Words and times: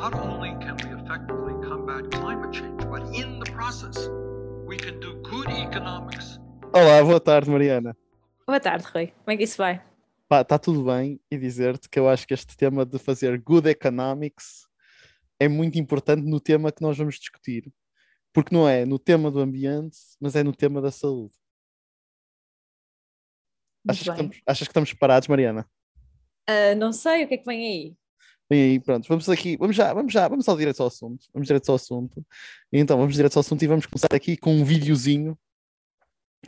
not 0.00 0.14
only 0.14 0.50
can 0.60 0.76
we 0.84 0.90
effectively 0.94 1.54
combat 1.68 2.08
climate 2.12 2.52
change, 2.52 2.80
but 2.88 3.02
in 3.12 3.40
the 3.40 3.50
process, 3.50 4.08
we 4.64 4.76
can 4.76 5.00
do 5.00 5.20
good 5.22 5.48
economics. 5.50 6.38
Olá, 6.72 7.02
boa 7.02 7.18
tarde, 7.18 7.50
Mariana. 7.50 7.96
Boa 8.46 8.60
tarde, 8.60 8.84
Rui. 8.94 9.08
Como 9.08 9.32
é 9.32 9.36
que 9.36 9.42
isso 9.42 9.56
vai? 9.56 9.82
Pá, 10.28 10.42
está 10.42 10.56
tudo 10.56 10.84
bem 10.84 11.20
e 11.28 11.36
dizer-te 11.36 11.88
que 11.88 11.98
eu 11.98 12.08
acho 12.08 12.28
que 12.28 12.34
este 12.34 12.56
tema 12.56 12.86
de 12.86 12.96
fazer 12.96 13.40
good 13.40 13.68
economics 13.68 14.68
é 15.40 15.48
muito 15.48 15.80
importante 15.80 16.22
no 16.22 16.38
tema 16.38 16.70
que 16.70 16.82
nós 16.82 16.96
vamos 16.96 17.16
discutir. 17.16 17.72
Porque 18.32 18.54
não 18.54 18.68
é 18.68 18.86
no 18.86 19.00
tema 19.00 19.32
do 19.32 19.40
ambiente, 19.40 19.98
mas 20.20 20.36
é 20.36 20.44
no 20.44 20.54
tema 20.54 20.80
da 20.80 20.92
saúde. 20.92 21.34
Achas 23.88 24.04
que, 24.04 24.10
estamos, 24.10 24.40
achas 24.46 24.68
que 24.68 24.70
estamos 24.70 24.92
parados, 24.92 25.26
Mariana? 25.26 25.68
Uh, 26.48 26.76
não 26.76 26.92
sei, 26.92 27.24
o 27.24 27.28
que 27.28 27.34
é 27.34 27.38
que 27.38 27.46
vem 27.46 27.66
aí? 27.66 27.96
Vem 28.50 28.62
aí, 28.62 28.80
pronto, 28.80 29.06
vamos 29.06 29.28
aqui, 29.28 29.56
vamos 29.58 29.76
já, 29.76 29.92
vamos 29.92 30.12
já, 30.12 30.26
vamos 30.26 30.48
ao 30.48 30.56
direto 30.56 30.80
ao 30.80 30.86
assunto. 30.86 31.26
Vamos 31.34 31.46
direto 31.46 31.68
ao 31.68 31.74
assunto. 31.76 32.24
Então, 32.72 32.96
vamos 32.96 33.14
direto 33.14 33.36
ao 33.36 33.40
assunto 33.40 33.62
e 33.62 33.66
vamos 33.66 33.84
começar 33.84 34.14
aqui 34.14 34.36
com 34.36 34.54
um 34.54 34.64
videozinho. 34.64 35.38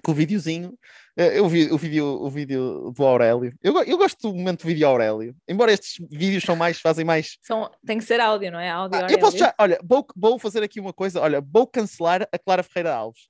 Com 0.02 0.12
o 0.12 0.14
videozinho. 0.14 0.78
Eh, 1.16 1.38
eu 1.38 1.46
vi 1.46 1.70
o 1.70 1.76
vídeo, 1.76 2.06
o 2.06 2.30
vídeo 2.30 2.90
do 2.96 3.04
Aurélio. 3.04 3.52
Eu, 3.62 3.82
eu 3.82 3.98
gosto 3.98 4.30
do 4.30 4.34
momento 4.34 4.62
do 4.62 4.68
vídeo 4.68 4.86
Aurélio. 4.86 5.36
Embora 5.46 5.72
estes 5.72 5.98
vídeos 6.10 6.42
são 6.42 6.56
mais, 6.56 6.80
fazem 6.80 7.04
mais. 7.04 7.36
São, 7.42 7.70
tem 7.84 7.98
que 7.98 8.04
ser 8.04 8.20
áudio, 8.20 8.50
não 8.50 8.60
é? 8.60 8.70
Áudio, 8.70 9.04
ah, 9.04 9.08
eu 9.10 9.18
posso 9.18 9.36
já, 9.36 9.54
olha, 9.58 9.78
vou, 9.84 10.06
vou 10.16 10.38
fazer 10.38 10.62
aqui 10.62 10.80
uma 10.80 10.92
coisa. 10.92 11.20
Olha, 11.20 11.40
vou 11.42 11.66
cancelar 11.66 12.26
a 12.32 12.38
Clara 12.38 12.62
Ferreira 12.62 12.94
Alves. 12.94 13.28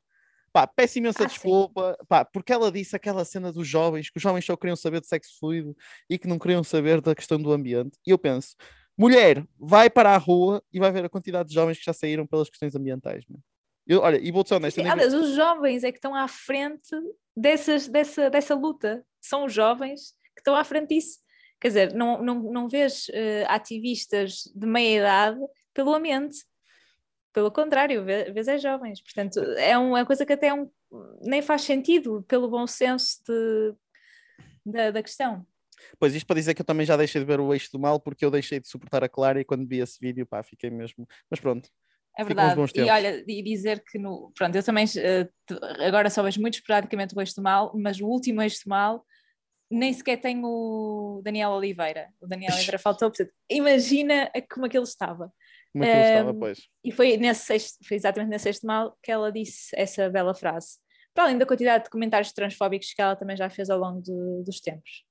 Pá, 0.52 0.66
peço 0.66 0.98
imensa 0.98 1.22
ah, 1.22 1.26
desculpa, 1.26 1.96
pá, 2.08 2.24
porque 2.24 2.52
ela 2.52 2.72
disse 2.72 2.96
aquela 2.96 3.24
cena 3.24 3.52
dos 3.52 3.68
jovens, 3.68 4.10
que 4.10 4.16
os 4.16 4.22
jovens 4.22 4.44
só 4.44 4.56
queriam 4.56 4.74
saber 4.74 5.00
de 5.00 5.06
sexo 5.06 5.38
fluido 5.38 5.76
e 6.08 6.18
que 6.18 6.26
não 6.26 6.38
queriam 6.38 6.64
saber 6.64 7.00
da 7.00 7.14
questão 7.14 7.40
do 7.40 7.52
ambiente. 7.52 7.96
E 8.04 8.10
eu 8.10 8.18
penso, 8.18 8.56
mulher, 8.98 9.46
vai 9.58 9.88
para 9.88 10.12
a 10.12 10.18
rua 10.18 10.62
e 10.72 10.80
vai 10.80 10.90
ver 10.90 11.04
a 11.04 11.08
quantidade 11.08 11.48
de 11.48 11.54
jovens 11.54 11.78
que 11.78 11.84
já 11.84 11.92
saíram 11.92 12.26
pelas 12.26 12.48
questões 12.50 12.74
ambientais. 12.74 13.24
Eu, 13.86 14.00
olha, 14.00 14.18
e 14.18 14.32
vou 14.32 14.44
ser 14.44 14.54
honesto. 14.54 14.80
Aliás, 14.80 15.14
os 15.14 15.34
jovens 15.36 15.84
é 15.84 15.92
que 15.92 15.98
estão 15.98 16.14
à 16.14 16.26
frente 16.26 16.96
dessas, 17.36 17.86
dessa, 17.86 18.28
dessa 18.28 18.54
luta. 18.54 19.04
São 19.20 19.44
os 19.44 19.52
jovens 19.52 20.14
que 20.34 20.40
estão 20.40 20.56
à 20.56 20.64
frente 20.64 20.94
disso. 20.94 21.18
Quer 21.60 21.68
dizer, 21.68 21.94
não, 21.94 22.22
não, 22.22 22.42
não 22.42 22.68
vês 22.68 23.08
uh, 23.08 23.46
ativistas 23.46 24.50
de 24.54 24.66
meia 24.66 24.98
idade 24.98 25.40
pelo 25.74 25.94
ambiente 25.94 26.38
pelo 27.32 27.50
contrário, 27.50 28.04
vês 28.04 28.48
é 28.48 28.58
jovens. 28.58 29.00
Portanto, 29.00 29.40
é 29.56 29.76
uma 29.78 30.04
coisa 30.04 30.26
que 30.26 30.32
até 30.32 30.48
é 30.48 30.54
um, 30.54 30.70
nem 31.22 31.42
faz 31.42 31.62
sentido 31.62 32.24
pelo 32.28 32.48
bom 32.48 32.66
senso 32.66 33.22
de, 33.26 33.74
da, 34.64 34.90
da 34.90 35.02
questão. 35.02 35.46
Pois, 35.98 36.14
isto 36.14 36.26
para 36.26 36.36
dizer 36.36 36.54
que 36.54 36.60
eu 36.60 36.66
também 36.66 36.84
já 36.84 36.96
deixei 36.96 37.20
de 37.20 37.26
ver 37.26 37.40
o 37.40 37.52
eixo 37.54 37.70
do 37.72 37.78
mal 37.78 37.98
porque 37.98 38.24
eu 38.24 38.30
deixei 38.30 38.60
de 38.60 38.68
suportar 38.68 39.02
a 39.02 39.08
Clara 39.08 39.40
e 39.40 39.44
quando 39.44 39.66
vi 39.66 39.78
esse 39.78 39.98
vídeo, 40.00 40.26
pá, 40.26 40.42
fiquei 40.42 40.70
mesmo. 40.70 41.06
Mas 41.30 41.40
pronto. 41.40 41.68
É 42.18 42.24
verdade. 42.24 42.60
E 42.74 42.90
olha, 42.90 43.24
e 43.26 43.42
dizer 43.42 43.82
que 43.84 43.98
no. 43.98 44.32
Pronto, 44.36 44.54
eu 44.54 44.62
também 44.62 44.84
uh, 44.84 45.84
agora 45.86 46.10
só 46.10 46.22
vejo 46.22 46.40
muito 46.40 46.54
esporadicamente 46.54 47.14
o 47.16 47.20
eixo 47.20 47.34
do 47.36 47.42
mal, 47.42 47.72
mas 47.74 48.00
o 48.00 48.06
último 48.06 48.42
eixo 48.42 48.64
do 48.64 48.68
mal 48.68 49.04
nem 49.70 49.92
sequer 49.92 50.16
tem 50.16 50.40
o 50.44 51.20
Daniel 51.24 51.50
Oliveira. 51.50 52.08
O 52.20 52.26
Daniel 52.26 52.52
Oliveira 52.52 52.78
faltou, 52.78 53.08
portanto, 53.08 53.32
imagina 53.48 54.28
como 54.52 54.66
é 54.66 54.68
que 54.68 54.76
ele 54.76 54.84
estava. 54.84 55.32
Como 55.72 55.84
é 55.84 55.86
que 55.86 55.92
ele 55.92 56.08
estava, 56.08 56.34
pois. 56.34 56.68
E 56.84 56.92
foi, 56.92 57.16
nesse 57.16 57.44
sexto, 57.44 57.78
foi 57.86 57.96
exatamente 57.96 58.30
nesse 58.30 58.44
sexto 58.44 58.66
mal 58.66 58.96
que 59.02 59.10
ela 59.10 59.30
disse 59.30 59.70
essa 59.74 60.08
bela 60.10 60.34
frase. 60.34 60.78
Para 61.14 61.24
além 61.24 61.38
da 61.38 61.46
quantidade 61.46 61.84
de 61.84 61.90
comentários 61.90 62.32
transfóbicos 62.32 62.92
que 62.92 63.02
ela 63.02 63.16
também 63.16 63.36
já 63.36 63.48
fez 63.48 63.70
ao 63.70 63.78
longo 63.78 64.00
de, 64.00 64.42
dos 64.44 64.60
tempos. 64.60 65.04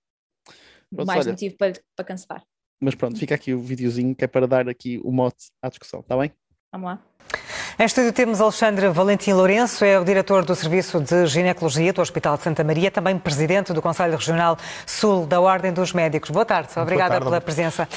Pronto, 0.90 1.08
Mais 1.08 1.26
olha, 1.26 1.32
motivo 1.32 1.56
para, 1.58 1.74
para 1.96 2.06
cancelar. 2.06 2.44
Mas 2.82 2.96
pronto, 2.96 3.18
fica 3.18 3.36
aqui 3.36 3.54
o 3.54 3.60
videozinho 3.60 4.16
que 4.16 4.24
é 4.24 4.28
para 4.28 4.48
dar 4.48 4.68
aqui 4.68 5.00
o 5.04 5.12
mote 5.12 5.52
à 5.62 5.70
discussão, 5.70 6.00
está 6.00 6.18
bem? 6.18 6.32
Vamos 6.72 6.88
lá. 6.88 7.06
Em 7.82 7.86
estúdio 7.86 8.12
temos 8.12 8.42
Alexandre 8.42 8.90
Valentim 8.90 9.32
Lourenço, 9.32 9.86
é 9.86 9.98
o 9.98 10.04
diretor 10.04 10.44
do 10.44 10.54
Serviço 10.54 11.00
de 11.00 11.26
Ginecologia 11.28 11.94
do 11.94 12.02
Hospital 12.02 12.36
de 12.36 12.44
Santa 12.44 12.62
Maria, 12.62 12.92
também 12.92 13.18
presidente 13.18 13.72
do 13.72 13.82
Conselho 13.82 14.18
Regional 14.18 14.58
Sul 14.86 15.26
da 15.26 15.40
Ordem 15.40 15.72
dos 15.72 15.94
Médicos. 15.94 16.30
Boa 16.30 16.44
tarde, 16.44 16.68
obrigada 16.76 17.12
Boa 17.12 17.20
tarde. 17.20 17.24
pela 17.24 17.40
presença. 17.40 17.88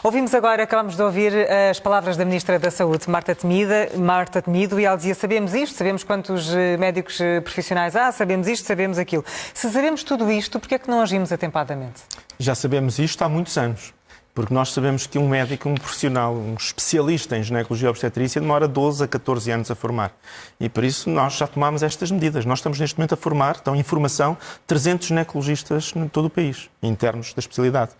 Ouvimos 0.00 0.32
agora, 0.32 0.62
acabamos 0.62 0.94
de 0.94 1.02
ouvir 1.02 1.32
as 1.68 1.80
palavras 1.80 2.16
da 2.16 2.24
Ministra 2.24 2.56
da 2.56 2.70
Saúde, 2.70 3.10
Marta 3.10 3.34
Temida, 3.34 3.88
Marta 3.96 4.40
Temido, 4.40 4.78
e 4.78 4.84
ela 4.84 4.96
dizia, 4.96 5.16
sabemos 5.16 5.52
isto, 5.54 5.76
sabemos 5.76 6.04
quantos 6.04 6.54
eh, 6.54 6.76
médicos 6.76 7.20
eh, 7.20 7.40
profissionais 7.40 7.96
há, 7.96 8.12
sabemos 8.12 8.46
isto, 8.46 8.64
sabemos 8.64 8.96
aquilo. 8.96 9.24
Se 9.52 9.68
sabemos 9.72 10.04
tudo 10.04 10.30
isto, 10.30 10.60
por 10.60 10.68
que 10.68 10.76
é 10.76 10.78
que 10.78 10.88
não 10.88 11.02
agimos 11.02 11.32
atempadamente? 11.32 12.00
Já 12.38 12.54
sabemos 12.54 13.00
isto 13.00 13.20
há 13.24 13.28
muitos 13.28 13.58
anos. 13.58 13.92
Porque 14.34 14.54
nós 14.54 14.72
sabemos 14.72 15.06
que 15.06 15.18
um 15.18 15.28
médico, 15.28 15.68
um 15.68 15.74
profissional, 15.74 16.34
um 16.34 16.54
especialista 16.54 17.36
em 17.36 17.42
ginecologia 17.42 17.88
e 17.88 17.90
obstetrícia 17.90 18.40
demora 18.40 18.66
12 18.66 19.04
a 19.04 19.08
14 19.08 19.50
anos 19.50 19.70
a 19.70 19.74
formar. 19.74 20.12
E 20.58 20.70
por 20.70 20.84
isso 20.84 21.10
nós 21.10 21.34
já 21.34 21.46
tomámos 21.46 21.82
estas 21.82 22.10
medidas. 22.10 22.46
Nós 22.46 22.60
estamos 22.60 22.80
neste 22.80 22.98
momento 22.98 23.12
a 23.12 23.16
formar, 23.16 23.58
então, 23.60 23.76
informação, 23.76 24.38
300 24.66 25.08
ginecologistas 25.08 25.92
em 25.94 26.08
todo 26.08 26.26
o 26.26 26.30
país, 26.30 26.70
internos 26.82 27.34
da 27.34 27.40
especialidade. 27.40 27.92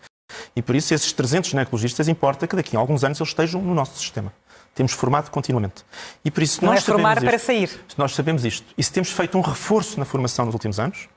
E 0.56 0.62
por 0.62 0.74
isso 0.74 0.94
esses 0.94 1.12
300 1.12 1.50
ginecologistas 1.50 2.08
importa 2.08 2.46
que 2.46 2.56
daqui 2.56 2.76
a 2.76 2.80
alguns 2.80 3.04
anos 3.04 3.20
eles 3.20 3.28
estejam 3.28 3.60
no 3.60 3.74
nosso 3.74 3.98
sistema. 3.98 4.32
Temos 4.74 4.92
formado 4.92 5.30
continuamente. 5.30 5.84
E 6.24 6.30
por 6.30 6.42
isso 6.42 6.64
Não 6.64 6.72
nós 6.72 6.82
é 6.82 6.86
formar 6.86 7.18
isto, 7.18 7.26
para 7.26 7.38
sair. 7.38 7.70
Nós 7.98 8.14
sabemos 8.14 8.42
isto. 8.46 8.66
E 8.78 8.82
se 8.82 8.90
temos 8.90 9.10
feito 9.10 9.36
um 9.36 9.42
reforço 9.42 9.98
na 9.98 10.06
formação 10.06 10.46
nos 10.46 10.54
últimos 10.54 10.80
anos, 10.80 11.08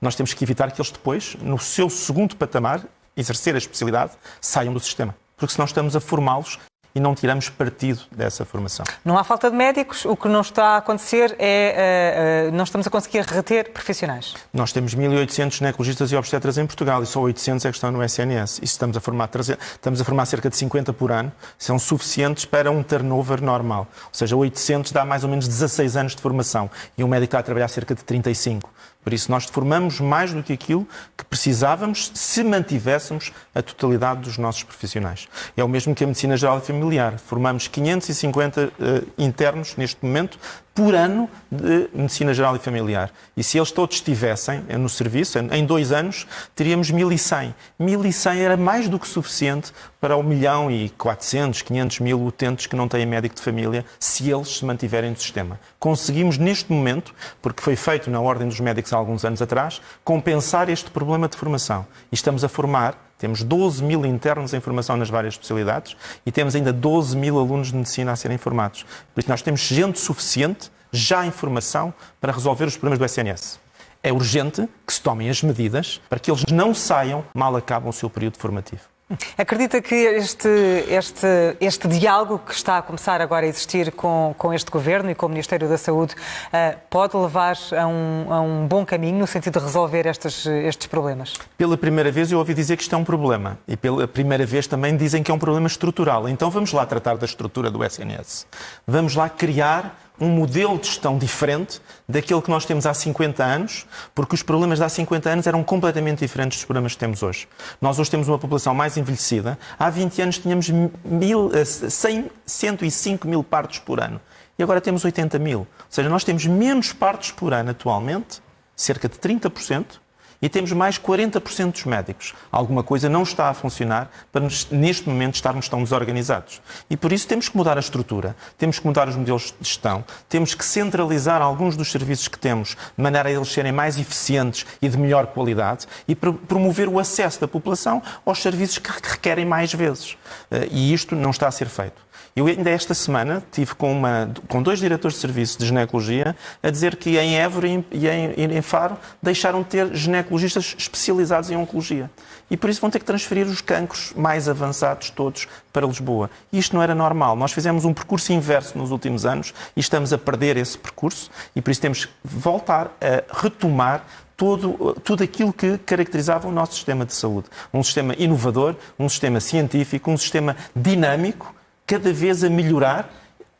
nós 0.00 0.16
temos 0.16 0.34
que 0.34 0.42
evitar 0.42 0.72
que 0.72 0.80
eles 0.80 0.90
depois, 0.90 1.36
no 1.40 1.58
seu 1.58 1.88
segundo 1.88 2.34
patamar, 2.34 2.84
exercer 3.16 3.54
a 3.54 3.58
especialidade, 3.58 4.12
saiam 4.40 4.72
do 4.72 4.80
sistema. 4.80 5.16
Porque 5.36 5.52
senão 5.52 5.66
estamos 5.66 5.94
a 5.94 6.00
formá-los 6.00 6.58
e 6.96 7.00
não 7.00 7.14
tiramos 7.14 7.50
partido 7.50 8.00
dessa 8.10 8.46
formação. 8.46 8.86
Não 9.04 9.18
há 9.18 9.22
falta 9.22 9.50
de 9.50 9.56
médicos, 9.56 10.06
o 10.06 10.16
que 10.16 10.28
não 10.28 10.40
está 10.40 10.68
a 10.68 10.76
acontecer 10.78 11.36
é 11.38 12.46
uh, 12.46 12.50
uh, 12.50 12.56
não 12.56 12.64
estamos 12.64 12.86
a 12.86 12.90
conseguir 12.90 13.20
reter 13.20 13.70
profissionais. 13.70 14.34
Nós 14.50 14.72
temos 14.72 14.94
1.800 14.94 15.58
ginecologistas 15.58 16.10
e 16.10 16.16
obstetras 16.16 16.56
em 16.56 16.64
Portugal 16.64 17.02
e 17.02 17.06
só 17.06 17.20
800 17.20 17.66
é 17.66 17.68
que 17.68 17.76
estão 17.76 17.92
no 17.92 18.02
SNS. 18.02 18.60
E 18.62 18.64
estamos 18.64 18.96
a 18.96 19.00
formar, 19.00 19.28
estamos 19.38 20.00
a 20.00 20.04
formar 20.04 20.24
cerca 20.24 20.48
de 20.48 20.56
50 20.56 20.94
por 20.94 21.12
ano, 21.12 21.30
são 21.58 21.78
suficientes 21.78 22.46
para 22.46 22.70
um 22.70 22.82
turnover 22.82 23.42
normal. 23.42 23.86
Ou 24.04 24.14
seja, 24.14 24.34
800 24.34 24.90
dá 24.90 25.04
mais 25.04 25.22
ou 25.22 25.28
menos 25.28 25.46
16 25.46 25.98
anos 25.98 26.16
de 26.16 26.22
formação 26.22 26.70
e 26.96 27.04
um 27.04 27.08
médico 27.08 27.26
está 27.26 27.40
a 27.40 27.42
trabalhar 27.42 27.68
cerca 27.68 27.94
de 27.94 28.02
35. 28.04 28.70
Por 29.04 29.12
isso, 29.12 29.30
nós 29.30 29.44
formamos 29.44 30.00
mais 30.00 30.32
do 30.32 30.42
que 30.42 30.52
aquilo 30.52 30.88
que 31.16 31.24
precisávamos 31.24 32.10
se 32.12 32.42
mantivéssemos 32.42 33.32
a 33.54 33.62
totalidade 33.62 34.22
dos 34.22 34.36
nossos 34.36 34.64
profissionais. 34.64 35.28
É 35.56 35.62
o 35.62 35.68
mesmo 35.68 35.94
que 35.94 36.02
a 36.02 36.06
medicina 36.08 36.36
geral 36.36 36.58
e 36.58 36.60
familiar. 36.62 36.85
Formamos 37.18 37.68
550 37.68 38.60
uh, 38.60 38.72
eh, 38.78 39.02
internos 39.18 39.76
neste 39.76 40.04
momento 40.04 40.38
por 40.76 40.94
ano 40.94 41.28
de 41.50 41.88
medicina 41.94 42.34
geral 42.34 42.54
e 42.54 42.58
familiar. 42.58 43.10
E 43.34 43.42
se 43.42 43.56
eles 43.56 43.72
todos 43.72 43.96
estivessem 43.96 44.60
no 44.78 44.90
serviço, 44.90 45.38
em 45.38 45.64
dois 45.64 45.90
anos, 45.90 46.26
teríamos 46.54 46.92
1.100. 46.92 47.54
1.100 47.80 48.36
era 48.36 48.56
mais 48.58 48.86
do 48.86 48.98
que 48.98 49.08
suficiente 49.08 49.72
para 49.98 50.18
o 50.18 50.22
milhão 50.22 50.70
e 50.70 50.90
400, 50.90 51.62
500 51.62 52.00
mil 52.00 52.22
utentes 52.26 52.66
que 52.66 52.76
não 52.76 52.88
têm 52.88 53.06
médico 53.06 53.34
de 53.34 53.40
família, 53.40 53.86
se 53.98 54.30
eles 54.30 54.58
se 54.58 54.64
mantiverem 54.66 55.10
no 55.10 55.16
sistema. 55.16 55.58
Conseguimos, 55.78 56.36
neste 56.36 56.70
momento, 56.70 57.14
porque 57.40 57.62
foi 57.62 57.74
feito 57.74 58.10
na 58.10 58.20
Ordem 58.20 58.46
dos 58.46 58.60
Médicos 58.60 58.92
há 58.92 58.98
alguns 58.98 59.24
anos 59.24 59.40
atrás, 59.40 59.80
compensar 60.04 60.68
este 60.68 60.90
problema 60.90 61.26
de 61.26 61.38
formação. 61.38 61.86
E 62.12 62.14
estamos 62.14 62.44
a 62.44 62.50
formar 62.50 63.05
temos 63.18 63.42
12 63.42 63.82
mil 63.82 64.04
internos 64.04 64.52
em 64.52 64.60
formação 64.60 64.96
nas 64.96 65.08
várias 65.08 65.34
especialidades 65.34 65.96
e 66.24 66.32
temos 66.32 66.54
ainda 66.54 66.72
12 66.72 67.16
mil 67.16 67.38
alunos 67.38 67.68
de 67.68 67.76
medicina 67.76 68.12
a 68.12 68.16
serem 68.16 68.38
formados. 68.38 68.84
Por 69.14 69.20
isso, 69.20 69.28
nós 69.28 69.42
temos 69.42 69.60
gente 69.60 69.98
suficiente 69.98 70.70
já 70.92 71.26
em 71.26 71.30
formação 71.30 71.92
para 72.20 72.32
resolver 72.32 72.64
os 72.64 72.76
problemas 72.76 72.98
do 72.98 73.04
SNS. 73.04 73.58
É 74.02 74.12
urgente 74.12 74.68
que 74.86 74.92
se 74.92 75.00
tomem 75.00 75.28
as 75.28 75.42
medidas 75.42 76.00
para 76.08 76.18
que 76.18 76.30
eles 76.30 76.44
não 76.52 76.74
saiam 76.74 77.24
mal 77.34 77.56
acabam 77.56 77.88
o 77.88 77.92
seu 77.92 78.08
período 78.08 78.38
formativo. 78.38 78.95
Acredita 79.38 79.80
que 79.80 79.94
este, 79.94 80.48
este, 80.88 81.56
este 81.60 81.86
diálogo 81.86 82.40
que 82.40 82.52
está 82.52 82.78
a 82.78 82.82
começar 82.82 83.20
agora 83.20 83.46
a 83.46 83.48
existir 83.48 83.92
com, 83.92 84.34
com 84.36 84.52
este 84.52 84.68
Governo 84.68 85.08
e 85.08 85.14
com 85.14 85.26
o 85.26 85.28
Ministério 85.28 85.68
da 85.68 85.78
Saúde 85.78 86.14
uh, 86.14 86.76
pode 86.90 87.16
levar 87.16 87.56
a 87.78 87.86
um, 87.86 88.26
a 88.32 88.40
um, 88.40 88.66
bom 88.66 88.84
caminho 88.84 89.16
no 89.16 89.26
sentido 89.26 89.60
de 89.60 89.64
resolver 89.64 90.06
estes, 90.06 90.44
estes 90.44 90.88
problemas? 90.88 91.34
Pela 91.56 91.76
primeira 91.76 92.10
vez 92.10 92.32
eu 92.32 92.38
ouvi 92.38 92.52
dizer 92.52 92.76
que 92.76 92.82
isto 92.82 92.96
é 92.96 92.98
um 92.98 93.04
problema 93.04 93.56
e 93.68 93.76
pela 93.76 94.08
primeira 94.08 94.44
vez 94.44 94.66
também 94.66 94.96
dizem 94.96 95.22
que 95.22 95.30
é 95.30 95.34
um 95.34 95.38
problema 95.38 95.68
estrutural. 95.68 96.28
Então 96.28 96.50
vamos 96.50 96.72
lá 96.72 96.84
tratar 96.84 97.16
da 97.16 97.26
estrutura 97.26 97.70
do 97.70 97.84
SNS. 97.84 98.44
Vamos 98.84 99.14
lá 99.14 99.28
criar 99.28 100.05
um 100.20 100.28
modelo 100.28 100.78
de 100.78 100.86
gestão 100.86 101.18
diferente 101.18 101.80
daquele 102.08 102.40
que 102.40 102.50
nós 102.50 102.64
temos 102.64 102.86
há 102.86 102.94
50 102.94 103.44
anos, 103.44 103.86
porque 104.14 104.34
os 104.34 104.42
problemas 104.42 104.78
de 104.78 104.84
há 104.84 104.88
50 104.88 105.28
anos 105.28 105.46
eram 105.46 105.62
completamente 105.62 106.20
diferentes 106.20 106.58
dos 106.58 106.64
problemas 106.64 106.92
que 106.92 106.98
temos 106.98 107.22
hoje. 107.22 107.48
Nós 107.80 107.98
hoje 107.98 108.10
temos 108.10 108.28
uma 108.28 108.38
população 108.38 108.74
mais 108.74 108.96
envelhecida. 108.96 109.58
Há 109.78 109.90
20 109.90 110.22
anos 110.22 110.38
tínhamos 110.38 110.70
mil, 111.04 111.50
100, 111.64 112.18
eh, 112.20 112.24
105 112.44 113.28
mil 113.28 113.44
partos 113.44 113.78
por 113.78 114.00
ano. 114.00 114.20
E 114.58 114.62
agora 114.62 114.80
temos 114.80 115.04
80 115.04 115.38
mil. 115.38 115.60
Ou 115.60 115.66
seja, 115.90 116.08
nós 116.08 116.24
temos 116.24 116.46
menos 116.46 116.92
partos 116.92 117.30
por 117.30 117.52
ano 117.52 117.70
atualmente, 117.70 118.40
cerca 118.74 119.08
de 119.08 119.18
30%, 119.18 120.00
e 120.40 120.48
temos 120.48 120.72
mais 120.72 120.98
40% 120.98 121.72
dos 121.72 121.84
médicos. 121.84 122.34
Alguma 122.50 122.82
coisa 122.82 123.08
não 123.08 123.22
está 123.22 123.48
a 123.48 123.54
funcionar 123.54 124.10
para 124.32 124.46
neste 124.70 125.08
momento 125.08 125.34
estarmos 125.34 125.68
tão 125.68 125.82
desorganizados. 125.82 126.60
E 126.88 126.96
por 126.96 127.12
isso 127.12 127.26
temos 127.26 127.48
que 127.48 127.56
mudar 127.56 127.76
a 127.76 127.80
estrutura, 127.80 128.36
temos 128.58 128.78
que 128.78 128.86
mudar 128.86 129.08
os 129.08 129.16
modelos 129.16 129.54
de 129.60 129.66
gestão, 129.66 130.04
temos 130.28 130.54
que 130.54 130.64
centralizar 130.64 131.42
alguns 131.42 131.76
dos 131.76 131.90
serviços 131.90 132.28
que 132.28 132.38
temos 132.38 132.76
de 132.96 133.02
maneira 133.02 133.28
a 133.28 133.32
eles 133.32 133.48
serem 133.48 133.72
mais 133.72 133.98
eficientes 133.98 134.66
e 134.80 134.88
de 134.88 134.98
melhor 134.98 135.26
qualidade 135.28 135.86
e 136.06 136.14
promover 136.14 136.88
o 136.88 136.98
acesso 136.98 137.40
da 137.40 137.48
população 137.48 138.02
aos 138.24 138.40
serviços 138.40 138.78
que 138.78 138.90
requerem 139.02 139.44
mais 139.44 139.72
vezes. 139.72 140.16
Eh, 140.50 140.68
e 140.70 140.92
isto 140.92 141.14
não 141.14 141.30
está 141.30 141.48
a 141.48 141.50
ser 141.50 141.68
feito. 141.68 142.05
Eu 142.36 142.48
ainda 142.48 142.68
esta 142.68 142.92
semana 142.92 143.42
tive 143.50 143.74
com, 143.74 143.90
uma, 143.90 144.30
com 144.46 144.62
dois 144.62 144.78
diretores 144.78 145.14
de 145.14 145.22
serviço 145.22 145.58
de 145.58 145.64
ginecologia 145.64 146.36
a 146.62 146.68
dizer 146.68 146.96
que 146.96 147.18
em 147.18 147.38
Évora 147.38 147.66
e 147.66 148.06
em, 148.06 148.34
em 148.36 148.60
Faro 148.60 148.98
deixaram 149.22 149.62
de 149.62 149.68
ter 149.70 149.94
ginecologistas 149.94 150.74
especializados 150.76 151.50
em 151.50 151.56
oncologia. 151.56 152.10
E 152.50 152.56
por 152.58 152.68
isso 152.68 152.78
vão 152.82 152.90
ter 152.90 152.98
que 152.98 153.06
transferir 153.06 153.46
os 153.46 153.62
cancros 153.62 154.12
mais 154.14 154.50
avançados 154.50 155.08
todos 155.08 155.48
para 155.72 155.86
Lisboa. 155.86 156.28
E 156.52 156.58
isto 156.58 156.76
não 156.76 156.82
era 156.82 156.94
normal. 156.94 157.36
Nós 157.36 157.52
fizemos 157.52 157.86
um 157.86 157.94
percurso 157.94 158.30
inverso 158.34 158.76
nos 158.76 158.90
últimos 158.90 159.24
anos 159.24 159.54
e 159.74 159.80
estamos 159.80 160.12
a 160.12 160.18
perder 160.18 160.58
esse 160.58 160.76
percurso 160.76 161.30
e 161.54 161.62
por 161.62 161.70
isso 161.70 161.80
temos 161.80 162.04
que 162.04 162.12
voltar 162.22 162.94
a 163.00 163.40
retomar 163.40 164.04
todo, 164.36 164.94
tudo 165.02 165.24
aquilo 165.24 165.54
que 165.54 165.78
caracterizava 165.78 166.46
o 166.46 166.52
nosso 166.52 166.74
sistema 166.74 167.06
de 167.06 167.14
saúde. 167.14 167.46
Um 167.72 167.82
sistema 167.82 168.14
inovador, 168.18 168.76
um 168.98 169.08
sistema 169.08 169.40
científico, 169.40 170.10
um 170.10 170.18
sistema 170.18 170.54
dinâmico 170.76 171.55
cada 171.86 172.12
vez 172.12 172.42
a 172.42 172.50
melhorar 172.50 173.10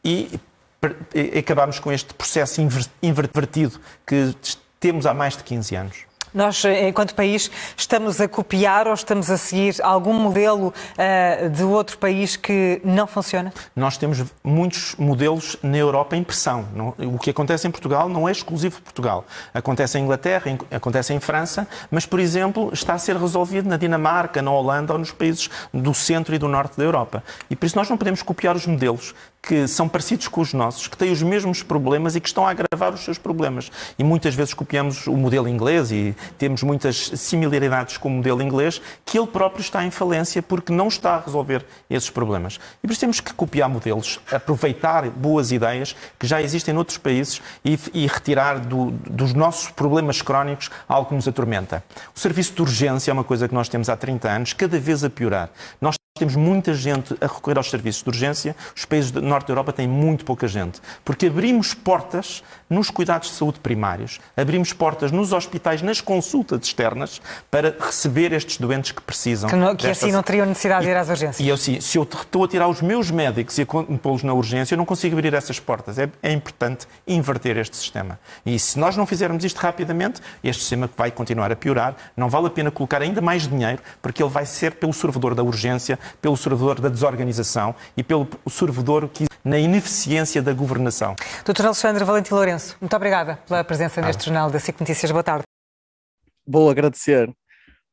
e, 0.04 0.28
acabamos 1.38 1.78
com 1.78 1.90
este 1.90 2.12
processo 2.14 2.60
invertido 3.02 3.80
que 4.06 4.34
temos 4.78 5.06
há 5.06 5.14
mais 5.14 5.36
de 5.36 5.42
15 5.44 5.74
anos. 5.74 6.05
Nós, 6.36 6.62
enquanto 6.66 7.14
país, 7.14 7.50
estamos 7.74 8.20
a 8.20 8.28
copiar 8.28 8.86
ou 8.86 8.92
estamos 8.92 9.30
a 9.30 9.38
seguir 9.38 9.76
algum 9.82 10.12
modelo 10.12 10.66
uh, 10.68 11.48
de 11.48 11.62
outro 11.62 11.96
país 11.96 12.36
que 12.36 12.78
não 12.84 13.06
funciona? 13.06 13.54
Nós 13.74 13.96
temos 13.96 14.22
muitos 14.44 14.94
modelos 14.96 15.56
na 15.62 15.78
Europa 15.78 16.14
em 16.14 16.22
pressão. 16.22 16.68
Não, 16.74 16.94
o 17.14 17.18
que 17.18 17.30
acontece 17.30 17.66
em 17.66 17.70
Portugal 17.70 18.06
não 18.06 18.28
é 18.28 18.32
exclusivo 18.32 18.76
de 18.76 18.82
Portugal. 18.82 19.24
Acontece 19.54 19.98
em 19.98 20.02
Inglaterra, 20.02 20.50
em, 20.50 20.58
acontece 20.70 21.14
em 21.14 21.20
França, 21.20 21.66
mas, 21.90 22.04
por 22.04 22.20
exemplo, 22.20 22.68
está 22.70 22.92
a 22.92 22.98
ser 22.98 23.16
resolvido 23.16 23.66
na 23.66 23.78
Dinamarca, 23.78 24.42
na 24.42 24.50
Holanda 24.50 24.92
ou 24.92 24.98
nos 24.98 25.12
países 25.12 25.48
do 25.72 25.94
centro 25.94 26.34
e 26.34 26.38
do 26.38 26.48
norte 26.48 26.76
da 26.76 26.84
Europa. 26.84 27.24
E 27.48 27.56
por 27.56 27.64
isso 27.64 27.78
nós 27.78 27.88
não 27.88 27.96
podemos 27.96 28.22
copiar 28.22 28.54
os 28.54 28.66
modelos 28.66 29.14
que 29.46 29.68
são 29.68 29.88
parecidos 29.88 30.26
com 30.26 30.40
os 30.40 30.52
nossos, 30.52 30.88
que 30.88 30.96
têm 30.96 31.12
os 31.12 31.22
mesmos 31.22 31.62
problemas 31.62 32.16
e 32.16 32.20
que 32.20 32.26
estão 32.26 32.44
a 32.44 32.50
agravar 32.50 32.92
os 32.92 33.04
seus 33.04 33.16
problemas. 33.16 33.70
E 33.96 34.02
muitas 34.02 34.34
vezes 34.34 34.52
copiamos 34.52 35.06
o 35.06 35.16
modelo 35.16 35.48
inglês 35.48 35.92
e 35.92 36.16
temos 36.36 36.64
muitas 36.64 37.12
similaridades 37.14 37.96
com 37.96 38.08
o 38.08 38.10
modelo 38.10 38.42
inglês, 38.42 38.82
que 39.04 39.16
ele 39.16 39.28
próprio 39.28 39.60
está 39.60 39.84
em 39.84 39.90
falência 39.90 40.42
porque 40.42 40.72
não 40.72 40.88
está 40.88 41.14
a 41.14 41.20
resolver 41.20 41.64
esses 41.88 42.10
problemas. 42.10 42.58
E 42.82 42.86
por 42.88 42.90
isso 42.90 43.00
temos 43.00 43.20
que 43.20 43.32
copiar 43.32 43.68
modelos, 43.68 44.18
aproveitar 44.32 45.08
boas 45.10 45.52
ideias 45.52 45.94
que 46.18 46.26
já 46.26 46.42
existem 46.42 46.74
noutros 46.74 46.98
países 46.98 47.40
e, 47.64 47.78
e 47.94 48.06
retirar 48.08 48.58
do, 48.58 48.90
dos 48.90 49.32
nossos 49.32 49.70
problemas 49.70 50.20
crónicos 50.20 50.70
algo 50.88 51.08
que 51.08 51.14
nos 51.14 51.28
atormenta. 51.28 51.84
O 52.14 52.18
serviço 52.18 52.52
de 52.52 52.62
urgência 52.62 53.12
é 53.12 53.14
uma 53.14 53.24
coisa 53.24 53.46
que 53.46 53.54
nós 53.54 53.68
temos 53.68 53.88
há 53.88 53.96
30 53.96 54.28
anos, 54.28 54.52
cada 54.52 54.80
vez 54.80 55.04
a 55.04 55.10
piorar. 55.10 55.50
Nós 55.80 55.94
temos 56.18 56.36
muita 56.36 56.74
gente 56.74 57.14
a 57.20 57.26
recorrer 57.26 57.58
aos 57.58 57.70
serviços 57.70 58.02
de 58.02 58.08
urgência, 58.08 58.56
os 58.74 58.84
países 58.84 59.10
do 59.10 59.22
norte 59.22 59.46
da 59.46 59.52
Europa 59.52 59.72
têm 59.72 59.88
muito 59.88 60.24
pouca 60.24 60.48
gente, 60.48 60.80
porque 61.04 61.26
abrimos 61.26 61.74
portas 61.74 62.42
nos 62.68 62.90
cuidados 62.90 63.30
de 63.30 63.34
saúde 63.34 63.60
primários, 63.60 64.20
abrimos 64.36 64.72
portas 64.72 65.12
nos 65.12 65.32
hospitais, 65.32 65.82
nas 65.82 66.00
consultas 66.00 66.60
externas, 66.62 67.20
para 67.50 67.76
receber 67.78 68.32
estes 68.32 68.58
doentes 68.58 68.92
que 68.92 69.00
precisam. 69.00 69.48
Que, 69.48 69.56
não, 69.56 69.76
que 69.76 69.86
assim 69.86 70.10
não 70.10 70.22
teriam 70.22 70.46
necessidade 70.46 70.84
de 70.84 70.90
ir 70.90 70.96
às 70.96 71.08
urgências. 71.08 71.40
E 71.40 71.48
eu 71.48 71.56
sim, 71.56 71.80
se 71.80 71.96
eu 71.96 72.02
estou 72.02 72.44
a 72.44 72.48
tirar 72.48 72.68
os 72.68 72.80
meus 72.80 73.10
médicos 73.10 73.56
e 73.58 73.62
a 73.62 73.66
pô-los 73.66 74.22
na 74.22 74.32
urgência, 74.32 74.74
eu 74.74 74.78
não 74.78 74.84
consigo 74.84 75.14
abrir 75.14 75.32
essas 75.34 75.60
portas. 75.60 75.98
É, 75.98 76.08
é 76.22 76.32
importante 76.32 76.86
inverter 77.06 77.56
este 77.56 77.76
sistema. 77.76 78.18
E 78.44 78.58
se 78.58 78.78
nós 78.78 78.96
não 78.96 79.06
fizermos 79.06 79.44
isto 79.44 79.58
rapidamente, 79.58 80.20
este 80.42 80.62
sistema 80.62 80.90
vai 80.96 81.10
continuar 81.10 81.52
a 81.52 81.56
piorar, 81.56 81.94
não 82.16 82.28
vale 82.28 82.46
a 82.46 82.50
pena 82.50 82.70
colocar 82.70 83.02
ainda 83.02 83.20
mais 83.20 83.46
dinheiro, 83.46 83.80
porque 84.02 84.22
ele 84.22 84.30
vai 84.30 84.46
ser 84.46 84.72
pelo 84.72 84.92
servidor 84.92 85.34
da 85.34 85.42
urgência, 85.42 85.98
pelo 86.20 86.36
servidor 86.36 86.80
da 86.80 86.88
desorganização 86.88 87.74
e 87.96 88.02
pelo 88.02 88.28
servidor 88.48 89.08
que 89.08 89.26
na 89.44 89.58
ineficiência 89.58 90.42
da 90.42 90.52
governação. 90.52 91.14
Doutor 91.44 91.66
Alexandre 91.66 92.04
Valentim 92.04 92.34
Lourenço, 92.34 92.76
muito 92.80 92.96
obrigada 92.96 93.36
pela 93.46 93.62
presença 93.62 94.00
neste 94.00 94.24
jornal 94.24 94.50
da 94.50 94.58
SIC 94.58 94.80
Notícias. 94.80 95.10
Boa 95.10 95.22
tarde. 95.22 95.44
Vou 96.46 96.70
agradecer 96.70 97.32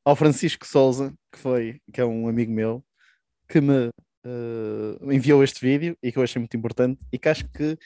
ao 0.06 0.16
Francisco 0.16 0.66
Souza, 0.66 1.14
que 1.32 1.40
foi 1.40 1.80
que 1.92 2.02
é 2.02 2.06
um 2.06 2.28
amigo 2.28 2.52
meu, 2.52 2.84
que 3.48 3.62
me 3.62 3.88
uh, 3.88 5.12
enviou 5.12 5.44
este 5.44 5.62
vídeo 5.62 5.98
e 6.02 6.12
que 6.12 6.18
eu 6.18 6.24
achei 6.24 6.40
muito 6.40 6.56
importante 6.58 7.00
e 7.12 7.18
que 7.18 7.30
acho 7.30 7.48
que 7.50 7.78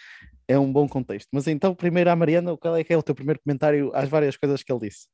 é 0.47 0.57
um 0.57 0.71
bom 0.71 0.87
contexto. 0.87 1.27
Mas 1.31 1.47
então, 1.47 1.75
primeiro 1.75 2.09
à 2.09 2.15
Mariana, 2.15 2.55
qual 2.57 2.75
é 2.75 2.83
que 2.83 2.93
é 2.93 2.97
o 2.97 3.03
teu 3.03 3.13
primeiro 3.13 3.39
comentário 3.43 3.91
às 3.93 4.07
várias 4.07 4.37
coisas 4.37 4.63
que 4.63 4.71
ele 4.71 4.87
disse? 4.89 5.07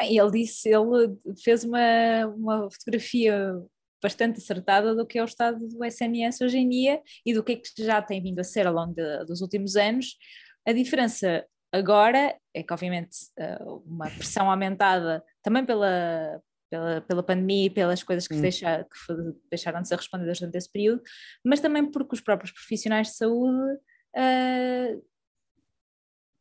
Bem, 0.00 0.16
ele 0.16 0.30
disse, 0.30 0.70
ele 0.70 1.14
fez 1.44 1.62
uma, 1.62 2.26
uma 2.34 2.70
fotografia 2.70 3.54
bastante 4.02 4.38
acertada 4.38 4.94
do 4.94 5.06
que 5.06 5.18
é 5.18 5.22
o 5.22 5.26
estado 5.26 5.58
do 5.68 5.84
SNS 5.84 6.40
hoje 6.40 6.56
em 6.56 6.66
dia 6.66 7.02
e 7.24 7.34
do 7.34 7.44
que 7.44 7.52
é 7.52 7.56
que 7.56 7.84
já 7.84 8.00
tem 8.00 8.22
vindo 8.22 8.38
a 8.38 8.44
ser 8.44 8.66
ao 8.66 8.72
longo 8.72 8.94
de, 8.94 9.24
dos 9.26 9.42
últimos 9.42 9.76
anos. 9.76 10.16
A 10.66 10.72
diferença 10.72 11.44
agora 11.70 12.34
é 12.54 12.62
que, 12.62 12.72
obviamente, 12.72 13.14
eh, 13.38 13.58
uma 13.84 14.06
pressão 14.06 14.50
aumentada 14.50 15.22
também 15.42 15.66
pela, 15.66 16.40
pela, 16.70 17.00
pela 17.02 17.22
pandemia 17.22 17.66
e 17.66 17.70
pelas 17.70 18.02
coisas 18.02 18.26
que, 18.26 18.34
hum. 18.34 18.40
deixa, 18.40 18.84
que 18.84 19.14
deixaram 19.50 19.82
de 19.82 19.88
ser 19.88 19.96
respondidas 19.96 20.38
durante 20.38 20.56
esse 20.56 20.72
período, 20.72 21.02
mas 21.44 21.60
também 21.60 21.90
porque 21.90 22.14
os 22.14 22.22
próprios 22.22 22.52
profissionais 22.52 23.08
de 23.08 23.16
saúde 23.16 23.74
uh, 24.16 25.02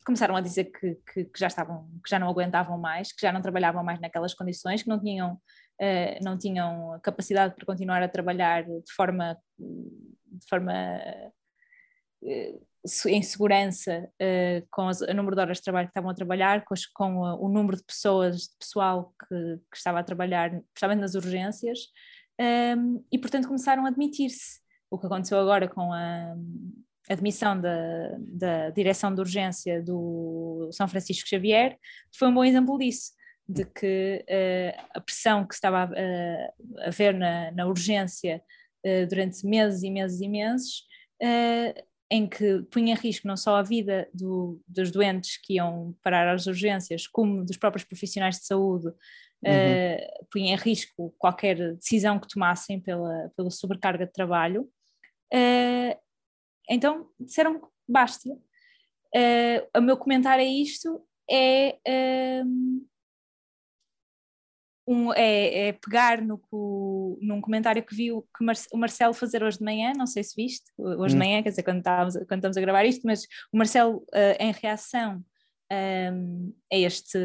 começaram 0.06 0.36
a 0.36 0.42
dizer 0.42 0.66
que, 0.66 0.96
que, 1.14 1.26
que, 1.26 1.40
já 1.40 1.48
estavam, 1.48 1.90
que 2.04 2.10
já 2.10 2.20
não 2.20 2.30
aguentavam 2.30 2.78
mais, 2.78 3.12
que 3.12 3.22
já 3.22 3.32
não 3.32 3.42
trabalhavam 3.42 3.84
mais 3.84 4.00
naquelas 4.00 4.34
condições, 4.34 4.84
que 4.84 4.90
não 4.90 5.00
tinham, 5.00 5.34
uh, 5.34 6.24
não 6.24 6.38
tinham 6.38 7.00
capacidade 7.04 7.56
para 7.56 7.66
continuar 7.66 8.02
a 8.02 8.08
trabalhar 8.08 8.64
de 8.64 8.94
forma, 8.96 9.38
de 9.58 10.48
forma 10.48 10.74
uh, 12.24 12.66
em 13.08 13.22
segurança 13.22 14.10
uh, 14.22 14.68
com 14.72 14.88
as, 14.88 15.02
o 15.02 15.14
número 15.14 15.36
de 15.36 15.42
horas 15.42 15.58
de 15.58 15.64
trabalho 15.64 15.88
que 15.88 15.92
estavam 15.92 16.10
a 16.10 16.16
trabalhar, 16.16 16.64
com, 16.64 16.76
com 16.94 17.20
o 17.20 17.50
número 17.50 17.78
de 17.78 17.84
pessoas, 17.84 18.38
de 18.44 18.58
pessoal 18.58 19.14
que, 19.20 19.36
que 19.72 19.78
estava 19.78 20.00
a 20.00 20.04
trabalhar, 20.04 20.54
especialmente 20.54 21.02
nas 21.02 21.16
urgências, 21.16 21.80
um, 22.40 22.44
ehm, 22.44 23.06
e 23.12 23.20
portanto 23.20 23.48
começaram 23.48 23.86
a 23.86 23.90
admitir-se. 23.90 24.60
O 24.90 24.98
que 24.98 25.06
aconteceu 25.06 25.40
agora 25.40 25.68
com 25.68 25.94
a 25.94 26.36
admissão 27.10 27.60
da, 27.60 28.16
da 28.20 28.70
direção 28.70 29.14
de 29.14 29.20
urgência 29.20 29.82
do 29.82 30.70
São 30.72 30.88
Francisco 30.88 31.28
Xavier 31.28 31.78
foi 32.16 32.28
um 32.28 32.34
bom 32.34 32.44
exemplo 32.44 32.78
disso, 32.78 33.12
de 33.48 33.66
que 33.66 34.24
uh, 34.30 34.88
a 34.94 35.02
pressão 35.02 35.46
que 35.46 35.56
estava 35.56 35.86
a, 35.86 35.88
uh, 35.88 36.80
a 36.80 36.88
haver 36.88 37.16
na, 37.16 37.52
na 37.52 37.66
urgência 37.66 38.42
uh, 38.86 39.08
durante 39.08 39.46
meses 39.46 39.82
e 39.82 39.90
meses 39.90 40.22
e 40.22 40.28
meses, 40.28 40.88
em 42.12 42.28
que 42.28 42.64
punha 42.72 42.94
em 42.94 42.98
risco 42.98 43.28
não 43.28 43.36
só 43.36 43.58
a 43.58 43.62
vida 43.62 44.08
do, 44.14 44.62
dos 44.66 44.90
doentes 44.90 45.38
que 45.44 45.56
iam 45.56 45.96
parar 46.02 46.34
às 46.34 46.48
urgências, 46.48 47.06
como 47.06 47.44
dos 47.44 47.58
próprios 47.58 47.84
profissionais 47.84 48.40
de 48.40 48.46
saúde, 48.46 48.88
uhum. 48.88 50.26
punha 50.32 50.54
em 50.54 50.56
risco 50.56 51.14
qualquer 51.18 51.76
decisão 51.76 52.18
que 52.18 52.28
tomassem 52.28 52.80
pela, 52.80 53.30
pela 53.36 53.52
sobrecarga 53.52 54.06
de 54.06 54.14
trabalho. 54.14 54.70
Uh, 55.34 55.94
então 56.70 57.10
disseram 57.20 57.62
basta. 57.88 58.30
Uh, 58.30 59.78
o 59.78 59.82
meu 59.82 59.98
comentário 59.98 60.44
a 60.44 60.48
isto 60.48 61.04
é, 61.30 61.78
um, 62.46 62.86
um, 64.88 65.14
é, 65.14 65.68
é 65.68 65.74
pegar 65.74 66.22
no, 66.22 66.40
num 67.22 67.42
comentário 67.42 67.84
que 67.84 67.96
vi 67.96 68.12
o, 68.12 68.22
que 68.22 68.44
o 68.72 68.78
Marcelo 68.78 69.14
fazer 69.14 69.44
hoje 69.44 69.58
de 69.58 69.64
manhã, 69.64 69.94
não 69.96 70.06
sei 70.06 70.24
se 70.24 70.36
viste, 70.36 70.72
hoje 70.78 71.16
hum. 71.16 71.20
de 71.20 71.26
manhã, 71.26 71.44
quer 71.44 71.50
dizer, 71.50 71.64
quando, 71.64 71.80
estávamos, 71.80 72.16
quando 72.16 72.40
estamos 72.40 72.58
a 72.58 72.62
gravar 72.62 72.86
isto, 72.86 73.06
mas 73.06 73.24
o 73.52 73.58
Marcelo, 73.58 73.98
uh, 73.98 74.36
em 74.40 74.52
reação 74.52 75.24
um, 75.72 76.54
a, 76.72 76.76
este, 76.76 77.18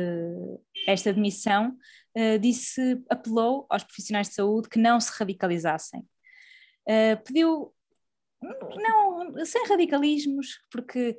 a 0.86 0.92
esta 0.92 1.10
admissão, 1.10 1.76
uh, 2.16 2.38
disse, 2.38 3.02
apelou 3.08 3.66
aos 3.70 3.84
profissionais 3.84 4.28
de 4.28 4.34
saúde 4.34 4.68
que 4.68 4.78
não 4.78 5.00
se 5.00 5.10
radicalizassem. 5.18 6.00
Uh, 6.86 7.22
pediu 7.24 7.73
não, 8.76 9.44
sem 9.44 9.66
radicalismos, 9.66 10.60
porque 10.70 11.18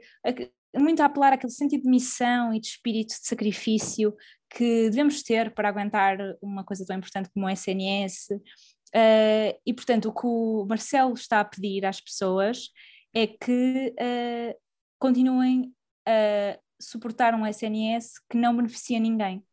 muito 0.79 1.01
a 1.01 1.05
apelar 1.05 1.33
àquele 1.33 1.51
sentido 1.51 1.83
de 1.83 1.89
missão 1.89 2.53
e 2.53 2.59
de 2.59 2.67
espírito 2.67 3.09
de 3.09 3.27
sacrifício 3.27 4.15
que 4.49 4.89
devemos 4.89 5.23
ter 5.23 5.53
para 5.53 5.69
aguentar 5.69 6.17
uma 6.41 6.63
coisa 6.63 6.85
tão 6.85 6.97
importante 6.97 7.29
como 7.33 7.45
o 7.45 7.49
SNS. 7.49 8.31
Uh, 8.31 9.59
e, 9.65 9.73
portanto, 9.73 10.09
o 10.09 10.13
que 10.13 10.25
o 10.25 10.65
Marcelo 10.67 11.13
está 11.13 11.39
a 11.39 11.45
pedir 11.45 11.85
às 11.85 11.99
pessoas 11.99 12.69
é 13.13 13.27
que 13.27 13.93
uh, 13.99 14.59
continuem 14.99 15.73
a 16.05 16.59
suportar 16.79 17.33
um 17.33 17.45
SNS 17.45 18.13
que 18.29 18.37
não 18.37 18.55
beneficia 18.55 18.99
ninguém. 18.99 19.43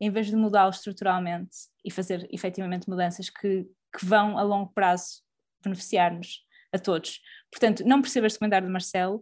em 0.00 0.10
vez 0.10 0.26
de 0.26 0.34
mudá-lo 0.34 0.70
estruturalmente 0.70 1.56
e 1.84 1.90
fazer 1.90 2.28
efetivamente 2.32 2.88
mudanças 2.88 3.30
que, 3.30 3.64
que 3.96 4.04
vão 4.04 4.36
a 4.36 4.42
longo 4.42 4.72
prazo 4.72 5.22
beneficiar-nos 5.62 6.44
a 6.72 6.78
todos. 6.78 7.20
Portanto, 7.50 7.84
não 7.84 8.00
percebo 8.00 8.26
este 8.26 8.38
comentário 8.38 8.66
de 8.66 8.72
Marcelo, 8.72 9.16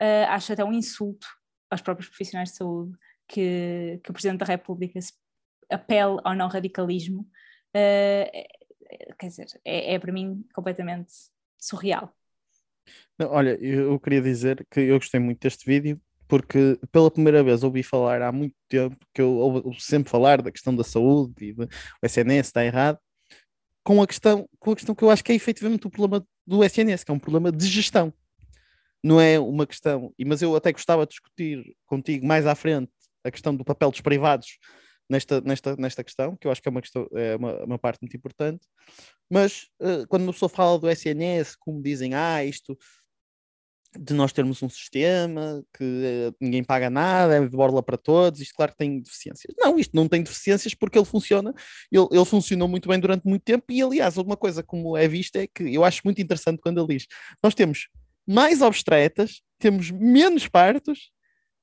uh, 0.00 0.26
acho 0.28 0.52
até 0.52 0.64
um 0.64 0.72
insulto 0.72 1.26
aos 1.70 1.82
próprios 1.82 2.08
profissionais 2.08 2.50
de 2.50 2.56
saúde 2.56 2.96
que, 3.28 4.00
que 4.02 4.10
o 4.10 4.12
Presidente 4.12 4.40
da 4.40 4.46
República 4.46 5.00
se 5.00 5.12
apele 5.70 6.18
ao 6.24 6.34
não 6.34 6.48
radicalismo. 6.48 7.28
Uh, 7.76 9.14
quer 9.18 9.28
dizer, 9.28 9.46
é, 9.64 9.94
é 9.94 9.98
para 9.98 10.12
mim 10.12 10.44
completamente 10.54 11.12
surreal. 11.58 12.14
Não, 13.18 13.30
olha, 13.30 13.56
eu 13.62 13.98
queria 13.98 14.20
dizer 14.20 14.66
que 14.70 14.80
eu 14.80 14.98
gostei 14.98 15.20
muito 15.20 15.40
deste 15.40 15.64
vídeo 15.64 16.00
porque 16.26 16.78
pela 16.90 17.10
primeira 17.10 17.42
vez 17.42 17.62
ouvi 17.62 17.82
falar 17.82 18.22
há 18.22 18.32
muito 18.32 18.54
tempo 18.68 18.96
que 19.12 19.20
eu 19.20 19.30
ouvi 19.36 19.80
sempre 19.80 20.10
falar 20.10 20.42
da 20.42 20.50
questão 20.50 20.74
da 20.74 20.82
saúde 20.82 21.32
e 21.44 21.52
do 21.52 21.68
SNS 22.02 22.48
está 22.48 22.64
errado 22.64 22.98
com 23.84 24.02
a 24.02 24.06
questão 24.06 24.48
com 24.58 24.72
a 24.72 24.74
questão 24.74 24.94
que 24.94 25.04
eu 25.04 25.10
acho 25.10 25.22
que 25.22 25.30
é 25.30 25.34
efetivamente 25.34 25.86
o 25.86 25.90
problema 25.90 26.26
do 26.46 26.64
SNS 26.64 27.04
que 27.04 27.10
é 27.10 27.14
um 27.14 27.18
problema 27.18 27.52
de 27.52 27.66
gestão 27.66 28.12
não 29.02 29.20
é 29.20 29.38
uma 29.38 29.66
questão 29.66 30.12
mas 30.26 30.42
eu 30.42 30.56
até 30.56 30.72
gostava 30.72 31.04
de 31.04 31.10
discutir 31.10 31.76
contigo 31.86 32.26
mais 32.26 32.46
à 32.46 32.54
frente 32.54 32.90
a 33.22 33.30
questão 33.30 33.54
do 33.54 33.64
papel 33.64 33.90
dos 33.90 34.00
privados 34.00 34.58
nesta, 35.08 35.40
nesta, 35.40 35.76
nesta 35.76 36.04
questão, 36.04 36.36
que 36.36 36.46
eu 36.46 36.50
acho 36.50 36.62
que 36.62 36.68
é 36.68 36.70
uma, 36.70 36.80
questão, 36.80 37.08
é 37.14 37.36
uma, 37.36 37.64
uma 37.64 37.78
parte 37.78 38.00
muito 38.02 38.16
importante. 38.16 38.66
Mas 39.30 39.68
uh, 39.80 40.06
quando 40.08 40.22
uma 40.22 40.32
pessoa 40.32 40.48
fala 40.48 40.78
do 40.78 40.88
SNS, 40.88 41.56
como 41.58 41.82
dizem, 41.82 42.14
ah, 42.14 42.44
isto 42.44 42.76
de 43.98 44.14
nós 44.14 44.32
termos 44.32 44.62
um 44.62 44.68
sistema 44.68 45.64
que 45.76 45.84
uh, 45.84 46.34
ninguém 46.40 46.64
paga 46.64 46.90
nada, 46.90 47.36
é 47.36 47.40
de 47.40 47.56
borla 47.56 47.82
para 47.82 47.96
todos, 47.96 48.40
isto 48.40 48.54
claro 48.54 48.72
que 48.72 48.78
tem 48.78 49.00
deficiências. 49.00 49.54
Não, 49.58 49.78
isto 49.78 49.94
não 49.94 50.08
tem 50.08 50.22
deficiências 50.22 50.74
porque 50.74 50.98
ele 50.98 51.04
funciona, 51.04 51.54
ele, 51.90 52.06
ele 52.10 52.24
funcionou 52.24 52.68
muito 52.68 52.88
bem 52.88 52.98
durante 52.98 53.24
muito 53.24 53.42
tempo 53.42 53.64
e 53.70 53.82
aliás, 53.82 54.16
uma 54.16 54.36
coisa 54.36 54.62
como 54.62 54.96
é 54.96 55.06
vista 55.06 55.42
é 55.42 55.46
que 55.46 55.74
eu 55.74 55.84
acho 55.84 56.02
muito 56.04 56.20
interessante 56.20 56.60
quando 56.60 56.80
ele 56.80 56.98
diz, 56.98 57.06
nós 57.42 57.54
temos 57.54 57.88
mais 58.26 58.62
obstretas, 58.62 59.42
temos 59.58 59.90
menos 59.90 60.48
partos 60.48 61.10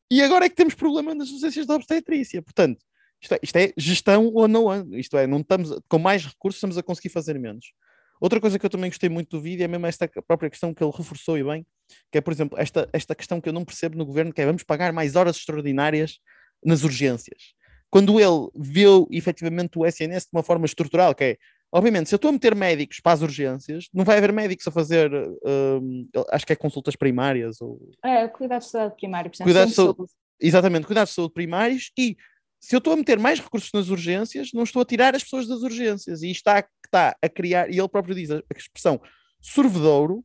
e 0.10 0.22
agora 0.22 0.46
é 0.46 0.50
que 0.50 0.56
temos 0.56 0.74
problema 0.74 1.14
nas 1.16 1.30
urgências 1.30 1.66
da 1.66 1.76
obstetrícia. 1.76 2.42
Portanto, 2.42 2.84
isto 3.22 3.34
é, 3.34 3.40
isto 3.42 3.56
é, 3.56 3.74
gestão 3.78 4.32
ou 4.34 4.48
não, 4.48 4.98
isto 4.98 5.18
é, 5.18 5.28
não 5.28 5.40
estamos, 5.40 5.80
com 5.88 6.00
mais 6.00 6.26
recursos 6.26 6.58
estamos 6.58 6.78
a 6.78 6.84
conseguir 6.84 7.10
fazer 7.10 7.40
menos. 7.40 7.72
Outra 8.20 8.40
coisa 8.40 8.60
que 8.60 8.66
eu 8.66 8.70
também 8.70 8.90
gostei 8.90 9.10
muito 9.10 9.30
do 9.30 9.42
vídeo 9.42 9.64
é 9.64 9.68
mesmo 9.68 9.86
esta 9.88 10.08
própria 10.28 10.50
questão 10.50 10.74
que 10.74 10.84
ele 10.84 10.92
reforçou 10.96 11.38
e 11.38 11.44
bem, 11.44 11.66
que 12.12 12.17
é, 12.17 12.21
por 12.21 12.33
exemplo, 12.33 12.57
esta, 12.60 12.89
esta 12.93 13.15
questão 13.15 13.39
que 13.39 13.50
eu 13.50 13.53
não 13.53 13.65
percebo 13.65 13.98
no 13.98 14.05
governo, 14.05 14.33
que 14.33 14.41
é 14.41 14.45
vamos 14.45 14.63
pagar 14.63 14.91
mais 14.91 15.15
horas 15.15 15.38
extraordinárias 15.38 16.19
nas 16.63 16.83
urgências. 16.83 17.53
Quando 17.89 18.19
ele 18.19 18.50
viu 18.55 19.07
efetivamente 19.12 19.77
o 19.77 19.86
SNS 19.86 20.24
de 20.24 20.29
uma 20.33 20.43
forma 20.43 20.65
estrutural, 20.65 21.13
que 21.13 21.24
é, 21.24 21.38
obviamente, 21.71 22.07
se 22.07 22.15
eu 22.15 22.17
estou 22.17 22.29
a 22.29 22.31
meter 22.31 22.55
médicos 22.55 23.00
para 23.01 23.13
as 23.13 23.21
urgências, 23.21 23.88
não 23.93 24.05
vai 24.05 24.17
haver 24.17 24.31
médicos 24.31 24.67
a 24.67 24.71
fazer, 24.71 25.12
um, 25.12 26.07
acho 26.31 26.45
que 26.45 26.53
é 26.53 26.55
consultas 26.55 26.95
primárias. 26.95 27.60
Ou... 27.62 27.79
É, 28.03 28.27
cuidados 28.27 28.67
de 28.67 28.71
saúde 28.71 28.95
primário. 28.95 29.31
Cuidados 29.43 29.69
de 29.71 29.75
saúde, 29.75 30.03
exatamente, 30.39 30.86
cuidados 30.86 31.10
de 31.10 31.15
saúde 31.15 31.33
primários 31.33 31.91
e 31.98 32.15
se 32.62 32.75
eu 32.75 32.77
estou 32.77 32.93
a 32.93 32.95
meter 32.95 33.17
mais 33.17 33.39
recursos 33.39 33.71
nas 33.74 33.89
urgências, 33.89 34.51
não 34.53 34.63
estou 34.63 34.83
a 34.83 34.86
tirar 34.86 35.15
as 35.15 35.24
pessoas 35.24 35.48
das 35.48 35.63
urgências. 35.63 36.21
E 36.21 36.29
está, 36.29 36.63
está 36.86 37.17
a 37.19 37.27
criar, 37.27 37.67
e 37.71 37.79
ele 37.79 37.89
próprio 37.89 38.13
diz 38.13 38.29
a, 38.29 38.38
a 38.38 38.57
expressão 38.57 39.01
sorvedouro, 39.41 40.24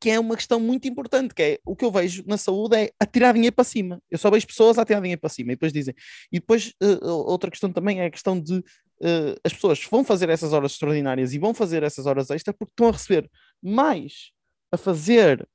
que 0.00 0.10
é 0.10 0.18
uma 0.18 0.36
questão 0.36 0.60
muito 0.60 0.86
importante, 0.88 1.34
que 1.34 1.42
é 1.42 1.58
o 1.64 1.76
que 1.76 1.84
eu 1.84 1.90
vejo 1.90 2.22
na 2.26 2.36
saúde 2.36 2.76
é 2.76 2.90
atirar 3.00 3.34
dinheiro 3.34 3.54
para 3.54 3.64
cima. 3.64 4.00
Eu 4.10 4.18
só 4.18 4.30
vejo 4.30 4.46
pessoas 4.46 4.78
a 4.78 4.82
atirar 4.82 5.00
dinheiro 5.00 5.20
para 5.20 5.30
cima 5.30 5.52
e 5.52 5.54
depois 5.54 5.72
dizem. 5.72 5.94
E 6.32 6.38
depois 6.38 6.72
uh, 6.82 7.06
outra 7.08 7.50
questão 7.50 7.72
também 7.72 8.00
é 8.00 8.06
a 8.06 8.10
questão 8.10 8.40
de 8.40 8.58
uh, 8.58 9.36
as 9.44 9.52
pessoas 9.52 9.82
vão 9.90 10.04
fazer 10.04 10.28
essas 10.28 10.52
horas 10.52 10.72
extraordinárias 10.72 11.32
e 11.32 11.38
vão 11.38 11.52
fazer 11.54 11.82
essas 11.82 12.06
horas 12.06 12.30
extras 12.30 12.56
porque 12.58 12.72
estão 12.72 12.88
a 12.88 12.92
receber 12.92 13.30
mais 13.62 14.30
a 14.72 14.76
fazer 14.76 15.46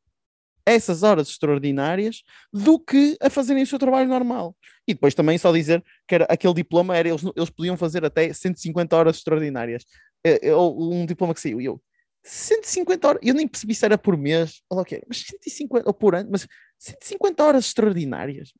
essas 0.65 1.03
horas 1.03 1.27
extraordinárias 1.27 2.23
do 2.53 2.79
que 2.79 3.17
a 3.21 3.29
fazerem 3.29 3.63
o 3.63 3.67
seu 3.67 3.79
trabalho 3.79 4.07
normal. 4.07 4.55
E 4.87 4.93
depois 4.93 5.13
também 5.13 5.37
só 5.37 5.51
dizer 5.51 5.83
que 6.07 6.15
era, 6.15 6.25
aquele 6.25 6.53
diploma 6.53 6.95
era, 6.95 7.09
eles, 7.09 7.23
eles 7.35 7.49
podiam 7.49 7.75
fazer 7.77 8.05
até 8.05 8.31
150 8.31 8.95
horas 8.95 9.17
extraordinárias. 9.17 9.83
É, 10.23 10.55
um 10.55 11.05
diploma 11.05 11.33
que 11.33 11.41
saiu, 11.41 11.59
eu, 11.59 11.81
150 12.23 13.07
horas, 13.07 13.21
eu 13.23 13.33
nem 13.33 13.47
percebi 13.47 13.73
se 13.73 13.85
era 13.85 13.97
por 13.97 14.15
mês, 14.15 14.61
ou 14.69 14.79
okay, 14.79 15.01
mas 15.07 15.21
150, 15.21 15.87
ou 15.87 15.93
por 15.93 16.15
ano, 16.15 16.29
mas 16.31 16.47
150 16.77 17.43
horas 17.43 17.65
extraordinárias. 17.65 18.53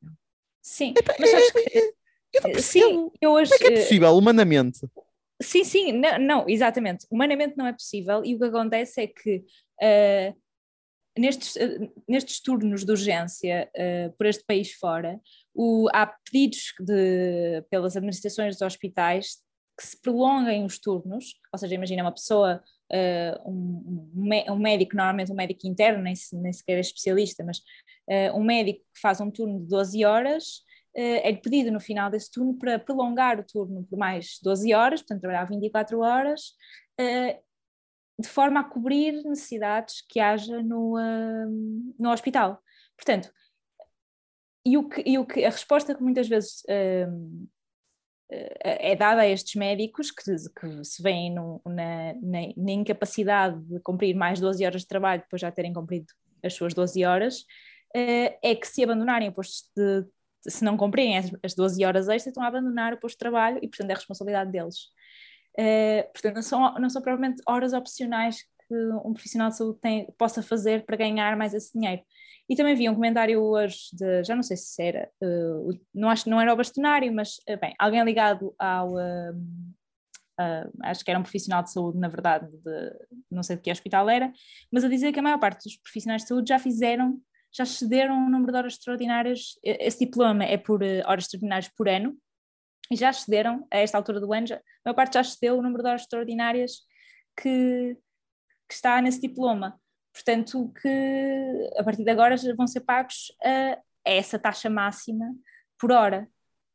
Sim, 0.60 0.94
é, 0.96 1.20
mas 1.20 1.34
acho 1.34 1.52
que... 1.52 1.78
É, 1.78 1.92
eu 2.34 2.42
não 2.42 2.52
percebo. 2.52 2.86
Sim, 2.86 3.10
eu 3.20 3.30
hoje... 3.32 3.50
Como 3.52 3.64
é 3.64 3.68
que 3.68 3.74
é 3.74 3.82
possível, 3.82 4.16
humanamente? 4.16 4.80
Sim, 5.40 5.64
sim, 5.64 5.92
não, 5.92 6.18
não, 6.18 6.48
exatamente. 6.48 7.06
Humanamente 7.10 7.56
não 7.56 7.66
é 7.66 7.72
possível, 7.72 8.24
e 8.24 8.34
o 8.34 8.38
que 8.38 8.44
acontece 8.44 9.02
é 9.02 9.06
que 9.06 9.44
uh, 9.82 10.42
nestes, 11.18 11.56
eh, 11.56 11.90
nestes 12.08 12.40
turnos 12.40 12.84
de 12.84 12.90
urgência 12.90 13.70
uh, 13.76 14.12
por 14.16 14.26
este 14.26 14.44
país 14.44 14.72
fora, 14.72 15.20
o, 15.54 15.88
há 15.92 16.06
pedidos 16.06 16.72
de, 16.80 17.62
pelas 17.70 17.96
administrações 17.96 18.54
dos 18.54 18.62
hospitais 18.62 19.38
que 19.76 19.86
se 19.86 20.00
prolonguem 20.00 20.64
os 20.64 20.78
turnos, 20.78 21.34
ou 21.52 21.58
seja, 21.58 21.74
imagina 21.74 22.02
uma 22.02 22.12
pessoa, 22.12 22.62
uh, 22.92 23.50
um, 23.50 24.10
um, 24.50 24.58
médico, 24.58 24.96
normalmente 24.96 25.32
um 25.32 25.34
médico 25.34 25.66
interno, 25.66 26.02
nem, 26.02 26.14
nem 26.34 26.52
sequer 26.52 26.76
é 26.76 26.80
especialista, 26.80 27.44
mas 27.44 27.58
uh, 27.58 28.38
um 28.38 28.44
médico 28.44 28.80
que 28.94 29.00
faz 29.00 29.20
um 29.20 29.30
turno 29.30 29.60
de 29.60 29.66
12 29.66 30.04
horas, 30.04 30.62
é 30.94 31.32
pedido 31.34 31.72
no 31.72 31.80
final 31.80 32.10
desse 32.10 32.30
turno 32.30 32.54
para 32.58 32.78
prolongar 32.78 33.40
o 33.40 33.44
turno 33.44 33.82
por 33.88 33.98
mais 33.98 34.38
12 34.42 34.74
horas, 34.74 35.00
portanto 35.00 35.22
trabalhar 35.22 35.46
24 35.46 35.98
horas, 36.00 36.52
de 38.22 38.28
forma 38.28 38.60
a 38.60 38.64
cobrir 38.64 39.12
necessidades 39.24 40.02
que 40.08 40.20
haja 40.20 40.62
no, 40.62 40.96
uh, 40.96 41.94
no 41.98 42.10
hospital. 42.10 42.62
Portanto, 42.96 43.32
e, 44.64 44.76
o 44.76 44.88
que, 44.88 45.02
e 45.04 45.18
o 45.18 45.26
que, 45.26 45.44
a 45.44 45.50
resposta 45.50 45.94
que 45.94 46.02
muitas 46.02 46.28
vezes 46.28 46.62
uh, 46.62 47.48
é 48.60 48.96
dada 48.96 49.22
a 49.22 49.28
estes 49.28 49.54
médicos 49.56 50.10
que, 50.10 50.24
que 50.24 50.84
se 50.84 51.02
veem 51.02 51.34
no, 51.34 51.60
na, 51.66 52.14
na, 52.14 52.40
na, 52.56 52.72
incapacidade 52.72 53.60
de 53.64 53.78
cumprir 53.80 54.14
mais 54.14 54.40
12 54.40 54.64
horas 54.64 54.80
de 54.82 54.88
trabalho 54.88 55.22
depois 55.22 55.40
já 55.40 55.50
terem 55.50 55.72
cumprido 55.72 56.06
as 56.42 56.54
suas 56.54 56.72
12 56.74 57.04
horas, 57.04 57.40
uh, 57.94 58.38
é 58.42 58.54
que 58.54 58.66
se 58.66 58.82
abandonarem 58.82 59.28
o 59.28 59.32
posto 59.32 59.68
de, 59.76 60.04
se 60.48 60.64
não 60.64 60.76
cumprirem 60.76 61.18
as, 61.18 61.30
as 61.42 61.54
12 61.54 61.84
horas 61.84 62.08
extras, 62.08 62.28
estão 62.32 62.42
a 62.42 62.48
abandonar 62.48 62.94
o 62.94 62.98
posto 62.98 63.14
de 63.14 63.18
trabalho 63.18 63.58
e, 63.62 63.68
portanto, 63.68 63.90
é 63.90 63.94
responsabilidade 63.94 64.50
deles. 64.50 64.76
Uh, 65.58 66.10
portanto, 66.12 66.34
não 66.34 66.42
são, 66.42 66.74
não 66.74 66.90
são 66.90 67.02
propriamente 67.02 67.42
horas 67.46 67.72
opcionais 67.72 68.42
que 68.66 68.74
um 69.04 69.12
profissional 69.12 69.50
de 69.50 69.56
saúde 69.56 69.78
tem, 69.80 70.10
possa 70.18 70.42
fazer 70.42 70.84
para 70.84 70.96
ganhar 70.96 71.36
mais 71.36 71.52
esse 71.54 71.72
dinheiro. 71.78 72.02
E 72.48 72.56
também 72.56 72.74
vi 72.74 72.88
um 72.88 72.94
comentário 72.94 73.40
hoje 73.40 73.78
de, 73.92 74.24
já 74.24 74.34
não 74.34 74.42
sei 74.42 74.56
se 74.56 74.82
era, 74.82 75.08
uh, 75.22 75.80
não 75.94 76.08
acho 76.10 76.28
não 76.28 76.40
era 76.40 76.52
o 76.52 76.56
bastonário, 76.56 77.12
mas 77.12 77.36
uh, 77.48 77.58
bem, 77.60 77.74
alguém 77.78 78.02
ligado 78.04 78.54
ao, 78.58 78.94
acho 80.82 81.04
que 81.04 81.10
era 81.10 81.20
um 81.20 81.22
profissional 81.22 81.62
de 81.62 81.72
saúde, 81.72 81.98
na 81.98 82.08
verdade, 82.08 82.46
de, 82.50 82.92
não 83.30 83.42
sei 83.42 83.56
de 83.56 83.62
que 83.62 83.70
hospital 83.70 84.08
era, 84.10 84.32
mas 84.70 84.84
a 84.84 84.88
dizer 84.88 85.12
que 85.12 85.20
a 85.20 85.22
maior 85.22 85.38
parte 85.38 85.64
dos 85.64 85.76
profissionais 85.76 86.22
de 86.22 86.28
saúde 86.28 86.48
já 86.48 86.58
fizeram, 86.58 87.20
já 87.52 87.64
cederam 87.64 88.16
um 88.16 88.28
número 88.28 88.50
de 88.50 88.58
horas 88.58 88.72
extraordinárias, 88.74 89.58
esse 89.62 90.04
diploma 90.04 90.44
é 90.44 90.56
por 90.56 90.82
horas 90.82 91.24
extraordinárias 91.24 91.70
por 91.76 91.88
ano, 91.88 92.16
e 92.90 92.96
já 92.96 93.10
excederam, 93.10 93.66
a 93.72 93.78
esta 93.78 93.96
altura 93.96 94.20
do 94.20 94.32
ano, 94.32 94.46
já, 94.46 94.56
a 94.56 94.60
maior 94.84 94.94
parte 94.94 95.14
já 95.14 95.20
excedeu 95.20 95.58
o 95.58 95.62
número 95.62 95.82
de 95.82 95.88
horas 95.88 96.02
extraordinárias 96.02 96.72
que, 97.36 97.96
que 98.68 98.74
está 98.74 99.00
nesse 99.00 99.20
diploma. 99.20 99.80
Portanto, 100.12 100.72
que 100.80 101.70
a 101.76 101.82
partir 101.82 102.04
de 102.04 102.10
agora 102.10 102.36
vão 102.56 102.66
ser 102.66 102.80
pagos 102.80 103.32
a, 103.42 103.78
essa 104.04 104.38
taxa 104.38 104.68
máxima 104.68 105.34
por 105.78 105.90
hora, 105.90 106.28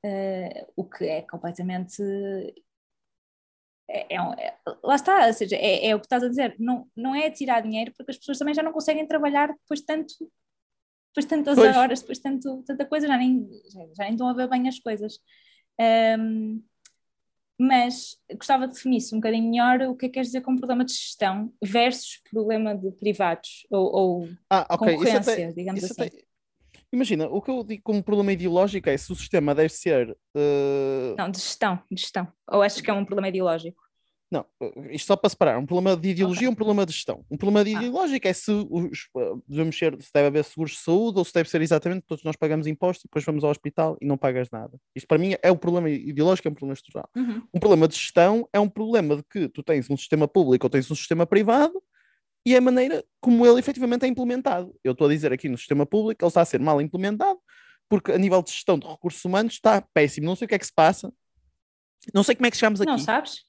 uh, 0.05 0.73
o 0.75 0.83
que 0.83 1.05
é 1.05 1.21
completamente. 1.21 2.01
É, 3.89 4.15
é, 4.15 4.17
é, 4.17 4.57
lá 4.83 4.95
está, 4.95 5.27
ou 5.27 5.33
seja, 5.33 5.55
é, 5.55 5.87
é, 5.87 5.95
o 5.95 5.99
que 5.99 6.05
estás 6.05 6.23
a 6.23 6.27
dizer, 6.27 6.55
não, 6.59 6.89
não 6.95 7.15
é 7.15 7.31
tirar 7.31 7.61
dinheiro 7.61 7.93
porque 7.95 8.11
as 8.11 8.17
pessoas 8.17 8.37
também 8.37 8.53
já 8.53 8.61
não 8.61 8.73
conseguem 8.73 9.07
trabalhar 9.07 9.47
depois 9.47 9.79
tanto 9.79 10.13
depois 11.17 11.25
tantas 11.25 11.55
pois. 11.55 11.75
horas, 11.75 12.01
depois 12.01 12.19
tanto, 12.19 12.63
tanta 12.63 12.85
coisa, 12.85 13.07
já 13.07 13.17
nem, 13.17 13.49
já, 13.71 13.79
já 13.95 14.03
nem 14.03 14.11
estão 14.11 14.27
a 14.27 14.33
ver 14.33 14.47
bem 14.47 14.67
as 14.67 14.79
coisas. 14.79 15.19
Um, 16.19 16.63
mas 17.59 18.17
gostava 18.35 18.67
de 18.67 18.73
definir-se 18.73 19.15
um 19.15 19.19
bocadinho 19.19 19.49
melhor 19.49 19.81
o 19.89 19.95
que 19.95 20.05
é 20.05 20.09
que 20.09 20.13
queres 20.13 20.29
dizer 20.29 20.41
com 20.41 20.55
problema 20.55 20.85
de 20.85 20.93
gestão 20.93 21.51
versus 21.63 22.21
problema 22.29 22.75
de 22.75 22.91
privados 22.91 23.65
ou, 23.71 23.95
ou 23.95 24.29
ah, 24.49 24.67
okay. 24.75 24.93
concorrência, 24.93 25.33
até, 25.33 25.51
digamos 25.51 25.83
assim. 25.83 26.03
Até, 26.03 26.23
imagina, 26.93 27.27
o 27.27 27.41
que 27.41 27.49
eu 27.49 27.63
digo 27.63 27.81
como 27.83 28.03
problema 28.03 28.31
ideológico 28.31 28.89
é 28.89 28.97
se 28.97 29.11
o 29.11 29.15
sistema 29.15 29.55
deve 29.55 29.69
ser. 29.69 30.11
Uh... 30.35 31.15
Não, 31.17 31.31
de 31.31 31.39
gestão, 31.39 31.79
de 31.91 32.01
gestão. 32.01 32.27
Ou 32.47 32.61
achas 32.61 32.79
que 32.79 32.89
é 32.89 32.93
um 32.93 33.05
problema 33.05 33.29
ideológico? 33.29 33.86
Não, 34.29 34.45
isto 34.91 35.07
só 35.07 35.15
para 35.15 35.29
separar. 35.29 35.57
Um 35.57 35.65
problema 35.65 35.95
de 35.95 36.09
ideologia 36.09 36.47
e 36.47 36.49
um 36.49 36.55
problema 36.55 36.85
de 36.85 36.91
gestão. 36.91 37.25
Um 37.31 37.37
problema 37.37 37.63
de 37.63 37.73
Ah. 37.73 37.79
ideológico 37.79 38.27
é 38.27 38.33
se 38.33 38.51
os, 38.51 39.07
devemos 39.47 39.77
ser, 39.77 40.01
se 40.01 40.11
deve 40.13 40.27
haver 40.27 40.43
seguros 40.43 40.73
de 40.73 40.79
saúde 40.79 41.17
ou 41.17 41.23
se 41.23 41.33
deve 41.33 41.49
ser 41.49 41.61
exatamente 41.61 42.03
todos 42.05 42.23
nós 42.25 42.35
pagamos 42.35 42.67
impostos 42.67 43.05
e 43.05 43.07
depois 43.07 43.23
vamos 43.23 43.45
ao 43.45 43.51
hospital 43.51 43.97
e 44.01 44.05
não 44.05 44.17
pagas 44.17 44.49
nada. 44.51 44.77
Isto 44.93 45.07
para 45.07 45.17
mim 45.17 45.35
é 45.41 45.49
o 45.49 45.55
problema 45.55 45.89
ideológico, 45.89 46.47
é 46.47 46.51
um 46.51 46.53
problema 46.53 46.73
estrutural. 46.73 47.09
Uhum. 47.15 47.41
Um 47.53 47.59
problema 47.59 47.87
de 47.87 47.95
gestão 47.95 48.47
é 48.51 48.59
um 48.59 48.67
problema 48.67 49.15
de 49.15 49.23
que 49.23 49.47
tu 49.47 49.63
tens 49.63 49.89
um 49.89 49.95
sistema 49.95 50.27
público 50.27 50.65
ou 50.65 50.69
tens 50.69 50.91
um 50.91 50.95
sistema 50.95 51.25
privado 51.25 51.81
e 52.45 52.53
é 52.53 52.57
a 52.57 52.61
maneira 52.61 53.03
como 53.21 53.45
ele 53.45 53.59
efetivamente 53.59 54.03
é 54.05 54.09
implementado. 54.09 54.75
Eu 54.83 54.91
estou 54.91 55.07
a 55.07 55.09
dizer 55.09 55.31
aqui 55.31 55.47
no 55.47 55.57
sistema 55.57 55.85
público, 55.85 56.23
ele 56.23 56.29
está 56.29 56.41
a 56.41 56.45
ser 56.45 56.59
mal 56.59 56.81
implementado, 56.81 57.39
porque 57.89 58.11
a 58.11 58.17
nível 58.17 58.43
de 58.43 58.51
gestão 58.51 58.77
de 58.77 58.85
recursos 58.87 59.23
humanos 59.23 59.53
está 59.53 59.81
péssimo. 59.93 60.27
Não 60.27 60.35
sei 60.35 60.45
o 60.45 60.49
que 60.49 60.55
é 60.55 60.59
que 60.59 60.65
se 60.65 60.73
passa. 60.73 61.13
Não 62.13 62.23
sei 62.23 62.35
como 62.35 62.45
é 62.45 62.51
que 62.51 62.57
chegamos 62.57 62.81
aqui. 62.81 62.91
Não 62.91 62.99
sabes? 62.99 63.46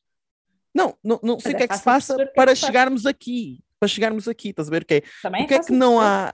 Não, 0.75 0.97
não, 1.03 1.19
não 1.23 1.41
sei 1.41 1.53
é 1.53 1.55
o 1.55 1.59
que 1.59 1.63
é 1.65 1.69
que 1.69 1.77
se 1.77 1.85
passa 1.85 2.15
que 2.17 2.23
é 2.23 2.27
para 2.27 2.53
que 2.53 2.59
chegarmos 2.61 3.07
aqui. 3.07 3.61
Para 3.81 3.89
chegarmos 3.89 4.27
aqui, 4.29 4.49
estás 4.51 4.69
a 4.69 4.71
ver 4.71 4.83
o 4.83 4.87
que 4.87 4.95
é? 4.95 5.03
Também 5.23 5.43
Porque 5.43 5.55
é 5.55 5.59
que 5.59 5.63
fácil 5.65 5.77
não 5.77 6.01
há. 6.01 6.33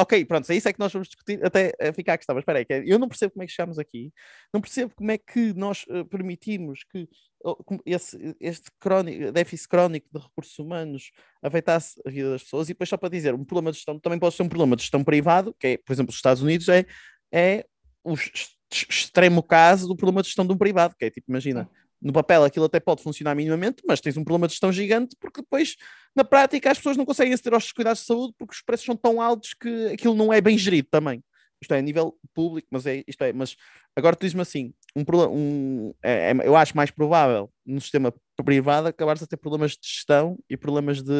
Ok, 0.00 0.24
pronto, 0.26 0.48
é 0.48 0.54
isso 0.54 0.68
é 0.68 0.72
que 0.72 0.78
nós 0.78 0.92
vamos 0.92 1.08
discutir 1.08 1.44
até 1.44 1.72
ficar 1.92 2.12
a 2.12 2.16
questão. 2.18 2.32
Mas 2.34 2.42
espera 2.42 2.60
aí, 2.60 2.64
que 2.64 2.72
é- 2.72 2.84
eu 2.86 3.00
não 3.00 3.08
percebo 3.08 3.32
como 3.32 3.42
é 3.42 3.46
que 3.46 3.52
chegamos 3.52 3.80
aqui, 3.80 4.12
não 4.54 4.60
percebo 4.60 4.94
como 4.94 5.10
é 5.10 5.18
que 5.18 5.52
nós 5.54 5.84
eh, 5.90 6.04
permitimos 6.04 6.84
que 6.84 7.08
oh, 7.42 7.56
como 7.56 7.80
esse, 7.84 8.16
este 8.40 8.70
crónico, 8.78 9.32
déficit 9.32 9.68
crónico 9.68 10.08
de 10.12 10.20
recursos 10.20 10.56
humanos 10.56 11.10
afetasse 11.42 12.00
a 12.06 12.10
vida 12.10 12.30
das 12.30 12.44
pessoas. 12.44 12.68
E 12.68 12.74
depois, 12.74 12.88
só 12.88 12.96
para 12.96 13.08
dizer, 13.08 13.34
um 13.34 13.44
problema 13.44 13.72
de 13.72 13.78
gestão 13.78 13.98
também 13.98 14.20
pode 14.20 14.36
ser 14.36 14.44
um 14.44 14.48
problema 14.48 14.76
de 14.76 14.82
gestão 14.82 15.02
privado, 15.02 15.52
que 15.58 15.66
é, 15.66 15.76
por 15.78 15.92
exemplo, 15.92 16.10
os 16.10 16.16
Estados 16.16 16.42
Unidos 16.44 16.68
é, 16.68 16.86
é 17.32 17.66
o 18.04 18.12
ex- 18.12 18.30
ex- 18.72 18.86
extremo 18.88 19.42
caso 19.42 19.88
do 19.88 19.96
problema 19.96 20.22
de 20.22 20.28
gestão 20.28 20.46
de 20.46 20.52
um 20.52 20.56
privado, 20.56 20.94
que 20.96 21.06
é 21.06 21.10
tipo, 21.10 21.28
imagina, 21.28 21.68
no 22.00 22.12
papel 22.12 22.44
aquilo 22.44 22.64
até 22.66 22.80
pode 22.80 23.02
funcionar 23.02 23.34
minimamente, 23.34 23.82
mas 23.86 24.00
tens 24.00 24.16
um 24.16 24.24
problema 24.24 24.46
de 24.46 24.52
gestão 24.54 24.72
gigante 24.72 25.16
porque 25.20 25.40
depois, 25.40 25.76
na 26.14 26.24
prática, 26.24 26.70
as 26.70 26.78
pessoas 26.78 26.96
não 26.96 27.04
conseguem 27.04 27.32
aceder 27.32 27.54
aos 27.54 27.72
cuidados 27.72 28.00
de 28.00 28.06
saúde 28.06 28.34
porque 28.38 28.54
os 28.54 28.62
preços 28.62 28.86
são 28.86 28.96
tão 28.96 29.20
altos 29.20 29.54
que 29.54 29.86
aquilo 29.92 30.14
não 30.14 30.32
é 30.32 30.40
bem 30.40 30.56
gerido 30.56 30.88
também. 30.90 31.22
Isto 31.60 31.74
é 31.74 31.78
a 31.78 31.82
nível 31.82 32.16
público, 32.34 32.68
mas 32.70 32.86
é 32.86 33.02
isto 33.06 33.22
é, 33.24 33.32
mas 33.32 33.56
agora 33.96 34.14
tu 34.14 34.20
dizes-me 34.20 34.42
assim, 34.42 34.72
um, 34.94 35.02
um, 35.28 35.94
é- 36.02 36.30
é- 36.30 36.46
eu 36.46 36.54
acho 36.56 36.76
mais 36.76 36.90
provável 36.90 37.50
no 37.66 37.80
sistema 37.80 38.14
privado 38.44 38.86
acabares 38.86 39.20
a 39.22 39.26
ter 39.26 39.36
problemas 39.36 39.72
de 39.72 39.78
gestão 39.82 40.38
e 40.48 40.56
problemas 40.56 41.02
de 41.02 41.12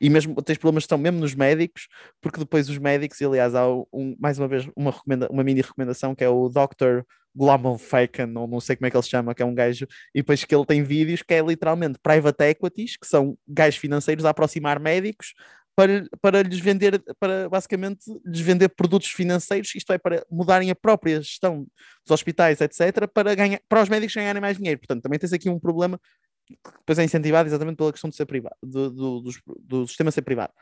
e 0.00 0.10
mesmo 0.10 0.34
tens 0.42 0.58
problemas 0.58 0.82
de 0.82 0.84
gestão 0.86 0.98
mesmo 0.98 1.20
nos 1.20 1.34
médicos, 1.34 1.86
porque 2.20 2.40
depois 2.40 2.68
os 2.68 2.78
médicos, 2.78 3.20
e 3.20 3.24
aliás, 3.24 3.54
há 3.54 3.66
um, 3.68 4.16
mais 4.18 4.38
uma 4.38 4.48
vez 4.48 4.68
uma, 4.76 4.90
recomenda, 4.90 5.28
uma 5.30 5.44
mini 5.44 5.60
recomendação 5.60 6.14
que 6.14 6.24
é 6.24 6.28
o 6.28 6.48
Dr. 6.48 7.02
Global 7.38 7.78
Faken, 7.78 8.36
ou 8.36 8.48
não 8.48 8.58
sei 8.58 8.74
como 8.74 8.86
é 8.86 8.90
que 8.90 8.96
ele 8.96 9.02
se 9.04 9.10
chama, 9.10 9.32
que 9.32 9.40
é 9.40 9.46
um 9.46 9.54
gajo, 9.54 9.86
e 10.12 10.18
depois 10.18 10.44
que 10.44 10.52
ele 10.52 10.66
tem 10.66 10.82
vídeos 10.82 11.22
que 11.22 11.32
é 11.32 11.40
literalmente 11.40 11.98
private 12.02 12.42
equities, 12.42 12.96
que 12.96 13.06
são 13.06 13.38
gajos 13.46 13.78
financeiros 13.78 14.24
a 14.24 14.30
aproximar 14.30 14.80
médicos 14.80 15.34
para, 15.76 16.04
para 16.20 16.42
lhes 16.42 16.58
vender, 16.58 17.00
para 17.20 17.48
basicamente 17.48 18.00
lhes 18.26 18.40
vender 18.40 18.68
produtos 18.70 19.10
financeiros, 19.10 19.72
isto 19.76 19.92
é, 19.92 19.98
para 19.98 20.26
mudarem 20.28 20.72
a 20.72 20.74
própria 20.74 21.22
gestão 21.22 21.64
dos 22.04 22.10
hospitais, 22.10 22.60
etc., 22.60 23.06
para, 23.06 23.32
ganhar, 23.36 23.60
para 23.68 23.82
os 23.84 23.88
médicos 23.88 24.16
ganharem 24.16 24.42
mais 24.42 24.56
dinheiro. 24.56 24.80
Portanto, 24.80 25.04
também 25.04 25.20
tens 25.20 25.32
aqui 25.32 25.48
um 25.48 25.60
problema 25.60 26.00
que 26.44 26.56
depois 26.80 26.98
é 26.98 27.04
incentivado 27.04 27.48
exatamente 27.48 27.76
pela 27.76 27.92
questão 27.92 28.10
de 28.10 28.16
ser 28.16 28.26
privado, 28.26 28.56
do, 28.60 28.90
do, 28.90 29.20
do, 29.20 29.32
do 29.60 29.86
sistema 29.86 30.10
ser 30.10 30.22
privado. 30.22 30.52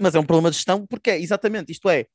Mas 0.00 0.14
é 0.14 0.18
um 0.18 0.24
problema 0.24 0.50
de 0.50 0.56
gestão, 0.56 0.86
porque 0.86 1.10
é 1.10 1.20
exatamente, 1.20 1.70
isto 1.70 1.90
é, 1.90 2.06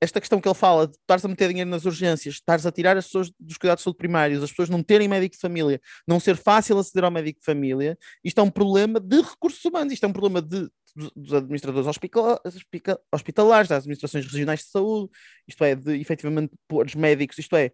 esta 0.00 0.20
questão 0.20 0.40
que 0.40 0.48
ele 0.48 0.54
fala 0.54 0.86
de 0.86 0.96
estares 0.96 1.24
a 1.24 1.28
meter 1.28 1.48
dinheiro 1.48 1.70
nas 1.70 1.84
urgências, 1.84 2.34
estares 2.34 2.66
a 2.66 2.72
tirar 2.72 2.96
as 2.96 3.06
pessoas 3.06 3.32
dos 3.40 3.56
cuidados 3.56 3.80
de 3.80 3.84
saúde 3.84 3.98
primários, 3.98 4.42
as 4.42 4.50
pessoas 4.50 4.68
não 4.68 4.82
terem 4.82 5.08
médico 5.08 5.34
de 5.34 5.40
família, 5.40 5.80
não 6.06 6.20
ser 6.20 6.36
fácil 6.36 6.78
aceder 6.78 7.04
ao 7.04 7.10
médico 7.10 7.40
de 7.40 7.44
família, 7.44 7.98
isto 8.22 8.38
é 8.38 8.42
um 8.42 8.50
problema 8.50 9.00
de 9.00 9.20
recursos 9.22 9.64
humanos, 9.64 9.92
isto 9.92 10.04
é 10.04 10.08
um 10.08 10.12
problema 10.12 10.42
de, 10.42 10.68
dos, 11.14 11.32
administradores 11.32 11.86
hospitalares, 11.86 13.68
das 13.68 13.78
administrações 13.78 14.26
regionais 14.26 14.60
de 14.60 14.66
saúde, 14.66 15.10
isto 15.48 15.64
é, 15.64 15.74
de 15.74 15.98
efetivamente 15.98 16.52
pôr 16.68 16.86
os 16.86 16.94
médicos, 16.94 17.38
isto 17.38 17.56
é, 17.56 17.72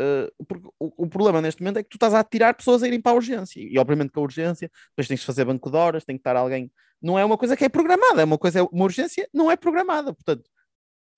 uh, 0.00 0.44
porque 0.44 0.68
o, 0.78 1.06
problema 1.06 1.40
neste 1.40 1.62
momento 1.62 1.78
é 1.78 1.82
que 1.84 1.88
tu 1.88 1.96
estás 1.96 2.14
a 2.14 2.24
tirar 2.24 2.54
pessoas 2.54 2.82
a 2.82 2.88
irem 2.88 3.00
para 3.00 3.12
a 3.12 3.14
urgência, 3.14 3.60
e 3.60 3.78
obviamente 3.78 4.10
com 4.10 4.18
a 4.18 4.24
urgência, 4.24 4.68
depois 4.90 5.06
tens 5.06 5.20
de 5.20 5.26
fazer 5.26 5.44
banco 5.44 5.70
de 5.70 5.76
horas, 5.76 6.04
tem 6.04 6.16
que 6.16 6.20
estar 6.20 6.34
alguém, 6.34 6.68
não 7.00 7.16
é 7.16 7.24
uma 7.24 7.38
coisa 7.38 7.56
que 7.56 7.64
é 7.64 7.68
programada, 7.68 8.22
é 8.22 8.24
uma 8.24 8.38
coisa, 8.38 8.64
uma 8.64 8.84
urgência 8.84 9.28
não 9.32 9.48
é 9.48 9.56
programada, 9.56 10.12
portanto, 10.12 10.50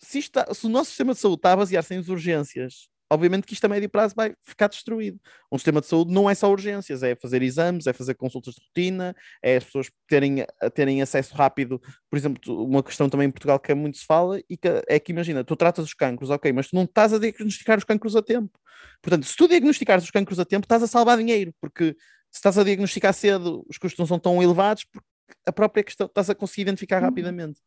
se, 0.03 0.19
está- 0.19 0.53
se 0.53 0.67
o 0.67 0.69
nosso 0.69 0.91
sistema 0.91 1.13
de 1.15 1.21
saúde 1.21 1.39
está 1.39 1.53
a 1.53 1.57
basear-se 1.57 1.95
em 1.95 1.99
urgências, 2.11 2.89
obviamente 3.11 3.47
que 3.47 3.53
isto 3.53 3.65
a 3.65 3.69
médio 3.69 3.89
prazo 3.91 4.15
vai 4.17 4.35
ficar 4.43 4.69
destruído. 4.69 5.21
Um 5.51 5.59
sistema 5.59 5.81
de 5.81 5.87
saúde 5.87 6.13
não 6.13 6.29
é 6.31 6.35
só 6.35 6.51
urgências, 6.51 7.03
é 7.03 7.15
fazer 7.15 7.43
exames, 7.43 7.87
é 7.87 7.93
fazer 7.93 8.15
consultas 8.15 8.55
de 8.55 8.63
rotina, 8.67 9.15
é 9.43 9.57
as 9.57 9.65
pessoas 9.65 9.91
terem, 10.09 10.47
terem 10.75 11.03
acesso 11.03 11.35
rápido. 11.35 11.81
Por 12.11 12.17
exemplo, 12.17 12.65
uma 12.65 12.83
questão 12.83 13.09
também 13.09 13.29
em 13.29 13.31
Portugal 13.31 13.61
que 13.61 13.71
é 13.71 13.75
muito 13.75 13.99
se 13.99 14.07
fala 14.07 14.41
e 14.49 14.57
que 14.57 14.69
é 14.89 14.99
que 14.99 15.13
imagina, 15.13 15.45
tu 15.45 15.55
tratas 15.55 15.85
os 15.85 15.95
cancros, 15.95 16.31
ok, 16.31 16.53
mas 16.53 16.69
tu 16.69 16.75
não 16.75 16.85
estás 16.85 17.13
a 17.13 17.19
diagnosticar 17.19 17.77
os 17.79 17.85
cancros 17.85 18.17
a 18.17 18.23
tempo. 18.23 18.59
Portanto, 19.03 19.25
se 19.27 19.37
tu 19.37 19.47
diagnosticares 19.47 20.05
os 20.05 20.11
cancros 20.11 20.41
a 20.41 20.45
tempo, 20.45 20.65
estás 20.65 20.83
a 20.83 20.87
salvar 20.87 21.19
dinheiro, 21.19 21.55
porque 21.61 21.95
se 22.31 22.39
estás 22.39 22.57
a 22.57 22.65
diagnosticar 22.65 23.13
cedo, 23.13 23.63
os 23.69 23.77
custos 23.77 23.99
não 23.99 24.07
são 24.07 24.19
tão 24.19 24.43
elevados, 24.43 24.85
porque 24.85 25.07
a 25.47 25.53
própria 25.53 25.85
questão 25.85 26.07
estás 26.07 26.31
a 26.31 26.35
conseguir 26.35 26.63
identificar 26.63 27.03
Uhum. 27.03 27.09
rapidamente. 27.09 27.61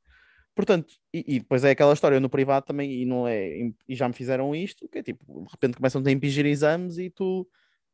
Portanto, 0.55 0.95
e, 1.13 1.35
e 1.35 1.39
depois 1.39 1.63
é 1.65 1.71
aquela 1.71 1.93
história 1.93 2.19
no 2.19 2.29
privado 2.29 2.65
também, 2.65 2.89
e 3.01 3.05
não 3.05 3.27
é, 3.27 3.57
e 3.87 3.95
já 3.95 4.07
me 4.07 4.13
fizeram 4.13 4.55
isto, 4.55 4.87
que 4.87 4.99
é 4.99 5.03
tipo, 5.03 5.43
de 5.43 5.51
repente 5.51 5.75
começam 5.75 6.01
a 6.05 6.11
impingir 6.11 6.45
exames 6.45 6.97
e 6.97 7.09
tu 7.09 7.45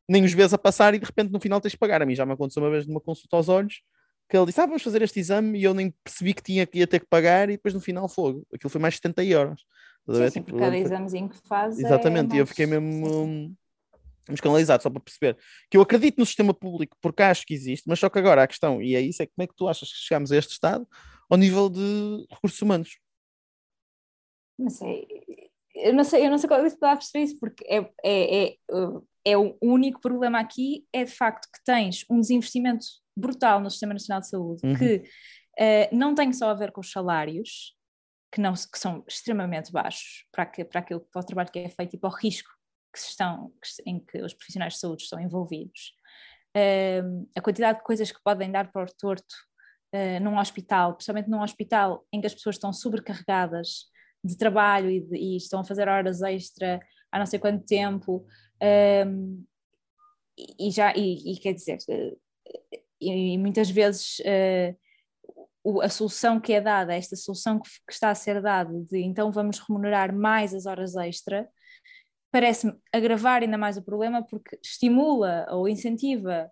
nem 0.08 0.24
os 0.24 0.32
vês 0.32 0.54
a 0.54 0.58
passar 0.58 0.94
e 0.94 0.98
de 0.98 1.04
repente 1.04 1.32
no 1.32 1.40
final 1.40 1.60
tens 1.60 1.72
de 1.72 1.78
pagar. 1.78 2.00
A 2.02 2.06
mim 2.06 2.14
já 2.14 2.24
me 2.24 2.32
aconteceu 2.32 2.62
uma 2.62 2.70
vez 2.70 2.86
numa 2.86 3.00
consulta 3.00 3.36
aos 3.36 3.48
olhos, 3.48 3.82
que 4.28 4.36
ele 4.36 4.46
disse, 4.46 4.60
ah, 4.60 4.66
vamos 4.66 4.82
fazer 4.82 5.02
este 5.02 5.18
exame, 5.18 5.58
e 5.58 5.64
eu 5.64 5.74
nem 5.74 5.92
percebi 6.04 6.32
que 6.32 6.42
tinha 6.42 6.64
que 6.64 6.78
ia 6.78 6.86
ter 6.86 7.00
que 7.00 7.06
pagar, 7.06 7.48
e 7.50 7.54
depois 7.54 7.74
no 7.74 7.80
final 7.80 8.08
fogo. 8.08 8.46
Aquilo 8.54 8.70
foi 8.70 8.80
mais 8.80 8.94
de 8.94 8.98
70 8.98 9.24
euros. 9.24 9.64
Sim, 10.08 10.30
sim, 10.30 10.40
Tipo, 10.40 10.52
por 10.52 10.60
cada 10.60 10.78
examezinho 10.78 11.28
que 11.28 11.36
faz. 11.46 11.78
é 11.78 11.82
Exatamente, 11.82 12.34
e 12.34 12.38
eu 12.38 12.44
mais- 12.44 12.48
fiquei 12.48 12.66
mesmo 12.66 13.08
sim. 13.08 13.56
escandalizado, 14.30 14.82
só 14.82 14.90
para 14.90 15.00
perceber 15.00 15.36
que 15.68 15.76
eu 15.76 15.82
acredito 15.82 16.18
no 16.18 16.26
sistema 16.26 16.54
público 16.54 16.96
porque 17.00 17.22
acho 17.22 17.44
que 17.44 17.54
existe, 17.54 17.84
mas 17.88 17.98
só 17.98 18.08
que 18.08 18.18
agora 18.18 18.42
a 18.42 18.46
questão, 18.46 18.80
e 18.80 18.94
é 18.94 19.00
isso, 19.00 19.22
é 19.22 19.26
como 19.26 19.42
é 19.42 19.46
que 19.46 19.54
tu 19.56 19.68
achas 19.68 19.88
que 19.92 19.98
chegamos 19.98 20.30
a 20.30 20.36
este 20.36 20.52
estado 20.52 20.86
ao 21.32 21.38
nível 21.38 21.70
de 21.70 22.26
recursos 22.30 22.60
humanos? 22.60 22.98
Não 24.58 24.68
sei. 24.68 25.06
Eu 25.74 25.94
não 25.94 26.04
sei, 26.04 26.26
eu 26.26 26.30
não 26.30 26.36
sei 26.36 26.46
qual 26.46 26.60
é 26.60 26.68
a 26.68 26.96
perceber 26.96 27.24
isso, 27.24 27.40
porque 27.40 27.64
é, 27.66 27.78
é, 28.04 28.44
é, 28.44 28.56
uh, 28.70 29.08
é 29.24 29.36
o 29.36 29.56
único 29.62 29.98
problema 29.98 30.38
aqui 30.38 30.86
é 30.92 31.04
de 31.04 31.10
facto 31.10 31.48
que 31.50 31.64
tens 31.64 32.04
um 32.10 32.20
desinvestimento 32.20 32.84
brutal 33.16 33.60
no 33.60 33.70
Sistema 33.70 33.94
Nacional 33.94 34.20
de 34.20 34.28
Saúde, 34.28 34.60
Uhum. 34.62 34.76
que 34.76 35.02
eh, 35.58 35.88
não 35.94 36.14
tem 36.14 36.32
só 36.34 36.50
a 36.50 36.54
ver 36.54 36.70
com 36.70 36.82
os 36.82 36.90
salários, 36.90 37.74
que, 38.30 38.40
não, 38.40 38.52
que 38.52 38.78
são 38.78 39.02
extremamente 39.08 39.72
baixos 39.72 40.26
para, 40.30 40.44
que, 40.44 40.64
para, 40.64 40.80
aquilo, 40.80 41.00
para 41.00 41.20
o 41.20 41.24
trabalho 41.24 41.50
que 41.50 41.58
é 41.60 41.68
feito 41.70 41.96
e 41.96 41.98
para 41.98 42.10
o 42.10 42.14
risco 42.14 42.50
que 42.92 42.98
estão, 42.98 43.50
em 43.86 43.98
que 43.98 44.22
os 44.22 44.34
profissionais 44.34 44.74
de 44.74 44.80
saúde 44.80 45.02
estão 45.02 45.18
envolvidos. 45.18 45.94
Ehm, 46.54 47.24
a 47.34 47.40
quantidade 47.40 47.78
de 47.78 47.84
coisas 47.84 48.12
que 48.12 48.22
podem 48.22 48.50
dar 48.50 48.70
para 48.70 48.84
o 48.84 48.94
torto 48.98 49.34
eh, 49.92 50.20
num 50.20 50.38
hospital, 50.38 50.94
principalmente 50.94 51.30
num 51.30 51.42
hospital 51.42 52.06
em 52.12 52.20
que 52.20 52.26
as 52.26 52.34
pessoas 52.34 52.56
estão 52.56 52.72
sobrecarregadas 52.72 53.86
de 54.24 54.36
trabalho 54.36 54.90
e, 54.90 55.00
de- 55.00 55.16
e 55.16 55.36
estão 55.36 55.60
a 55.60 55.64
fazer 55.64 55.88
horas 55.88 56.22
extra 56.22 56.80
há 57.10 57.18
não 57.18 57.26
sei 57.26 57.38
quanto 57.38 57.64
tempo, 57.66 58.26
ehm, 58.60 59.42
e, 60.38 60.68
e 60.68 60.70
já, 60.70 60.92
e, 60.96 61.32
e 61.34 61.38
quer 61.38 61.52
dizer, 61.54 61.78
eh, 61.88 62.16
e, 63.00 63.38
muitas 63.38 63.70
vezes 63.70 64.20
eh, 64.24 64.76
o- 65.64 65.80
a 65.82 65.88
solução 65.88 66.40
que 66.40 66.52
é 66.52 66.60
dada, 66.60 66.94
esta 66.94 67.16
solução 67.16 67.60
que, 67.60 67.68
que 67.86 67.92
está 67.92 68.10
a 68.10 68.14
ser 68.14 68.40
dada 68.42 68.72
de 68.90 68.98
então 69.02 69.30
vamos 69.32 69.58
remunerar 69.60 70.14
mais 70.14 70.54
as 70.54 70.66
horas 70.66 70.96
extra, 70.96 71.48
parece-me 72.30 72.74
agravar 72.92 73.42
ainda 73.42 73.58
mais 73.58 73.76
o 73.76 73.82
problema 73.84 74.24
porque 74.26 74.58
estimula 74.62 75.46
ou 75.50 75.68
incentiva 75.68 76.50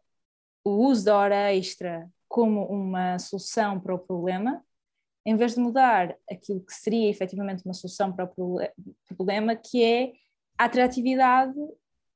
o 0.65 0.87
uso 0.89 1.05
da 1.07 1.17
hora 1.17 1.55
extra 1.55 2.09
como 2.31 2.65
uma 2.67 3.19
solução 3.19 3.81
para 3.81 3.95
o 3.95 3.99
problema, 3.99 4.65
em 5.27 5.37
vez 5.37 5.55
de 5.55 5.61
mudar 5.61 6.17
aquilo 6.31 6.61
que 6.65 6.73
seria 6.73 7.11
efetivamente 7.11 7.65
uma 7.65 7.75
solução 7.75 8.13
para 8.13 8.31
o 8.37 8.61
problema, 9.17 9.57
que 9.57 9.83
é 9.85 10.13
a 10.57 10.65
atratividade 10.65 11.59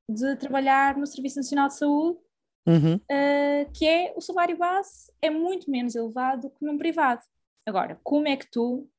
de 0.07 0.35
trabalhar 0.37 0.97
no 0.97 1.05
Serviço 1.05 1.37
Nacional 1.37 1.67
de 1.67 1.75
Saúde 1.75 2.25
Uhum. 2.67 2.95
Uh, 2.95 3.71
que 3.73 3.85
é 3.85 4.13
o 4.15 4.21
salário 4.21 4.57
base 4.57 5.11
é 5.21 5.29
muito 5.29 5.69
menos 5.69 5.93
elevado 5.93 6.49
que 6.49 6.65
num 6.65 6.77
privado. 6.77 7.21
Agora, 7.65 7.99
como 8.03 8.27
é 8.27 8.35
que 8.35 8.49
tu. 8.49 8.89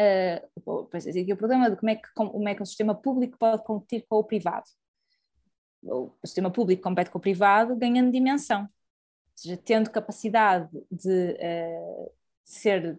Uh, 0.00 0.86
pois 0.90 1.06
é, 1.06 1.10
aqui 1.10 1.32
o 1.32 1.36
problema 1.36 1.70
de 1.70 1.76
como 1.76 1.90
é, 1.90 1.96
que, 1.96 2.08
como 2.14 2.48
é 2.48 2.54
que 2.54 2.62
o 2.62 2.66
sistema 2.66 2.94
público 2.94 3.36
pode 3.38 3.62
competir 3.64 4.06
com 4.08 4.16
o 4.16 4.24
privado. 4.24 4.64
O, 5.82 6.10
sistema 6.24 6.50
público 6.50 6.82
compete 6.82 7.10
com 7.10 7.18
o 7.18 7.20
privado 7.20 7.76
ganhando 7.76 8.10
dimensão, 8.10 8.66
seja, 9.40 9.56
tendo 9.56 9.90
capacidade 9.90 10.68
de, 10.90 11.32
uh, 11.32 12.12
ser 12.44 12.98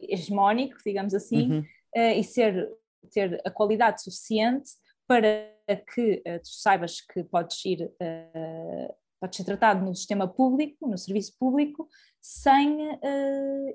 hegemónico, 0.00 0.78
digamos 0.84 1.14
assim, 1.14 1.52
Uhum. 1.52 1.60
uh, 1.60 2.18
e 2.18 2.24
ser, 2.24 2.68
ter 3.12 3.40
a 3.44 3.50
qualidade 3.50 4.02
suficiente 4.02 4.70
para 5.06 5.52
que 5.94 6.22
uh, 6.26 6.38
tu 6.42 6.48
saibas 6.48 7.00
que 7.00 7.22
podes 7.24 7.64
ir 7.64 7.84
uh, 7.84 8.94
pode 9.20 9.36
ser 9.36 9.44
tratado 9.44 9.84
no 9.84 9.94
sistema 9.94 10.28
público, 10.28 10.86
no 10.88 10.96
serviço 10.96 11.36
público, 11.40 11.88
sem, 12.20 12.78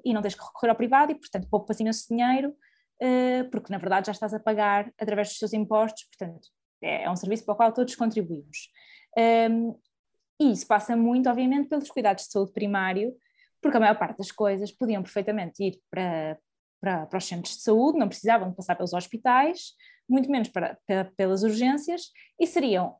e 0.01 0.13
não 0.13 0.21
tens 0.21 0.35
que 0.35 0.41
recorrer 0.41 0.69
ao 0.69 0.75
privado 0.77 1.11
e, 1.11 1.15
portanto, 1.15 1.49
poupas 1.49 1.81
imenso 1.81 2.07
dinheiro, 2.07 2.55
porque 3.51 3.69
na 3.69 3.77
verdade 3.77 4.05
já 4.05 4.13
estás 4.13 4.33
a 4.33 4.39
pagar 4.39 4.89
através 4.97 5.27
dos 5.27 5.39
seus 5.39 5.51
impostos, 5.51 6.05
portanto, 6.05 6.47
é, 6.81 7.03
é 7.03 7.11
um 7.11 7.15
serviço 7.17 7.43
para 7.43 7.55
o 7.55 7.57
qual 7.57 7.73
todos 7.73 7.93
contribuímos. 7.93 8.69
Um, 9.17 9.21
ehm, 9.21 9.73
e 10.43 10.51
isso 10.51 10.67
passa 10.67 10.95
muito, 10.95 11.29
obviamente, 11.29 11.69
pelos 11.69 11.89
cuidados 11.89 12.25
de 12.25 12.32
saúde 12.32 12.51
primário, 12.51 13.15
porque 13.62 13.77
a 13.77 13.79
maior 13.79 13.97
parte 13.97 14.17
das 14.17 14.32
coisas 14.32 14.71
podiam 14.71 15.01
perfeitamente 15.01 15.63
ir 15.63 15.79
para, 15.89 16.38
para, 16.82 17.06
para 17.06 17.17
os 17.17 17.25
centros 17.25 17.56
de 17.56 17.63
saúde, 17.63 17.97
não 17.97 18.08
precisavam 18.08 18.49
de 18.49 18.56
passar 18.56 18.75
pelos 18.75 18.93
hospitais, 18.93 19.73
muito 20.08 20.29
menos 20.29 20.49
para, 20.49 20.77
para, 20.86 21.06
pelas 21.15 21.43
urgências, 21.43 22.12
e 22.39 22.45
seriam 22.45 22.95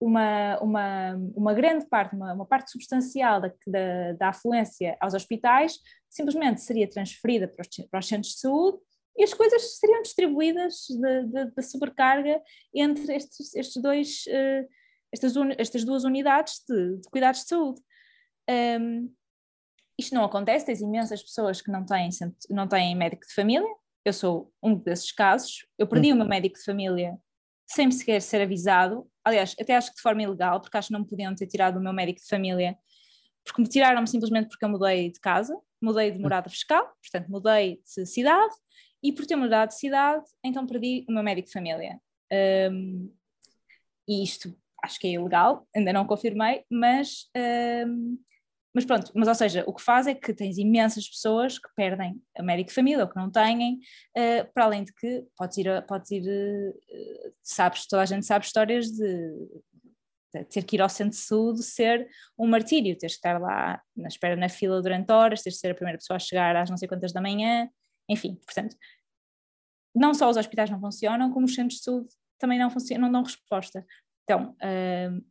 uma, 0.00 0.58
uma, 0.60 1.14
uma 1.36 1.54
grande 1.54 1.86
parte, 1.86 2.16
uma, 2.16 2.32
uma 2.32 2.46
parte 2.46 2.70
substancial 2.70 3.40
da, 3.40 3.52
da, 3.66 4.12
da, 4.18 4.28
afluência 4.30 4.96
aos 4.98 5.12
hospitais 5.12 5.78
simplesmente 6.08 6.62
seria 6.62 6.88
transferida 6.88 7.46
para 7.46 7.60
os, 7.60 7.68
para 7.90 8.00
os, 8.00 8.08
centros 8.08 8.32
de 8.32 8.40
saúde 8.40 8.78
e 9.16 9.22
as 9.22 9.34
coisas 9.34 9.78
seriam 9.78 10.00
distribuídas 10.00 10.86
da 11.54 11.62
sobrecarga 11.62 12.40
entre 12.74 13.14
estes, 13.14 13.54
estes 13.54 13.82
dois, 13.82 14.24
uh, 14.28 14.66
estas, 15.12 15.36
un, 15.36 15.52
estas 15.58 15.84
duas 15.84 16.04
unidades 16.04 16.62
de, 16.68 16.96
de 16.98 17.08
cuidados 17.10 17.42
de 17.42 17.48
saúde. 17.48 17.80
Um, 18.48 19.12
isto 19.98 20.14
não 20.14 20.24
acontece, 20.24 20.66
tens 20.66 20.80
imensas 20.80 21.22
pessoas 21.22 21.60
que 21.60 21.70
não 21.70 21.84
têm, 21.84 22.08
não 22.48 22.66
têm 22.66 22.96
médico 22.96 23.26
de 23.26 23.34
família, 23.34 23.68
eu 24.04 24.12
sou 24.12 24.52
um 24.62 24.74
desses 24.74 25.12
casos, 25.12 25.66
eu 25.78 25.86
perdi 25.86 26.10
hum. 26.10 26.14
o 26.14 26.18
meu 26.18 26.26
médico 26.26 26.58
de 26.58 26.64
família 26.64 27.18
sem 27.66 27.90
sequer 27.90 28.20
ser 28.20 28.40
avisado, 28.40 29.06
aliás, 29.24 29.54
até 29.60 29.76
acho 29.76 29.90
que 29.90 29.96
de 29.96 30.02
forma 30.02 30.22
ilegal, 30.22 30.60
porque 30.60 30.76
acho 30.76 30.88
que 30.88 30.92
não 30.92 31.00
me 31.00 31.06
podiam 31.06 31.34
ter 31.34 31.46
tirado 31.46 31.76
o 31.76 31.82
meu 31.82 31.92
médico 31.92 32.20
de 32.20 32.26
família, 32.26 32.76
porque 33.44 33.62
me 33.62 33.68
tiraram-me 33.68 34.08
simplesmente 34.08 34.48
porque 34.48 34.64
eu 34.64 34.68
mudei 34.68 35.10
de 35.10 35.20
casa, 35.20 35.56
mudei 35.80 36.10
de 36.10 36.18
morada 36.18 36.48
fiscal, 36.50 36.84
portanto 37.00 37.30
mudei 37.30 37.80
de 37.84 38.06
cidade, 38.06 38.54
e 39.02 39.12
por 39.12 39.24
ter 39.24 39.36
mudado 39.36 39.68
de 39.68 39.78
cidade, 39.78 40.24
então 40.44 40.66
perdi 40.66 41.06
o 41.08 41.12
meu 41.12 41.22
médico 41.22 41.46
de 41.46 41.52
família. 41.52 42.00
Um, 42.70 43.12
e 44.08 44.22
isto 44.22 44.54
acho 44.84 44.98
que 44.98 45.06
é 45.08 45.12
ilegal, 45.12 45.66
ainda 45.74 45.92
não 45.92 46.06
confirmei, 46.06 46.64
mas 46.70 47.28
um, 47.86 48.18
mas 48.74 48.84
pronto, 48.84 49.10
mas 49.14 49.26
ou 49.26 49.34
seja, 49.34 49.64
o 49.66 49.74
que 49.74 49.82
faz 49.82 50.06
é 50.06 50.14
que 50.14 50.32
tens 50.32 50.56
imensas 50.56 51.08
pessoas 51.08 51.58
que 51.58 51.68
perdem 51.74 52.22
a 52.38 52.42
médico 52.42 52.72
família 52.72 53.02
ou 53.02 53.10
que 53.10 53.16
não 53.16 53.30
têm, 53.30 53.80
uh, 54.16 54.52
para 54.54 54.64
além 54.64 54.84
de 54.84 54.92
que 54.94 55.24
podes 55.36 55.58
ir, 55.58 55.86
podes 55.86 56.10
ir 56.12 56.22
uh, 56.22 57.34
sabes, 57.42 57.86
toda 57.86 58.02
a 58.02 58.06
gente 58.06 58.24
sabe 58.24 58.44
histórias 58.44 58.86
de, 58.86 59.32
de, 60.32 60.44
ter 60.44 60.62
que 60.62 60.76
ir 60.76 60.82
ao 60.82 60.88
centro 60.88 61.18
de 61.18 61.24
saúde 61.24 61.64
ser 61.64 62.08
um 62.38 62.46
martírio, 62.46 62.96
teres 62.96 63.14
que 63.14 63.18
estar 63.18 63.40
lá 63.40 63.82
na 63.96 64.08
espera 64.08 64.36
na 64.36 64.48
fila 64.48 64.80
durante 64.80 65.10
horas, 65.10 65.42
teres 65.42 65.56
de 65.56 65.60
ser 65.60 65.72
a 65.72 65.74
primeira 65.74 65.98
pessoa 65.98 66.16
a 66.16 66.20
chegar 66.20 66.54
às 66.54 66.70
não 66.70 66.76
sei 66.76 66.86
quantas 66.86 67.12
da 67.12 67.20
manhã, 67.20 67.68
enfim, 68.08 68.36
portanto, 68.36 68.76
não 69.92 70.14
só 70.14 70.30
os 70.30 70.36
hospitais 70.36 70.70
não 70.70 70.78
funcionam, 70.78 71.32
como 71.32 71.46
os 71.46 71.54
centros 71.54 71.78
de 71.78 71.84
saúde 71.84 72.08
também 72.38 72.58
não 72.58 72.70
funcionam, 72.70 73.06
não 73.06 73.12
dão 73.12 73.22
resposta. 73.24 73.84
Então, 74.30 74.50
uh, 74.62 75.24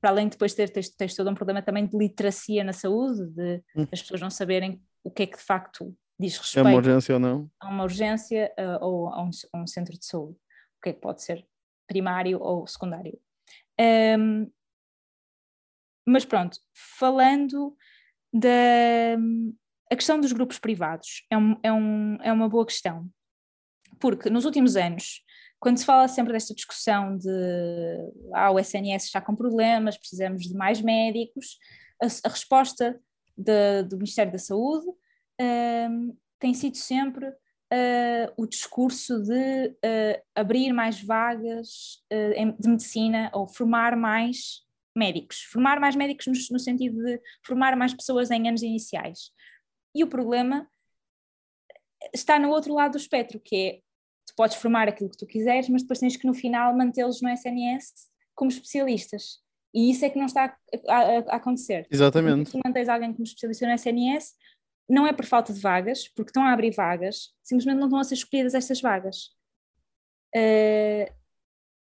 para 0.00 0.10
além 0.10 0.26
de 0.26 0.30
depois 0.32 0.54
ter 0.54 0.70
tens, 0.70 0.88
tens 0.88 1.14
todo 1.14 1.28
um 1.28 1.34
problema 1.34 1.60
também 1.60 1.86
de 1.86 1.94
literacia 1.94 2.64
na 2.64 2.72
saúde, 2.72 3.26
de 3.34 3.62
hum. 3.76 3.86
as 3.92 4.00
pessoas 4.00 4.22
não 4.22 4.30
saberem 4.30 4.82
o 5.04 5.10
que 5.10 5.24
é 5.24 5.26
que 5.26 5.36
de 5.36 5.42
facto 5.42 5.94
diz 6.18 6.38
respeito 6.38 6.66
é 6.66 6.70
uma 6.70 6.76
urgência 6.76 7.14
ou 7.14 7.20
não 7.20 7.50
a 7.60 7.68
uma 7.68 7.84
urgência 7.84 8.50
uh, 8.58 8.82
ou 8.84 9.08
a 9.08 9.22
um, 9.22 9.30
a 9.52 9.58
um, 9.58 9.66
centro 9.66 9.98
de 9.98 10.06
saúde, 10.06 10.38
o 10.78 10.82
que 10.82 10.88
é 10.88 10.92
que 10.94 11.00
pode 11.00 11.22
ser 11.22 11.46
primário 11.86 12.40
ou 12.40 12.66
secundário. 12.66 13.18
Um, 14.18 14.50
mas 16.06 16.24
pronto, 16.24 16.58
falando 16.72 17.76
da 18.32 19.18
a 19.92 19.96
questão 19.96 20.18
dos 20.18 20.32
grupos 20.32 20.58
privados 20.58 21.26
é, 21.28 21.36
um, 21.36 21.60
é, 21.62 21.72
um, 21.72 22.16
é 22.22 22.32
uma 22.32 22.48
boa 22.48 22.64
questão, 22.64 23.06
porque 23.98 24.30
nos 24.30 24.46
últimos 24.46 24.76
anos 24.76 25.22
quando 25.60 25.78
se 25.78 25.84
fala 25.84 26.08
sempre 26.08 26.32
desta 26.32 26.54
discussão 26.54 27.16
de 27.16 27.28
ah, 28.34 28.50
o 28.50 28.58
SNS 28.58 29.04
está 29.04 29.20
com 29.20 29.36
problemas, 29.36 29.98
precisamos 29.98 30.44
de 30.44 30.54
mais 30.54 30.80
médicos, 30.80 31.58
a, 32.02 32.06
a 32.26 32.30
resposta 32.30 32.98
de, 33.36 33.82
do 33.84 33.96
Ministério 33.96 34.32
da 34.32 34.38
Saúde 34.38 34.86
um, 35.40 36.16
tem 36.38 36.54
sido 36.54 36.76
sempre 36.76 37.28
uh, 37.28 38.32
o 38.36 38.46
discurso 38.46 39.22
de 39.22 39.68
uh, 39.68 40.22
abrir 40.34 40.72
mais 40.72 41.02
vagas 41.02 42.02
uh, 42.12 42.58
de 42.58 42.68
medicina 42.68 43.30
ou 43.34 43.46
formar 43.46 43.96
mais 43.96 44.66
médicos, 44.96 45.42
formar 45.42 45.78
mais 45.78 45.94
médicos 45.94 46.26
no, 46.26 46.32
no 46.52 46.58
sentido 46.58 47.02
de 47.02 47.20
formar 47.44 47.76
mais 47.76 47.94
pessoas 47.94 48.30
em 48.30 48.48
anos 48.48 48.62
iniciais. 48.62 49.30
E 49.94 50.02
o 50.02 50.08
problema 50.08 50.68
está 52.14 52.38
no 52.38 52.48
outro 52.48 52.74
lado 52.74 52.92
do 52.92 52.98
espectro, 52.98 53.40
que 53.40 53.56
é 53.56 53.80
tu 54.30 54.36
podes 54.36 54.56
formar 54.56 54.88
aquilo 54.88 55.10
que 55.10 55.16
tu 55.16 55.26
quiseres, 55.26 55.68
mas 55.68 55.82
depois 55.82 55.98
tens 55.98 56.16
que 56.16 56.26
no 56.26 56.34
final 56.34 56.76
mantê-los 56.76 57.20
no 57.20 57.28
SNS 57.28 57.92
como 58.34 58.50
especialistas. 58.50 59.38
E 59.72 59.90
isso 59.90 60.04
é 60.04 60.10
que 60.10 60.18
não 60.18 60.26
está 60.26 60.56
a, 60.88 60.96
a, 60.96 61.18
a 61.18 61.36
acontecer. 61.36 61.86
Exatamente. 61.90 62.50
Se 62.50 62.52
tu 62.52 62.60
mantens 62.64 62.88
alguém 62.88 63.12
como 63.12 63.24
especialista 63.24 63.66
no 63.66 63.74
SNS, 63.74 64.32
não 64.88 65.06
é 65.06 65.12
por 65.12 65.24
falta 65.24 65.52
de 65.52 65.60
vagas, 65.60 66.08
porque 66.08 66.30
estão 66.30 66.42
a 66.44 66.52
abrir 66.52 66.72
vagas, 66.74 67.30
simplesmente 67.42 67.78
não 67.78 67.86
estão 67.86 68.00
a 68.00 68.04
ser 68.04 68.14
escolhidas 68.14 68.54
estas 68.54 68.80
vagas. 68.80 69.30
Uh, 70.34 71.20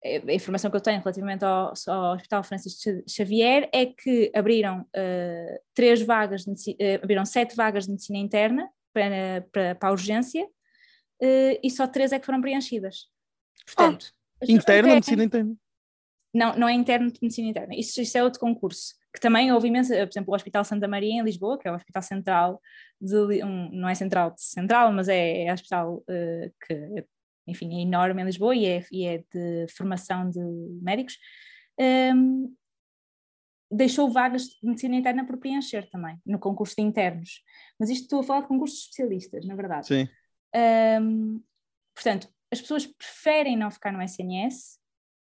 a 0.04 0.34
informação 0.34 0.72
que 0.72 0.78
eu 0.78 0.82
tenho 0.82 1.00
relativamente 1.00 1.46
ao, 1.46 1.74
ao, 1.88 2.15
Hospital 2.15 2.44
Francisco 2.44 3.04
Xavier 3.08 3.70
é 3.72 3.86
que 3.86 4.32
abriram 4.36 4.82
uh, 4.82 5.60
três 5.74 6.02
vagas, 6.02 6.44
de, 6.44 6.72
uh, 6.72 7.04
abriram 7.04 7.26
sete 7.26 7.56
vagas 7.56 7.86
de 7.86 7.91
medicina 7.91 8.17
interna 8.17 8.70
para, 8.91 9.48
para, 9.52 9.76
para 9.76 9.89
a 9.89 9.91
urgência 9.91 10.46
uh, 11.22 11.60
e 11.64 11.70
só 11.70 11.88
três 11.88 12.12
é 12.12 12.20
que 12.20 12.26
foram 12.26 12.42
preenchidas. 12.42 13.08
Portanto, 13.66 14.14
ah, 14.42 14.46
interna, 14.48 14.96
medicina 14.96 15.24
interna. 15.24 15.56
Não, 16.34 16.56
não 16.56 16.68
é 16.68 16.74
interno 16.74 17.12
de 17.12 17.20
medicina 17.22 17.50
interna. 17.50 17.76
Isso, 17.76 18.02
isso 18.02 18.18
é 18.18 18.24
outro 18.24 18.40
concurso. 18.40 18.96
Que 19.14 19.20
também 19.20 19.52
houve 19.52 19.68
imensa, 19.68 19.94
por 19.96 20.12
exemplo, 20.12 20.32
o 20.32 20.36
Hospital 20.36 20.64
Santa 20.64 20.88
Maria 20.88 21.20
em 21.20 21.24
Lisboa, 21.24 21.60
que 21.60 21.68
é 21.68 21.72
o 21.72 21.76
hospital 21.76 22.02
central, 22.02 22.62
de, 23.00 23.44
um, 23.44 23.70
não 23.72 23.90
é 23.90 23.96
central 23.96 24.32
de 24.32 24.42
central, 24.42 24.94
mas 24.94 25.10
é, 25.10 25.44
é 25.44 25.54
hospital 25.54 25.98
uh, 25.98 26.54
que, 26.66 27.06
enfim, 27.46 27.78
é 27.78 27.82
enorme 27.82 28.22
em 28.22 28.26
Lisboa 28.26 28.56
e 28.56 28.66
é, 28.66 28.86
e 28.90 29.06
é 29.06 29.18
de 29.18 29.68
formação 29.76 30.30
de 30.30 30.40
médicos. 30.82 31.18
Um, 31.78 31.84
ehm, 31.84 32.56
deixou 33.70 34.10
vagas 34.10 34.44
de 34.44 34.68
medicina 34.68 34.96
interna 34.96 35.26
por 35.26 35.38
preencher 35.38 35.90
também, 35.90 36.18
no 36.26 36.40
concurso 36.40 36.76
de 36.78 36.82
internos. 36.82 37.42
Mas 37.80 37.90
isto 37.90 38.04
estou 38.04 38.20
a 38.20 38.24
falar 38.24 38.42
de 38.42 38.48
concursos 38.48 38.80
especialistas, 38.80 39.46
na 39.46 39.56
verdade. 39.56 39.88
Sim. 39.88 40.10
Um, 40.56 41.42
portanto, 41.96 42.28
as 42.52 42.62
pessoas 42.62 42.86
preferem 42.86 43.58
não 43.58 43.72
ficar 43.72 43.92
no 43.92 44.02
SNS 44.02 44.80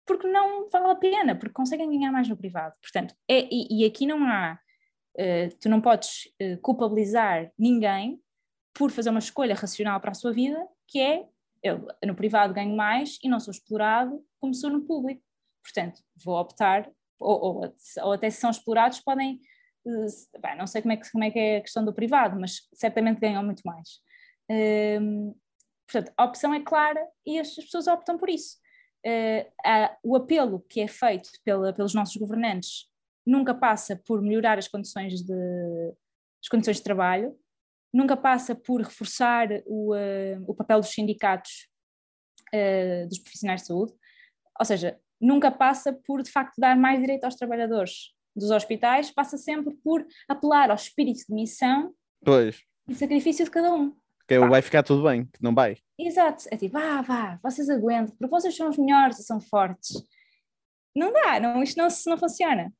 porque 0.05 0.27
não 0.27 0.69
vale 0.69 0.91
a 0.91 0.95
pena, 0.95 1.35
porque 1.35 1.53
conseguem 1.53 1.89
ganhar 1.89 2.11
mais 2.11 2.29
no 2.29 2.37
privado. 2.37 2.75
Portanto, 2.81 3.15
é, 3.27 3.47
e, 3.51 3.81
e 3.81 3.85
aqui 3.85 4.05
não 4.05 4.23
há, 4.25 4.59
uh, 5.17 5.57
tu 5.59 5.67
não 5.67 5.81
podes 5.81 6.25
uh, 6.41 6.57
culpabilizar 6.61 7.51
ninguém 7.57 8.21
por 8.73 8.91
fazer 8.91 9.09
uma 9.09 9.19
escolha 9.19 9.55
racional 9.55 9.99
para 9.99 10.11
a 10.11 10.15
sua 10.15 10.31
vida, 10.31 10.63
que 10.87 10.99
é 10.99 11.25
eu 11.63 11.87
no 12.05 12.13
privado 12.13 12.53
ganho 12.53 12.75
mais 12.75 13.17
e 13.23 13.27
não 13.27 13.39
sou 13.39 13.51
explorado 13.51 14.23
como 14.39 14.53
sou 14.53 14.69
no 14.69 14.85
público. 14.85 15.23
Portanto, 15.63 15.99
vou 16.23 16.39
optar, 16.39 16.87
ou, 17.19 17.63
ou, 17.63 17.75
ou 18.03 18.13
até 18.13 18.29
se 18.29 18.39
são 18.39 18.51
explorados, 18.51 18.99
podem, 18.99 19.39
uh, 19.87 20.39
bem, 20.39 20.55
não 20.55 20.67
sei 20.67 20.83
como 20.83 20.91
é, 20.91 20.97
que, 20.97 21.11
como 21.11 21.23
é 21.23 21.31
que 21.31 21.39
é 21.39 21.57
a 21.57 21.61
questão 21.61 21.83
do 21.83 21.93
privado, 21.93 22.39
mas 22.39 22.59
certamente 22.75 23.19
ganham 23.19 23.43
muito 23.43 23.63
mais. 23.65 24.04
Um, 24.49 25.35
portanto, 25.87 26.13
a 26.17 26.25
opção 26.25 26.53
é 26.53 26.61
clara 26.61 27.05
e 27.25 27.39
as 27.39 27.55
pessoas 27.55 27.87
optam 27.87 28.17
por 28.17 28.29
isso. 28.29 28.57
Uh, 29.05 29.45
o 30.03 30.15
apelo 30.15 30.65
que 30.67 30.81
é 30.81 30.87
feito 30.87 31.29
pela, 31.43 31.71
pelos 31.71 31.93
nossos 31.93 32.15
governantes 32.15 32.87
nunca 33.25 33.53
passa 33.53 34.01
por 34.05 34.21
melhorar 34.21 34.57
as 34.57 34.67
condições 34.67 35.21
de, 35.21 35.33
as 36.43 36.49
condições 36.49 36.77
de 36.77 36.83
trabalho, 36.83 37.37
nunca 37.93 38.17
passa 38.17 38.53
por 38.55 38.81
reforçar 38.81 39.47
o, 39.65 39.93
uh, 39.93 40.43
o 40.47 40.53
papel 40.53 40.79
dos 40.79 40.89
sindicatos 40.89 41.67
uh, 42.53 43.07
dos 43.07 43.19
profissionais 43.19 43.61
de 43.61 43.67
saúde, 43.67 43.93
ou 44.59 44.65
seja, 44.65 44.99
nunca 45.19 45.51
passa 45.51 45.93
por 45.93 46.21
de 46.21 46.31
facto 46.31 46.59
dar 46.59 46.75
mais 46.77 46.99
direito 46.99 47.23
aos 47.23 47.35
trabalhadores 47.35 48.13
dos 48.35 48.51
hospitais, 48.51 49.11
passa 49.11 49.37
sempre 49.37 49.73
por 49.77 50.05
apelar 50.27 50.69
ao 50.69 50.75
espírito 50.75 51.25
de 51.27 51.33
missão 51.33 51.93
pois. 52.23 52.61
e 52.87 52.93
sacrifício 52.93 53.45
de 53.45 53.51
cada 53.51 53.73
um. 53.73 53.95
Que 54.27 54.35
é 54.35 54.39
vai 54.39 54.61
ficar 54.61 54.83
tudo 54.83 55.03
bem, 55.03 55.25
que 55.25 55.41
não 55.41 55.53
vai. 55.53 55.77
Exato, 55.99 56.45
é 56.51 56.57
tipo, 56.57 56.73
vá, 56.73 57.01
vá, 57.01 57.39
vocês 57.43 57.69
aguentam, 57.69 58.15
porque 58.17 58.29
vocês 58.29 58.55
são 58.55 58.69
os 58.69 58.77
melhores 58.77 59.19
e 59.19 59.23
são 59.23 59.39
fortes. 59.39 60.03
Não 60.95 61.11
dá, 61.11 61.39
não, 61.39 61.61
isto 61.61 61.77
não, 61.77 61.87
não 62.07 62.17
funciona. 62.17 62.71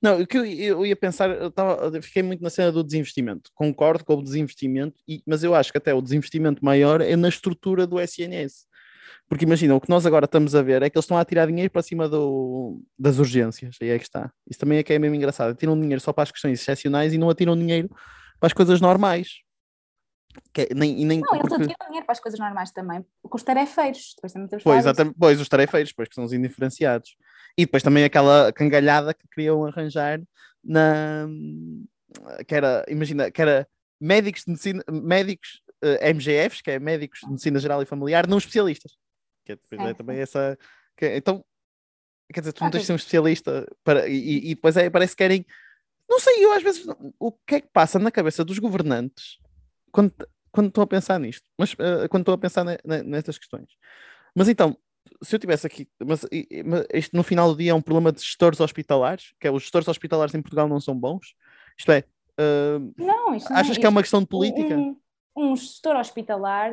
Não, 0.00 0.20
o 0.20 0.26
que 0.26 0.38
eu, 0.38 0.44
eu, 0.44 0.86
ia 0.86 0.96
pensar, 0.96 1.30
eu, 1.30 1.50
tava, 1.50 1.94
eu 1.94 2.02
fiquei 2.02 2.22
muito 2.22 2.42
na 2.42 2.50
cena 2.50 2.72
do 2.72 2.82
desinvestimento. 2.82 3.50
Concordo 3.54 4.04
com 4.04 4.14
o 4.14 4.22
desinvestimento, 4.22 5.00
e, 5.06 5.22
mas 5.26 5.42
eu 5.42 5.54
acho 5.54 5.70
que 5.70 5.78
até 5.78 5.92
o 5.92 6.00
desinvestimento 6.00 6.64
maior 6.64 7.00
é 7.00 7.16
na 7.16 7.28
estrutura 7.28 7.86
do 7.86 8.00
SNS. 8.00 8.66
Porque 9.28 9.44
imagina, 9.44 9.74
o 9.74 9.80
que 9.80 9.90
nós 9.90 10.06
agora 10.06 10.24
estamos 10.24 10.54
a 10.54 10.62
ver 10.62 10.82
é 10.82 10.90
que 10.90 10.96
eles 10.96 11.04
estão 11.04 11.18
a 11.18 11.24
tirar 11.24 11.46
dinheiro 11.46 11.70
para 11.70 11.82
cima 11.82 12.08
do, 12.08 12.80
das 12.98 13.18
urgências, 13.18 13.76
aí 13.82 13.88
é 13.88 13.98
que 13.98 14.04
está. 14.04 14.32
Isso 14.48 14.60
também 14.60 14.78
é 14.78 14.82
que 14.82 14.92
é 14.92 14.98
mesmo 14.98 15.16
engraçado. 15.16 15.54
Tiram 15.56 15.78
dinheiro 15.78 16.00
só 16.00 16.12
para 16.12 16.22
as 16.22 16.30
questões 16.30 16.60
excepcionais 16.60 17.12
e 17.12 17.18
não 17.18 17.28
atiram 17.28 17.56
dinheiro 17.56 17.88
para 18.38 18.46
as 18.46 18.52
coisas 18.52 18.80
normais. 18.80 19.45
Que, 20.52 20.62
é, 20.62 20.68
nem, 20.74 21.04
nem, 21.04 21.20
não, 21.20 21.34
eles 21.34 21.48
porque... 21.48 21.64
atiram 21.64 21.86
dinheiro 21.86 22.06
para 22.06 22.12
as 22.12 22.20
coisas 22.20 22.40
normais 22.40 22.70
também, 22.70 23.04
com 23.22 23.36
os 23.36 23.42
tarefeiros. 23.42 24.14
Depois 24.16 24.32
também 24.32 24.48
temos 24.48 24.64
pois, 24.64 24.78
exatamente, 24.78 25.16
pois, 25.18 25.40
os 25.40 25.48
tarefeiros, 25.48 25.92
pois, 25.92 26.08
que 26.08 26.14
são 26.14 26.24
os 26.24 26.32
indiferenciados. 26.32 27.16
E 27.56 27.64
depois 27.64 27.82
também 27.82 28.04
aquela 28.04 28.52
cangalhada 28.52 29.14
que 29.14 29.26
queriam 29.28 29.64
arranjar 29.64 30.20
na. 30.64 31.26
que 32.46 32.54
era, 32.54 32.84
imagina, 32.88 33.30
que 33.30 33.40
era 33.40 33.68
médicos 34.00 34.42
de 34.44 34.50
medicina, 34.50 34.84
médicos 34.90 35.62
uh, 35.82 35.98
eh, 36.00 36.12
MGFs, 36.12 36.62
que 36.62 36.70
é 36.72 36.78
médicos 36.78 37.20
de 37.20 37.28
medicina 37.28 37.58
geral 37.58 37.82
e 37.82 37.86
familiar, 37.86 38.26
não 38.26 38.38
especialistas. 38.38 38.92
Que 39.44 39.52
é, 39.52 39.56
depois 39.56 39.88
é, 39.88 39.90
é 39.90 39.94
também 39.94 40.18
essa. 40.18 40.58
Que, 40.96 41.16
então, 41.16 41.44
quer 42.32 42.40
dizer, 42.40 42.52
tu 42.52 42.62
não 42.62 42.70
tens 42.70 42.80
de 42.80 42.86
ser 42.86 42.92
um 42.92 42.96
especialista 42.96 43.66
para, 43.84 44.08
e, 44.08 44.50
e 44.50 44.54
depois 44.54 44.76
é, 44.76 44.90
parece 44.90 45.14
que 45.14 45.22
querem. 45.22 45.46
Não 46.08 46.20
sei, 46.20 46.44
eu 46.44 46.52
às 46.52 46.62
vezes. 46.62 46.86
O 47.18 47.32
que 47.32 47.56
é 47.56 47.60
que 47.60 47.68
passa 47.68 47.98
na 47.98 48.10
cabeça 48.10 48.44
dos 48.44 48.58
governantes 48.58 49.38
quando, 49.96 50.12
quando 50.52 50.68
estou 50.68 50.84
a 50.84 50.86
pensar 50.86 51.18
nisto? 51.18 51.48
Mas 51.58 51.72
uh, 51.72 52.06
quando 52.10 52.20
estou 52.20 52.34
a 52.34 52.38
pensar 52.38 52.64
ne, 52.64 52.76
ne, 52.84 53.02
nestas 53.02 53.38
questões. 53.38 53.66
Mas 54.34 54.46
então, 54.46 54.76
se 55.22 55.34
eu 55.34 55.40
tivesse 55.40 55.66
aqui, 55.66 55.88
mas, 56.04 56.26
isto 56.92 57.16
no 57.16 57.22
final 57.22 57.50
do 57.50 57.56
dia 57.56 57.70
é 57.70 57.74
um 57.74 57.80
problema 57.80 58.12
de 58.12 58.20
gestores 58.20 58.60
hospitalares, 58.60 59.32
que 59.40 59.48
é 59.48 59.50
os 59.50 59.62
gestores 59.62 59.88
hospitalares 59.88 60.34
em 60.34 60.42
Portugal 60.42 60.68
não 60.68 60.78
são 60.78 60.94
bons. 60.94 61.34
Isto 61.78 61.92
é, 61.92 62.04
uh, 62.38 62.92
não, 62.98 63.34
isto 63.34 63.50
não 63.50 63.56
achas 63.56 63.78
é, 63.78 63.80
que 63.80 63.86
é 63.86 63.88
uma 63.88 64.02
questão 64.02 64.20
de 64.20 64.26
política? 64.26 64.76
Um, 64.76 65.00
um 65.34 65.56
gestor 65.56 65.96
hospitalar, 65.96 66.72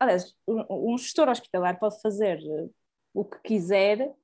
aliás, 0.00 0.34
um, 0.48 0.92
um 0.94 0.96
gestor 0.96 1.28
hospitalar 1.28 1.78
pode 1.78 2.00
fazer 2.00 2.40
o 3.12 3.22
que 3.22 3.38
quiser, 3.42 4.14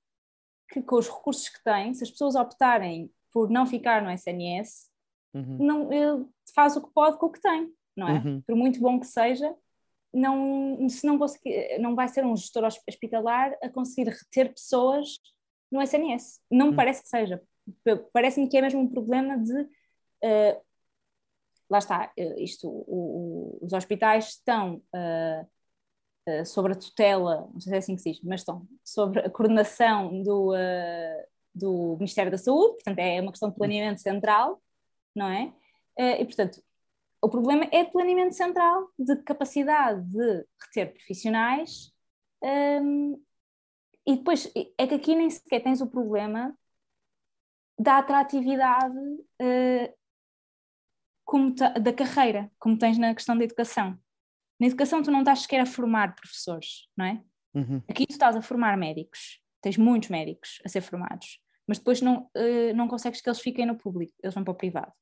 que 0.71 0.81
com 0.81 0.97
os 0.97 1.07
recursos 1.07 1.51
que 1.51 1.63
tem, 1.63 1.93
se 1.93 2.03
as 2.03 2.11
pessoas 2.11 2.35
optarem 2.35 3.11
por 3.31 3.51
não 3.51 3.67
ficar 3.67 4.03
no 4.03 4.11
SNS, 4.11 4.91
uhum. 5.35 5.59
não, 5.59 6.33
faz 6.55 6.77
o 6.77 6.83
que 6.83 6.93
pode 6.93 7.19
com 7.19 7.27
o 7.27 7.33
que 7.33 7.41
tem, 7.41 7.73
não 7.97 8.09
é? 8.09 8.13
Uhum. 8.13 8.43
Por 8.43 8.57
muito 8.57 8.81
bom 8.81 8.99
que 8.99 9.07
seja, 9.07 9.55
não, 10.13 10.89
se 10.89 11.07
não, 11.07 11.19
conseguir, 11.19 11.79
não 11.79 11.95
vai 11.95 12.09
ser 12.09 12.25
um 12.25 12.37
gestor 12.37 12.65
hospitalar 12.65 13.57
a 13.63 13.69
conseguir 13.69 14.11
reter 14.11 14.53
pessoas 14.53 15.19
no 15.71 15.81
SNS. 15.81 16.41
Não 16.51 16.67
me 16.67 16.73
hum. 16.73 16.77
parece 16.77 17.03
que 17.03 17.09
seja. 17.09 17.43
Parece-me 18.13 18.49
que 18.49 18.57
é 18.57 18.61
mesmo 18.61 18.81
um 18.81 18.89
problema 18.89 19.39
de. 19.39 19.63
Uh, 20.25 20.61
lá 21.71 21.79
está, 21.79 22.13
eh, 22.19 22.43
isto, 22.43 22.69
o, 22.69 23.59
o, 23.61 23.65
os 23.65 23.73
hospitais 23.73 24.29
estão 24.29 24.83
uh, 24.95 25.49
uh, 26.29 26.45
sobre 26.45 26.73
a 26.73 26.77
tutela, 26.77 27.49
não 27.51 27.61
sei 27.61 27.71
se 27.71 27.75
é 27.75 27.79
assim 27.79 27.97
que 27.97 28.03
se 28.03 28.13
diz, 28.13 28.23
mas 28.23 28.43
estão 28.43 28.69
sobre 28.85 29.21
a 29.21 29.31
coordenação 29.31 30.23
do, 30.23 30.53
do 31.55 31.97
Ministério 31.97 32.31
da 32.31 32.37
Saúde, 32.37 32.75
portanto 32.75 32.99
é 32.99 33.21
uma 33.23 33.33
questão 33.33 33.49
de 33.49 33.57
planeamento 33.57 34.03
central, 34.03 34.61
não 35.15 35.29
é? 35.29 35.51
E 35.99 36.25
portanto, 36.25 36.63
o 37.23 37.29
problema 37.29 37.69
é 37.71 37.85
de 37.85 37.93
planeamento 37.93 38.35
central, 38.35 38.89
de 38.99 39.17
capacidade 39.23 40.03
de 40.11 40.45
reter 40.61 40.93
profissionais, 40.93 41.93
um, 42.43 43.23
e 44.05 44.17
depois 44.17 44.53
é 44.77 44.87
que 44.87 44.95
aqui 44.95 45.15
nem 45.15 45.31
sequer 45.31 45.63
tens 45.63 45.81
o 45.81 45.87
problema 45.87 46.53
da 47.79 47.99
atratividade 47.99 48.99
uh, 49.41 49.97
da 51.81 51.93
carreira, 51.93 52.51
como 52.59 52.77
tens 52.77 52.99
na 52.99 53.15
questão 53.15 53.39
da 53.39 53.45
educação. 53.45 53.97
Na 54.59 54.67
educação 54.67 55.03
tu 55.03 55.11
não 55.11 55.21
estás 55.21 55.43
sequer 55.43 55.61
a 55.61 55.67
formar 55.67 56.15
professores, 56.17 56.89
não 56.97 57.07
é? 57.07 57.23
Uhum. 57.55 57.83
Aqui 57.89 58.07
tu 58.07 58.13
estás 58.13 58.35
a 58.35 58.43
formar 58.43 58.77
médicos, 58.77 59.41
tens 59.61 59.77
muitos 59.77 60.09
médicos 60.09 60.61
a 60.65 60.69
ser 60.69 60.81
formados, 60.81 61.41
mas 61.67 61.79
depois 61.79 62.03
não, 62.03 62.29
uh, 62.37 62.75
não 62.75 62.89
consegues 62.89 63.21
que 63.21 63.29
eles 63.29 63.41
fiquem 63.41 63.65
no 63.65 63.79
público, 63.79 64.13
eles 64.23 64.35
vão 64.35 64.43
para 64.43 64.53
o 64.53 64.57
privado. 64.57 64.93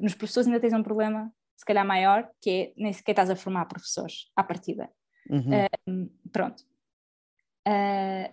Nos 0.00 0.14
professores 0.14 0.46
ainda 0.46 0.60
tens 0.60 0.72
um 0.72 0.82
problema 0.82 1.32
se 1.56 1.64
calhar 1.64 1.86
maior, 1.86 2.28
que 2.40 2.50
é 2.50 2.72
nem 2.76 2.92
sequer 2.92 3.12
estás 3.12 3.30
a 3.30 3.36
formar 3.36 3.64
professores 3.66 4.30
à 4.36 4.44
partida. 4.44 4.90
Uhum. 5.28 6.04
Uh, 6.04 6.10
pronto. 6.30 6.62
Uh, 7.66 8.32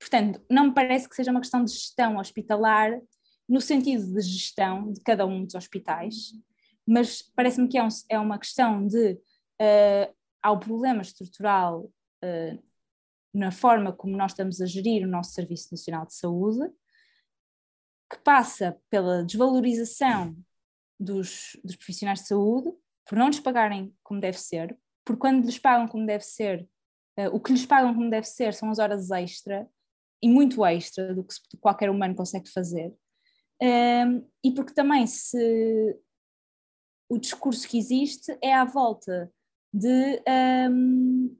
portanto, 0.00 0.42
não 0.50 0.68
me 0.68 0.74
parece 0.74 1.08
que 1.08 1.14
seja 1.14 1.30
uma 1.30 1.40
questão 1.40 1.62
de 1.62 1.70
gestão 1.70 2.16
hospitalar, 2.16 2.98
no 3.48 3.60
sentido 3.60 4.14
de 4.14 4.20
gestão 4.22 4.92
de 4.92 5.00
cada 5.00 5.26
um 5.26 5.44
dos 5.44 5.54
hospitais, 5.54 6.32
mas 6.86 7.22
parece-me 7.36 7.68
que 7.68 7.78
é, 7.78 7.84
um, 7.84 7.88
é, 8.08 8.18
uma 8.18 8.38
questão 8.38 8.86
de 8.86 9.12
uh, 9.12 10.14
há 10.42 10.52
um 10.52 10.58
problema 10.58 11.02
estrutural 11.02 11.90
uh, 12.24 12.62
na 13.32 13.50
forma 13.50 13.92
como 13.92 14.16
nós 14.16 14.32
estamos 14.32 14.60
a 14.60 14.66
gerir 14.66 15.06
o 15.06 15.10
nosso 15.10 15.32
Serviço 15.32 15.68
Nacional 15.70 16.06
de 16.06 16.14
Saúde, 16.14 16.70
que 18.10 18.18
passa 18.20 18.80
pela 18.88 19.22
desvalorização 19.22 20.34
dos, 20.98 21.56
dos 21.64 21.76
profissionais 21.76 22.20
de 22.20 22.28
saúde 22.28 22.72
por 23.06 23.16
não 23.16 23.28
lhes 23.28 23.40
pagarem 23.40 23.94
como 24.02 24.20
deve 24.20 24.38
ser, 24.38 24.76
por 25.04 25.16
quando 25.16 25.46
lhes 25.46 25.58
pagam 25.58 25.88
como 25.88 26.04
deve 26.04 26.24
ser, 26.24 26.68
uh, 27.18 27.34
o 27.34 27.40
que 27.40 27.52
lhes 27.52 27.64
pagam 27.64 27.94
como 27.94 28.10
deve 28.10 28.26
ser 28.26 28.52
são 28.52 28.70
as 28.70 28.78
horas 28.78 29.10
extra 29.10 29.68
e 30.22 30.28
muito 30.28 30.64
extra 30.64 31.14
do 31.14 31.24
que 31.24 31.34
qualquer 31.58 31.88
humano 31.90 32.14
consegue 32.14 32.50
fazer. 32.50 32.94
Um, 33.60 34.28
e 34.44 34.52
porque 34.52 34.74
também 34.74 35.06
se 35.06 35.98
o 37.08 37.18
discurso 37.18 37.66
que 37.66 37.78
existe 37.78 38.36
é 38.42 38.52
à 38.52 38.64
volta 38.64 39.32
de 39.72 40.22
um, 40.28 41.36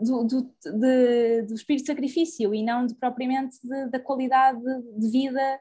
do, 0.00 0.24
do, 0.24 0.42
de, 0.64 1.42
do 1.42 1.54
espírito 1.54 1.82
de 1.82 1.92
sacrifício 1.92 2.54
e 2.54 2.62
não 2.62 2.86
de, 2.86 2.94
propriamente 2.94 3.58
de, 3.62 3.86
da 3.86 4.00
qualidade 4.00 4.60
de 4.98 5.10
vida 5.10 5.60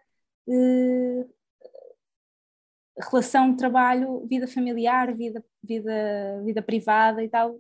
relação 3.00 3.52
de 3.52 3.58
trabalho, 3.58 4.26
vida 4.28 4.48
familiar, 4.48 5.14
vida, 5.14 5.44
vida, 5.64 6.42
vida 6.44 6.62
privada 6.62 7.24
e 7.24 7.30
tal. 7.30 7.58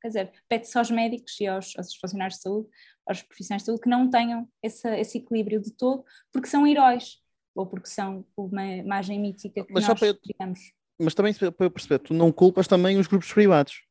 Quer 0.00 0.08
dizer, 0.08 0.32
pede-se 0.48 0.76
aos 0.76 0.90
médicos 0.90 1.40
e 1.40 1.46
aos, 1.46 1.76
aos 1.76 1.94
funcionários 1.96 2.36
de 2.36 2.42
saúde, 2.42 2.68
aos 3.06 3.22
profissionais 3.22 3.62
de 3.62 3.66
saúde, 3.66 3.82
que 3.82 3.88
não 3.88 4.10
tenham 4.10 4.48
esse, 4.62 4.88
esse 4.96 5.18
equilíbrio 5.18 5.60
de 5.60 5.72
todo, 5.72 6.04
porque 6.32 6.48
são 6.48 6.66
heróis, 6.66 7.22
ou 7.54 7.66
porque 7.66 7.88
são 7.88 8.26
uma 8.36 8.64
imagem 8.64 9.20
mítica 9.20 9.64
que 9.64 9.72
mas 9.72 9.86
nós 9.86 10.02
eu, 10.02 10.18
criamos. 10.18 10.72
Mas 11.00 11.14
também, 11.14 11.32
para 11.34 11.66
eu 11.66 11.70
perceber, 11.70 12.00
tu 12.00 12.12
não 12.12 12.32
culpas 12.32 12.66
também 12.66 12.98
os 12.98 13.06
grupos 13.06 13.32
privados? 13.32 13.84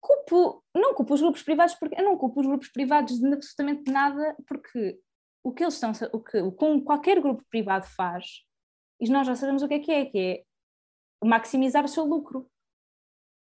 Culpo, 0.00 0.64
não 0.74 0.94
culpo 0.94 1.14
os 1.14 1.20
grupos 1.20 1.42
privados, 1.42 1.74
porque 1.74 1.98
eu 1.98 2.04
não 2.04 2.16
culpo 2.16 2.40
os 2.40 2.46
grupos 2.46 2.68
privados 2.68 3.18
de 3.18 3.26
absolutamente 3.26 3.90
nada, 3.90 4.36
porque 4.46 4.98
o 5.44 5.52
que 5.52 5.62
eles 5.62 5.74
estão, 5.74 5.92
o 6.12 6.20
que 6.20 6.42
com 6.52 6.80
qualquer 6.80 7.20
grupo 7.20 7.44
privado 7.50 7.86
faz, 7.86 8.42
e 8.98 9.08
nós 9.10 9.26
já 9.26 9.36
sabemos 9.36 9.62
o 9.62 9.68
que 9.68 9.74
é 9.74 9.78
que 9.78 9.92
é, 9.92 10.04
que 10.06 10.18
é 10.18 10.42
maximizar 11.24 11.84
o 11.84 11.88
seu 11.88 12.04
lucro. 12.04 12.48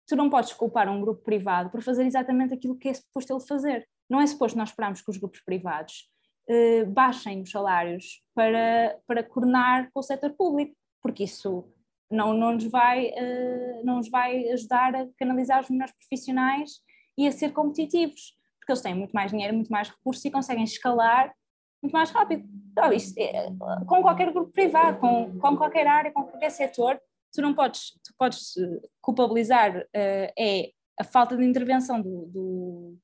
Tu 0.08 0.15
não 0.15 0.30
podes 0.30 0.54
culpar 0.54 0.88
um 0.88 1.02
grupo 1.02 1.23
privado 1.23 1.69
por 1.71 1.82
fazer 1.82 2.06
exatamente 2.06 2.54
aquilo 2.54 2.78
que 2.78 2.89
é 2.89 2.93
suposto 2.93 3.34
ele 3.34 3.45
fazer. 3.45 3.89
Não 4.10 4.21
é 4.21 4.28
suposto 4.28 4.58
nós 4.58 4.69
esperarmos 4.69 5.02
que 5.02 5.10
os 5.10 5.17
grupos 5.17 5.41
privados 5.41 6.10
eh, 6.47 6.84
baixem 6.86 7.41
os 7.41 7.52
salários 7.52 8.23
para, 8.36 8.99
para 9.08 9.23
coordenar 9.23 9.89
com 9.91 9.99
o 9.99 10.04
setor 10.04 10.32
público, 10.34 10.75
porque 11.02 11.23
isso 11.23 11.71
não, 12.10 12.34
não, 12.34 12.54
nos 12.54 12.65
vai, 12.65 13.08
eh, 13.08 13.82
não 13.84 13.97
nos 13.97 14.10
vai 14.10 14.49
ajudar 14.49 14.95
a 14.95 15.08
canalizar 15.17 15.62
os 15.62 15.69
melhores 15.69 15.93
profissionais 15.93 16.82
e 17.17 17.28
a 17.28 17.32
ser 17.32 17.52
competitivos, 17.52 18.36
porque 18.60 18.71
eles 18.71 18.82
têm 18.82 18.95
muito 18.95 19.12
mais 19.12 19.32
dinheiro, 19.32 19.54
muito 19.54 19.71
mais 19.71 19.89
recursos 19.89 20.25
e 20.25 20.32
conseguem 20.32 20.63
escalar 20.63 21.34
muito 21.81 21.93
mais 21.93 22.11
rápido. 22.11 22.47
Então, 22.71 22.91
isto, 22.93 23.17
é, 23.17 23.49
com 23.85 24.01
qualquer 24.01 24.31
grupo 24.31 24.51
privado, 24.51 24.99
com, 24.99 25.37
com 25.39 25.57
qualquer 25.57 25.87
área, 25.87 26.11
com 26.11 26.23
qualquer 26.23 26.49
setor, 26.49 26.99
tu 27.31 27.41
não 27.41 27.53
podes, 27.53 27.91
tu 28.03 28.13
podes 28.17 28.57
eh, 28.57 28.81
culpabilizar 29.01 29.77
uh, 29.77 30.33
é 30.37 30.71
a 30.99 31.03
falta 31.03 31.37
de 31.37 31.45
intervenção 31.45 32.01
do, 32.01 32.25
do 32.25 32.97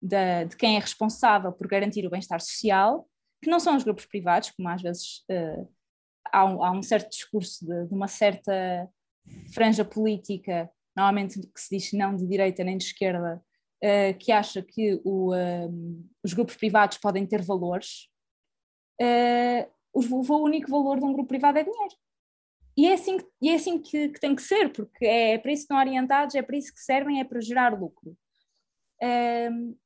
da, 0.00 0.44
de 0.44 0.56
quem 0.56 0.76
é 0.76 0.78
responsável 0.80 1.52
por 1.52 1.66
garantir 1.66 2.06
o 2.06 2.10
bem-estar 2.10 2.40
social, 2.40 3.08
que 3.40 3.50
não 3.50 3.58
são 3.58 3.76
os 3.76 3.84
grupos 3.84 4.06
privados, 4.06 4.50
como 4.50 4.68
às 4.68 4.82
vezes 4.82 5.24
uh, 5.30 5.68
há, 6.32 6.44
um, 6.44 6.64
há, 6.64 6.70
um, 6.72 6.82
certo 6.82 7.10
discurso 7.10 7.64
de, 7.64 7.86
de, 7.86 7.94
uma 7.94 8.08
certa 8.08 8.88
franja 9.54 9.84
política, 9.84 10.70
normalmente 10.96 11.40
que 11.40 11.60
se 11.60 11.76
diz 11.76 11.92
não 11.92 12.16
de 12.16 12.26
direita 12.26 12.64
nem 12.64 12.76
de 12.76 12.84
esquerda, 12.84 13.42
uh, 13.82 14.18
que 14.18 14.32
acha 14.32 14.62
que 14.62 15.00
o, 15.04 15.32
os 16.24 16.32
grupos 16.32 16.56
privados 16.56 16.98
podem 16.98 17.26
ter 17.26 17.42
valores, 17.42 18.08
uh, 19.02 19.70
o, 19.92 20.44
único 20.44 20.70
valor 20.70 20.98
de 20.98 21.04
um 21.04 21.12
grupo 21.12 21.28
privado 21.28 21.58
é 21.58 21.64
dinheiro. 21.64 21.94
E 22.76 22.86
é 22.86 22.94
assim, 22.94 23.18
e 23.40 23.50
é 23.50 23.54
assim 23.54 23.78
que, 23.78 24.08
que, 24.08 24.20
tem 24.20 24.34
que 24.34 24.42
ser, 24.42 24.72
porque 24.72 25.04
é 25.04 25.36
para 25.38 25.52
isso 25.52 25.62
que 25.62 25.64
estão 25.64 25.78
orientados, 25.78 26.34
é 26.34 26.42
para 26.42 26.56
isso 26.56 26.72
que 26.72 26.80
servem, 26.80 27.20
é 27.20 27.24
para 27.24 27.40
gerar 27.40 27.78
lucro. 27.78 28.16
Uh, 29.02 29.76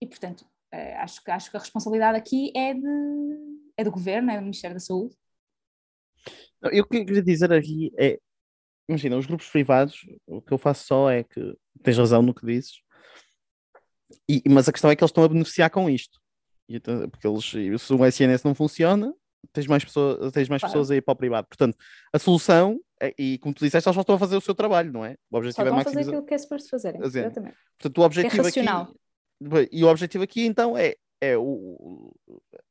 e, 0.00 0.06
portanto, 0.06 0.42
uh, 0.72 0.96
acho, 0.98 1.22
que, 1.24 1.30
acho 1.30 1.50
que 1.50 1.56
a 1.56 1.60
responsabilidade 1.60 2.16
aqui 2.16 2.52
é, 2.54 2.74
de, 2.74 3.70
é 3.76 3.84
do 3.84 3.90
Governo, 3.90 4.30
é 4.30 4.36
do 4.36 4.42
Ministério 4.42 4.76
da 4.76 4.80
Saúde. 4.80 5.16
Eu 6.70 6.86
queria 6.86 7.22
dizer 7.22 7.52
aqui 7.52 7.90
é, 7.98 8.20
imagina, 8.90 9.16
os 9.16 9.26
grupos 9.26 9.48
privados, 9.48 10.00
o 10.26 10.42
que 10.42 10.52
eu 10.52 10.58
faço 10.58 10.86
só 10.86 11.10
é 11.10 11.22
que 11.22 11.56
tens 11.82 11.96
razão 11.96 12.22
no 12.22 12.34
que 12.34 12.44
dizes, 12.44 12.82
e, 14.28 14.42
mas 14.48 14.68
a 14.68 14.72
questão 14.72 14.90
é 14.90 14.96
que 14.96 15.02
eles 15.02 15.10
estão 15.10 15.24
a 15.24 15.28
beneficiar 15.28 15.70
com 15.70 15.88
isto. 15.88 16.20
Então, 16.76 17.08
porque 17.08 17.26
eles, 17.26 17.44
se 17.44 17.92
o 17.92 18.04
SNS 18.04 18.44
não 18.44 18.54
funciona, 18.54 19.12
tens 19.52 19.66
mais, 19.66 19.84
pessoa, 19.84 20.30
tens 20.32 20.48
mais 20.48 20.60
claro. 20.60 20.72
pessoas 20.72 20.90
aí 20.90 21.00
para 21.00 21.12
o 21.12 21.16
privado. 21.16 21.48
Portanto, 21.48 21.76
a 22.12 22.18
solução, 22.18 22.78
é, 23.00 23.14
e 23.18 23.38
como 23.38 23.54
tu 23.54 23.64
disseste, 23.64 23.88
eles 23.88 23.94
só 23.94 24.00
estão 24.00 24.14
a 24.14 24.18
fazer 24.18 24.36
o 24.36 24.40
seu 24.40 24.54
trabalho, 24.54 24.92
não 24.92 25.04
é? 25.04 25.16
O 25.30 25.36
objetivo 25.36 25.66
só 25.66 25.72
é 25.72 25.74
maximizar... 25.74 26.02
a 26.02 26.04
fazer 26.04 26.10
aquilo 26.10 26.26
que 26.26 26.34
é 26.34 26.38
suposto 26.38 26.68
fazer. 26.68 26.96
Exatamente. 27.02 27.56
Portanto, 27.78 27.98
o 27.98 28.04
objetivo 28.04 28.46
é 28.46 28.48
aqui... 28.48 29.68
E 29.72 29.84
o 29.84 29.88
objetivo 29.88 30.22
aqui, 30.22 30.44
então, 30.44 30.76
é, 30.76 30.94
é 31.20 31.36
o, 31.36 32.12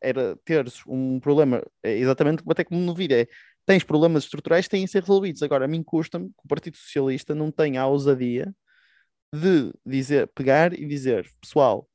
era 0.01 0.35
teres 0.45 0.81
um 0.87 1.19
problema, 1.19 1.63
é 1.83 1.97
exatamente 1.97 2.43
até 2.47 2.63
como 2.63 2.79
no 2.79 2.93
vídeo, 2.93 3.17
é 3.17 3.27
tens 3.65 3.83
problemas 3.83 4.23
estruturais 4.23 4.65
que 4.65 4.71
têm 4.71 4.85
de 4.85 4.91
ser 4.91 5.01
resolvidos. 5.01 5.43
Agora, 5.43 5.65
a 5.65 5.67
mim 5.67 5.83
custa-me 5.83 6.27
que 6.27 6.45
o 6.45 6.47
Partido 6.47 6.77
Socialista 6.77 7.33
não 7.33 7.51
tenha 7.51 7.81
a 7.81 7.87
ousadia 7.87 8.53
de 9.33 9.71
dizer, 9.85 10.27
pegar 10.29 10.73
e 10.73 10.85
dizer, 10.85 11.27
pessoal, 11.41 11.88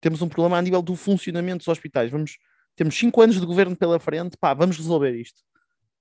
temos 0.00 0.22
um 0.22 0.28
problema 0.28 0.58
a 0.58 0.62
nível 0.62 0.82
do 0.82 0.96
funcionamento 0.96 1.58
dos 1.58 1.68
hospitais, 1.68 2.10
vamos, 2.10 2.38
temos 2.74 2.96
cinco 2.96 3.20
anos 3.20 3.38
de 3.38 3.46
governo 3.46 3.76
pela 3.76 3.98
frente, 3.98 4.36
pá, 4.36 4.54
vamos 4.54 4.76
resolver 4.76 5.14
isto. 5.14 5.40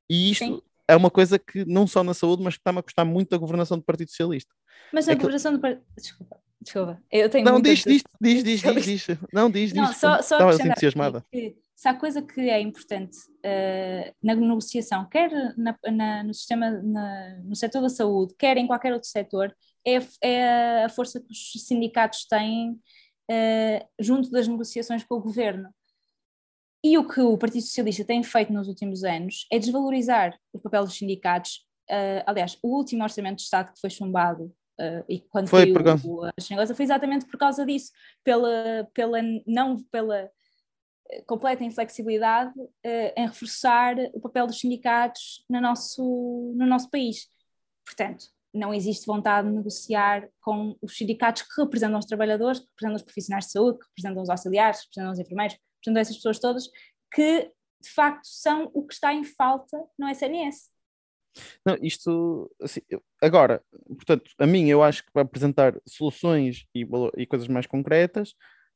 E 0.10 0.32
isto 0.32 0.46
Sim. 0.46 0.62
é 0.88 0.96
uma 0.96 1.12
coisa 1.12 1.38
que 1.38 1.66
não 1.66 1.86
só 1.86 2.04
na 2.04 2.14
saúde, 2.14 2.42
mas 2.42 2.56
que 2.56 2.62
está-me 2.62 2.80
a 2.80 2.84
custar 2.84 3.06
muito 3.06 3.34
a 3.36 3.38
governação 3.38 3.78
do 3.78 3.84
Partido 3.84 4.10
Socialista. 4.10 4.54
Mas 4.92 5.08
a 5.08 5.12
é 5.12 5.16
governação 5.16 5.52
que... 5.52 5.58
do 5.58 5.62
Partido... 5.62 5.84
Desculpa. 5.96 6.38
Desculpa, 6.62 7.02
eu 7.10 7.30
tenho 7.30 7.46
Não, 7.46 7.62
diz, 7.62 7.84
diz, 7.86 8.04
diz, 8.20 8.44
diz, 8.44 8.62
diz, 8.62 8.86
diz, 8.86 9.08
Não, 9.32 9.50
diz, 9.50 9.72
diz. 9.72 9.82
Não, 9.82 9.94
só, 9.94 10.22
só 10.22 10.50
Estava 10.50 10.70
entusiasmada. 10.70 11.26
Que, 11.32 11.56
se 11.74 11.88
há 11.88 11.94
coisa 11.94 12.22
que 12.22 12.42
é 12.42 12.60
importante 12.60 13.18
uh, 13.18 14.14
na 14.22 14.36
negociação, 14.36 15.08
quer 15.08 15.32
na, 15.58 15.78
na, 15.90 16.24
no 16.26 16.34
sistema, 16.34 16.70
na, 16.70 17.40
no 17.46 17.56
setor 17.56 17.82
da 17.82 17.88
saúde, 17.88 18.36
quer 18.38 18.58
em 18.58 18.68
qualquer 18.68 18.92
outro 18.92 19.08
setor, 19.08 19.56
é, 19.88 20.00
é 20.22 20.84
a 20.84 20.90
força 20.90 21.22
que 21.22 21.32
os 21.32 21.54
sindicatos 21.66 22.26
têm 22.26 22.78
junto 24.00 24.32
das 24.32 24.48
negociações 24.48 25.04
com 25.04 25.16
o 25.16 25.22
governo. 25.22 25.70
E 26.84 26.98
o 26.98 27.08
que 27.08 27.20
o 27.20 27.38
Partido 27.38 27.64
Socialista 27.64 28.06
tem 28.06 28.24
feito 28.24 28.54
nos 28.54 28.68
últimos 28.68 29.04
anos 29.04 29.46
é 29.52 29.60
desvalorizar 29.60 30.40
o 30.54 30.60
papel 30.60 30.86
dos 30.86 30.98
sindicatos. 30.98 31.66
Uh, 31.90 32.24
aliás, 32.26 32.58
o 32.64 32.76
último 32.76 33.04
orçamento 33.04 33.38
de 33.38 33.42
Estado 33.44 33.74
que 33.74 33.82
foi 33.82 33.90
chumbado 33.90 34.46
uh, 34.80 35.04
e 35.10 35.20
quando 35.20 35.50
foi, 35.50 35.74
o, 35.74 36.24
a 36.24 36.32
foi 36.74 36.86
exatamente 36.86 37.26
por 37.26 37.38
causa 37.38 37.66
disso, 37.66 37.92
pela, 38.24 38.88
pela 38.94 39.20
não 39.46 39.84
pela 39.92 40.30
completa 41.26 41.64
inflexibilidade 41.64 42.54
uh, 42.60 43.14
em 43.18 43.28
reforçar 43.28 43.96
o 44.14 44.22
papel 44.22 44.48
dos 44.48 44.60
sindicatos 44.60 45.44
no 45.50 45.60
nosso, 45.60 46.54
no 46.56 46.66
nosso 46.66 46.90
país. 46.90 47.28
Portanto, 47.84 48.26
não 48.54 48.74
existe 48.74 49.06
vontade 49.06 49.48
de 49.48 49.54
negociar 49.54 50.28
com 50.42 50.76
os 50.82 50.98
sindicatos 50.98 51.44
que 51.44 51.62
representam 51.62 52.00
os 52.00 52.06
trabalhadores, 52.06 52.60
que 52.60 52.68
representam 52.68 52.96
os 52.96 53.04
profissionais 53.04 53.46
de 53.46 53.52
saúde, 53.52 53.80
que 53.80 53.86
representam 53.86 54.24
os 54.24 54.30
auxiliares, 54.30 54.80
que 54.82 54.86
representam 54.88 55.14
os 55.14 55.20
enfermeiros, 55.20 55.56
que 55.56 55.62
representam 55.76 56.02
essas 56.02 56.16
pessoas 56.16 56.40
todas, 56.40 56.70
que 57.14 57.52
de 57.82 57.90
facto 57.90 58.26
são 58.26 58.70
o 58.74 58.86
que 58.86 58.94
está 58.94 59.14
em 59.14 59.24
falta 59.24 59.78
no 59.98 60.08
SNS. 60.10 60.70
Não, 61.66 61.78
isto, 61.82 62.52
assim, 62.62 62.82
agora, 63.22 63.64
portanto, 63.88 64.32
a 64.38 64.48
mim 64.48 64.68
eu 64.68 64.84
acho 64.84 65.06
que 65.06 65.12
para 65.12 65.22
apresentar 65.22 65.80
soluções 65.88 66.66
e, 66.74 66.86
e 67.18 67.26
coisas 67.26 67.48
mais 67.48 67.68
concretas, 67.68 68.34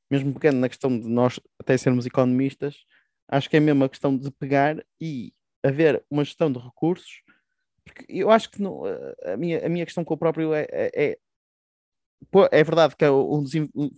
mesmo 0.09 0.33
pegando 0.33 0.59
na 0.59 0.69
questão 0.69 0.97
de 0.97 1.07
nós 1.07 1.39
até 1.59 1.75
sermos 1.77 2.05
economistas, 2.05 2.85
acho 3.27 3.49
que 3.49 3.57
é 3.57 3.59
mesmo 3.59 3.83
a 3.83 3.89
questão 3.89 4.15
de 4.15 4.29
pegar 4.31 4.83
e 5.01 5.33
haver 5.63 6.03
uma 6.09 6.23
gestão 6.23 6.51
de 6.51 6.59
recursos, 6.59 7.23
porque 7.85 8.05
eu 8.09 8.31
acho 8.31 8.49
que 8.49 8.61
não, 8.61 8.83
a, 9.25 9.37
minha, 9.37 9.65
a 9.65 9.69
minha 9.69 9.85
questão 9.85 10.03
com 10.03 10.13
o 10.13 10.17
próprio 10.17 10.53
é, 10.53 10.65
é, 10.71 11.05
é, 11.05 11.17
é 12.51 12.63
verdade 12.63 12.95
que 12.95 13.05
é 13.05 13.11
um, 13.11 13.43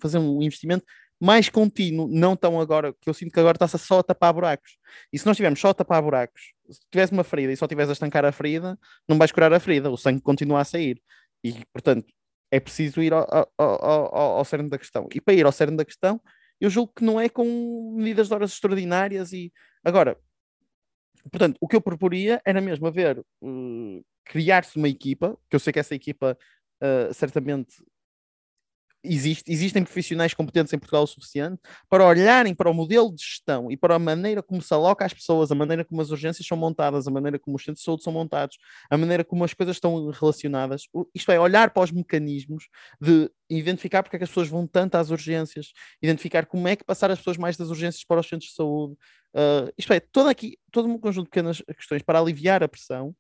fazer 0.02 0.18
um 0.18 0.42
investimento 0.42 0.86
mais 1.20 1.50
contínuo, 1.50 2.08
não 2.10 2.36
tão 2.36 2.60
agora, 2.60 2.94
que 3.00 3.10
eu 3.10 3.14
sinto 3.14 3.32
que 3.32 3.40
agora 3.40 3.56
está-se 3.56 3.80
só 3.80 4.00
a 4.00 4.04
tapar 4.04 4.34
buracos. 4.34 4.78
E 5.14 5.18
se 5.18 5.26
nós 5.26 5.34
estivermos 5.36 5.60
só 5.60 5.70
a 5.70 5.74
tapar 5.74 6.02
buracos, 6.02 6.54
se 6.70 6.80
tivesse 6.92 7.14
uma 7.14 7.24
ferida 7.24 7.54
e 7.54 7.58
só 7.58 7.68
tivesse 7.68 7.92
a 7.92 7.94
estancar 7.94 8.26
a 8.26 8.32
ferida, 8.32 8.78
não 9.08 9.18
vais 9.18 9.32
curar 9.32 9.54
a 9.54 9.60
ferida, 9.60 9.90
o 9.90 9.98
sangue 9.98 10.22
continua 10.22 10.62
a 10.62 10.66
sair. 10.66 11.02
E, 11.44 11.64
portanto, 11.72 12.06
é 12.52 12.60
preciso 12.60 13.02
ir 13.02 13.14
ao, 13.14 13.26
ao, 13.32 13.54
ao, 13.58 14.38
ao 14.38 14.46
cerne 14.46 14.70
da 14.70 14.78
questão. 14.78 15.08
E 15.14 15.22
para 15.22 15.34
ir 15.34 15.46
ao 15.46 15.52
cerne 15.52 15.78
da 15.78 15.86
questão, 15.86 16.20
eu 16.60 16.70
julgo 16.70 16.94
que 16.96 17.04
não 17.04 17.20
é 17.20 17.30
com 17.30 17.96
medidas 17.98 18.28
de 18.28 18.34
horas 18.34 18.52
extraordinárias 18.52 19.34
e 19.34 19.52
agora, 19.84 20.18
portanto, 21.30 21.58
o 21.60 21.68
que 21.68 21.76
eu 21.76 21.82
proporia 21.82 22.42
era 22.46 22.62
mesmo 22.62 22.88
haver 22.88 23.20
uh, 23.20 24.06
criar-se 24.26 24.78
uma 24.78 24.90
equipa, 24.90 25.38
que 25.50 25.56
eu 25.56 25.60
sei 25.60 25.72
que 25.74 25.80
essa 25.80 25.96
equipa 25.96 26.38
uh, 26.82 27.14
certamente 27.14 27.76
existe, 29.06 29.52
existem 29.52 29.84
profissionais 29.84 30.34
competentes 30.34 30.74
em 30.74 30.80
Portugal 30.80 31.04
o 31.04 31.08
suficiente 31.08 31.60
para 31.90 32.06
olharem 32.06 32.54
para 32.54 32.70
o 32.70 32.74
modelo 32.74 33.14
de 33.14 33.22
gestão 33.22 33.72
e 33.72 33.78
para 33.78 33.96
a 33.96 34.00
maneira 34.00 34.42
como 34.42 34.62
se 34.62 34.74
aloca 34.74 35.06
às 35.06 35.14
pessoas, 35.14 35.52
a 35.52 35.56
maneira 35.56 35.86
como 35.86 36.02
as 36.02 36.10
urgências 36.10 36.46
são 36.46 36.58
montadas, 36.58 37.08
a 37.08 37.12
maneira 37.12 37.40
como 37.40 37.56
os 37.56 37.64
centros 37.64 37.82
de 37.82 37.86
saúde 37.86 38.04
são 38.04 38.12
montados, 38.12 38.58
a 38.90 38.98
maneira 38.98 39.24
como 39.24 39.44
as 39.44 39.54
coisas 39.54 39.78
estão 39.78 40.10
relacionadas. 40.10 40.84
Isto 41.14 41.32
é, 41.32 41.40
olhar 41.40 41.72
para 41.72 41.84
os 41.84 41.92
mecanismos 41.92 42.68
de 43.00 43.30
identificar 43.50 44.02
porque 44.02 44.16
é 44.16 44.20
que 44.20 44.24
as 44.24 44.30
pessoas 44.30 44.48
vão 44.48 44.66
tanto 44.66 44.96
às 44.96 45.12
urgências, 45.12 45.72
identificar 46.02 46.46
como 46.46 46.68
é 46.68 46.76
que 46.76 46.84
passar 46.84 47.12
as 47.12 47.20
pessoas 47.20 47.38
mais 47.38 47.56
das 47.56 47.70
urgências 47.70 48.04
para 48.04 48.20
os 48.20 48.28
centros 48.28 48.50
de 48.50 48.56
saúde. 48.56 48.96
Uh, 49.36 49.70
isto 49.78 49.92
é, 49.92 50.00
todo 50.00 50.30
aqui, 50.30 50.58
todo 50.72 50.88
um 50.88 50.98
conjunto 50.98 51.26
de 51.26 51.30
pequenas 51.30 51.62
questões 51.76 52.02
para 52.02 52.20
aliviar 52.20 52.64
a 52.64 52.68
pressão 52.70 53.14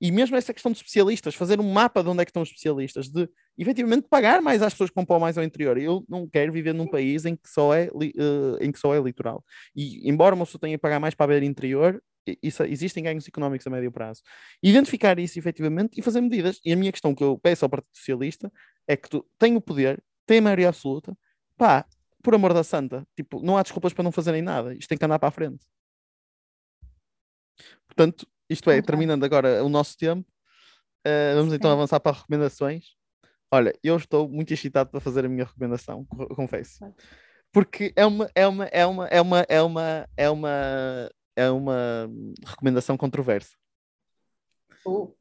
e 0.00 0.10
mesmo 0.10 0.34
essa 0.34 0.54
questão 0.54 0.72
de 0.72 0.78
especialistas, 0.78 1.34
fazer 1.34 1.60
um 1.60 1.70
mapa 1.70 2.02
de 2.02 2.08
onde 2.08 2.22
é 2.22 2.24
que 2.24 2.30
estão 2.30 2.42
os 2.42 2.48
especialistas, 2.48 3.10
de 3.10 3.28
efetivamente 3.58 4.08
pagar 4.08 4.40
mais 4.40 4.62
às 4.62 4.72
pessoas 4.72 4.88
que 4.88 5.04
para 5.04 5.18
mais 5.18 5.36
ao 5.36 5.44
interior. 5.44 5.76
Eu 5.76 6.02
não 6.08 6.26
quero 6.26 6.50
viver 6.50 6.72
num 6.72 6.86
país 6.86 7.26
em 7.26 7.36
que 7.36 7.46
só 7.46 7.74
é, 7.74 7.90
uh, 7.92 8.56
em 8.62 8.72
que 8.72 8.78
só 8.78 8.94
é 8.94 9.00
litoral. 9.00 9.44
E 9.76 10.08
embora 10.08 10.34
uma 10.34 10.46
pessoa 10.46 10.60
tenha 10.60 10.78
que 10.78 10.80
pagar 10.80 10.98
mais 10.98 11.14
para 11.14 11.26
ver 11.26 11.42
interior, 11.42 12.02
isso, 12.42 12.62
existem 12.62 13.04
ganhos 13.04 13.28
económicos 13.28 13.66
a 13.66 13.70
médio 13.70 13.92
prazo. 13.92 14.22
Identificar 14.62 15.18
isso 15.18 15.38
efetivamente 15.38 15.98
e 15.98 16.02
fazer 16.02 16.22
medidas. 16.22 16.58
E 16.64 16.72
a 16.72 16.76
minha 16.76 16.92
questão 16.92 17.14
que 17.14 17.22
eu 17.22 17.38
peço 17.38 17.66
ao 17.66 17.68
Partido 17.68 17.90
Socialista 17.92 18.50
é 18.88 18.96
que 18.96 19.08
tu 19.10 19.26
tem 19.38 19.54
o 19.54 19.60
poder, 19.60 20.02
tem 20.24 20.38
a 20.38 20.42
maioria 20.42 20.68
absoluta, 20.68 21.14
pá, 21.58 21.84
por 22.22 22.34
amor 22.34 22.52
da 22.52 22.62
santa, 22.62 23.06
tipo, 23.16 23.40
não 23.42 23.56
há 23.56 23.62
desculpas 23.62 23.92
para 23.92 24.04
não 24.04 24.12
fazerem 24.12 24.42
nada. 24.42 24.74
Isto 24.74 24.88
tem 24.88 24.98
que 24.98 25.04
andar 25.04 25.18
para 25.18 25.28
a 25.28 25.32
frente. 25.32 25.64
Portanto, 27.86 28.26
isto 28.48 28.70
é, 28.70 28.80
terminando 28.82 29.24
agora 29.24 29.64
o 29.64 29.68
nosso 29.68 29.96
tempo, 29.96 30.28
uh, 31.06 31.36
vamos 31.36 31.52
então 31.54 31.70
avançar 31.70 32.00
para 32.00 32.16
recomendações. 32.16 32.96
Olha, 33.52 33.72
eu 33.82 33.96
estou 33.96 34.28
muito 34.28 34.52
excitado 34.52 34.90
para 34.90 35.00
fazer 35.00 35.24
a 35.24 35.28
minha 35.28 35.44
recomendação, 35.44 36.04
confesso. 36.36 36.78
Porque 37.52 37.92
é 37.96 38.06
uma, 38.06 38.30
é 38.34 38.46
uma, 38.46 38.64
é 38.66 38.86
uma, 38.86 39.06
é 39.08 39.20
uma, 39.20 39.46
é 39.48 39.60
uma, 39.62 40.08
é 40.16 40.30
uma, 40.30 41.10
é 41.36 41.50
uma 41.50 42.10
recomendação 42.46 42.96
controversa. 42.96 43.56
Uh. 44.86 45.14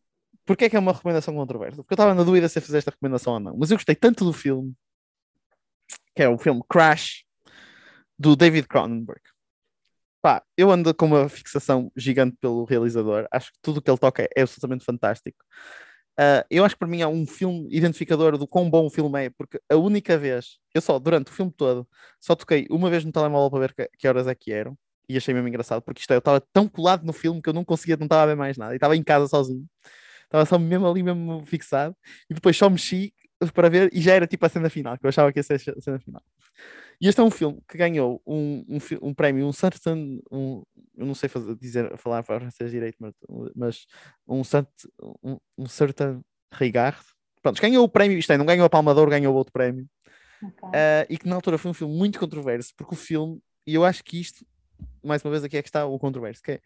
Porquê 0.45 0.65
é 0.65 0.69
que 0.69 0.75
é 0.75 0.79
uma 0.79 0.93
recomendação 0.93 1.35
controversa? 1.35 1.77
Porque 1.77 1.93
eu 1.93 1.95
estava 1.95 2.13
na 2.15 2.23
dúvida 2.23 2.49
se 2.49 2.57
eu 2.57 2.63
fazer 2.63 2.79
esta 2.79 2.91
recomendação 2.91 3.33
ou 3.33 3.39
não. 3.39 3.57
Mas 3.57 3.69
eu 3.69 3.77
gostei 3.77 3.95
tanto 3.95 4.25
do 4.25 4.33
filme, 4.33 4.75
que 6.15 6.23
é 6.23 6.29
o 6.29 6.37
filme 6.37 6.61
Crash, 6.69 7.23
do 8.17 8.35
David 8.35 8.67
Cronenberg. 8.67 9.21
Pá, 10.21 10.43
eu 10.57 10.69
ando 10.69 10.93
com 10.93 11.05
uma 11.05 11.29
fixação 11.29 11.91
gigante 11.95 12.35
pelo 12.41 12.65
realizador. 12.65 13.25
Acho 13.31 13.51
que 13.53 13.59
tudo 13.61 13.77
o 13.77 13.81
que 13.81 13.89
ele 13.89 13.97
toca 13.97 14.27
é 14.35 14.41
absolutamente 14.41 14.83
fantástico. 14.83 15.37
Uh, 16.19 16.43
eu 16.51 16.65
acho 16.65 16.75
que 16.75 16.79
para 16.79 16.87
mim 16.89 16.99
é 17.01 17.07
um 17.07 17.25
filme 17.25 17.65
identificador 17.71 18.37
do 18.37 18.45
quão 18.45 18.69
bom 18.69 18.87
o 18.87 18.89
filme 18.89 19.25
é, 19.25 19.29
porque 19.29 19.57
a 19.69 19.77
única 19.77 20.17
vez, 20.17 20.59
eu 20.75 20.81
só, 20.81 20.99
durante 20.99 21.31
o 21.31 21.33
filme 21.33 21.53
todo, 21.55 21.87
só 22.19 22.35
toquei 22.35 22.67
uma 22.69 22.89
vez 22.89 23.05
no 23.05 23.11
telemóvel 23.13 23.49
para 23.49 23.59
ver 23.61 23.73
que, 23.73 23.89
que 23.97 24.05
horas 24.05 24.27
é 24.27 24.35
que 24.35 24.51
eram 24.51 24.77
e 25.07 25.17
achei 25.17 25.33
mesmo 25.33 25.47
engraçado, 25.47 25.81
porque 25.81 26.01
isto 26.01 26.11
é, 26.11 26.15
eu 26.15 26.19
estava 26.19 26.39
tão 26.53 26.67
colado 26.67 27.05
no 27.05 27.13
filme 27.13 27.41
que 27.41 27.49
eu 27.49 27.53
não 27.53 27.63
conseguia, 27.65 27.95
não 27.97 28.05
estava 28.05 28.23
a 28.23 28.25
ver 28.27 28.35
mais 28.35 28.57
nada, 28.57 28.73
e 28.73 28.75
estava 28.75 28.95
em 28.95 29.03
casa 29.03 29.27
sozinho, 29.27 29.65
estava 30.25 30.45
só 30.45 30.59
mesmo 30.59 30.87
ali, 30.87 31.01
mesmo 31.01 31.43
fixado, 31.45 31.95
e 32.29 32.33
depois 32.33 32.55
só 32.55 32.69
mexi 32.69 33.13
para 33.53 33.69
ver 33.69 33.89
e 33.93 34.01
já 34.01 34.13
era 34.13 34.27
tipo 34.27 34.45
a 34.45 34.49
cena 34.49 34.69
final, 34.69 34.97
que 34.97 35.05
eu 35.05 35.09
achava 35.09 35.31
que 35.31 35.39
ia 35.39 35.43
ser 35.43 35.55
a 35.55 35.81
cena 35.81 35.99
final. 35.99 36.21
E 37.01 37.07
este 37.07 37.21
é 37.21 37.23
um 37.23 37.31
filme 37.31 37.61
que 37.67 37.77
ganhou 37.77 38.21
um, 38.27 38.65
um, 38.67 39.07
um 39.07 39.13
prémio, 39.13 39.47
um 39.47 39.53
certain, 39.53 40.19
um, 40.29 40.63
eu 40.97 41.05
não 41.05 41.15
sei 41.15 41.29
fazer, 41.29 41.55
dizer, 41.55 41.97
falar 41.97 42.21
francês 42.23 42.71
direito, 42.71 42.97
mas, 42.99 43.13
mas 43.55 43.85
um, 44.27 44.41
um, 45.23 45.37
um 45.57 45.65
certain 45.65 46.19
regard. 46.51 46.99
Pronto, 47.41 47.61
ganhou 47.61 47.85
o 47.85 47.89
prémio, 47.89 48.17
isto 48.17 48.33
é, 48.33 48.37
não 48.37 48.45
ganhou 48.45 48.65
a 48.65 48.69
Palmador, 48.69 49.09
ganhou 49.09 49.33
outro 49.33 49.53
prémio. 49.53 49.87
Okay. 50.43 50.69
Uh, 50.69 51.05
e 51.09 51.17
que 51.17 51.27
na 51.27 51.35
altura 51.35 51.57
foi 51.57 51.71
um 51.71 51.73
filme 51.73 51.95
muito 51.95 52.19
controverso, 52.19 52.73
porque 52.75 52.93
o 52.93 52.97
filme, 52.97 53.41
e 53.65 53.75
eu 53.75 53.85
acho 53.85 54.03
que 54.03 54.19
isto, 54.19 54.45
mais 55.01 55.23
uma 55.23 55.31
vez 55.31 55.43
aqui 55.43 55.55
é 55.55 55.61
que 55.61 55.69
está 55.69 55.85
o 55.85 55.97
controverso, 55.97 56.41
que 56.43 56.51
é, 56.51 56.61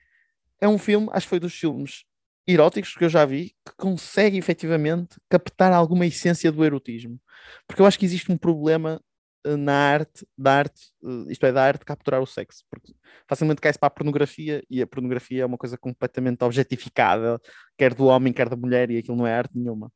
é 0.62 0.68
um 0.68 0.80
filme, 0.80 1.10
acho 1.12 1.28
que 1.28 1.30
foi 1.30 1.40
dos 1.40 1.54
filmes 1.54 2.06
eróticos 2.46 2.96
que 2.96 3.06
eu 3.06 3.10
já 3.10 3.26
vi, 3.26 3.56
que 3.66 3.76
consegue 3.78 4.38
efetivamente 4.38 5.18
captar 5.30 5.72
alguma 5.72 6.06
essência 6.06 6.52
do 6.52 6.64
erotismo. 6.64 7.20
Porque 7.68 7.82
eu 7.82 7.86
acho 7.86 7.98
que 7.98 8.06
existe 8.06 8.32
um 8.32 8.38
problema 8.38 9.02
uh, 9.46 9.58
na 9.58 9.74
arte, 9.74 10.28
da 10.38 10.54
arte, 10.60 10.92
uh, 11.02 11.30
isto 11.32 11.46
é, 11.46 11.52
da 11.52 11.64
arte 11.64 11.86
capturar 11.86 12.22
o 12.22 12.26
sexo, 12.26 12.64
porque 12.70 12.94
facilmente 13.28 13.62
cai-se 13.62 13.80
para 13.80 13.88
a 13.88 13.92
pornografia 13.92 14.64
e 14.70 14.82
a 14.82 14.88
pornografia 14.88 15.44
é 15.44 15.46
uma 15.46 15.58
coisa 15.58 15.78
completamente 15.78 16.44
objetificada, 16.44 17.40
quer 17.78 17.94
do 17.94 18.06
homem, 18.06 18.34
quer 18.34 18.50
da 18.50 18.58
mulher, 18.58 18.92
e 18.92 18.98
aquilo 18.98 19.18
não 19.18 19.28
é 19.28 19.34
arte 19.34 19.58
nenhuma. 19.58 19.92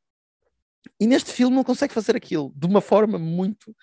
E 0.99 1.05
neste 1.05 1.31
filme 1.31 1.55
não 1.55 1.63
consegue 1.63 1.93
fazer 1.93 2.15
aquilo 2.15 2.53
de 2.55 2.65
uma 2.65 2.81
forma 2.81 3.19
muito 3.19 3.75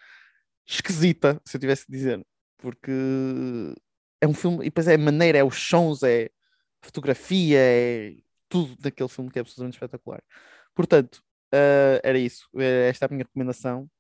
esquisita, 0.67 1.41
se 1.45 1.57
eu 1.57 1.61
tivesse 1.61 1.85
que 1.85 1.93
dizer, 1.93 2.25
porque 2.57 2.91
é 4.21 4.27
um 4.27 4.33
filme, 4.33 4.61
e 4.63 4.65
depois 4.65 4.89
é 4.89 4.95
a 4.95 4.99
maneira, 4.99 5.37
é 5.37 5.45
os 5.45 5.57
sons, 5.57 6.03
é 6.03 6.31
fotografia, 6.81 7.59
é 7.59 8.15
tudo 8.55 8.77
daquele 8.79 9.09
filme 9.09 9.31
que 9.31 9.39
é 9.39 9.41
absolutamente 9.41 9.75
espetacular. 9.75 10.23
Portanto, 10.77 11.17
uh, 11.53 11.99
era 12.05 12.17
isso. 12.17 12.49
Esta 12.57 13.07
é 13.07 13.09
a 13.09 13.11
minha 13.11 13.25
recomendação. 13.25 13.91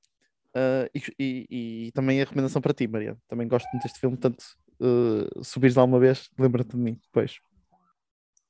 Uh, 0.54 0.86
e, 0.94 1.02
e, 1.18 1.46
e, 1.86 1.92
também 1.92 2.20
a 2.20 2.24
recomendação 2.24 2.62
para 2.62 2.72
ti, 2.72 2.86
Maria. 2.86 3.16
Também 3.26 3.48
gosto 3.48 3.68
muito 3.72 3.82
deste 3.82 3.98
filme, 3.98 4.16
portanto, 4.16 4.44
uh, 4.80 5.42
subires 5.42 5.74
lá 5.74 5.82
uma 5.82 5.98
vez, 5.98 6.30
lembra-te 6.38 6.70
de 6.70 6.76
mim 6.76 6.96
depois. 7.02 7.40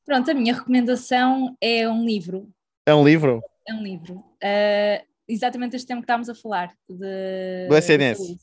Pronto, 0.04 0.30
a 0.30 0.34
minha 0.34 0.52
recomendação 0.52 1.56
é 1.58 1.88
um 1.88 2.04
livro. 2.04 2.52
É 2.84 2.94
um 2.94 3.02
livro? 3.02 3.40
É 3.66 3.72
um 3.72 3.82
livro. 3.82 4.16
Uh, 4.16 5.02
exatamente 5.26 5.76
este 5.76 5.88
tema 5.88 6.02
que 6.02 6.04
estávamos 6.04 6.28
a 6.28 6.34
falar. 6.34 6.74
De, 6.86 7.66
do 7.66 7.76
SNS. 7.78 8.36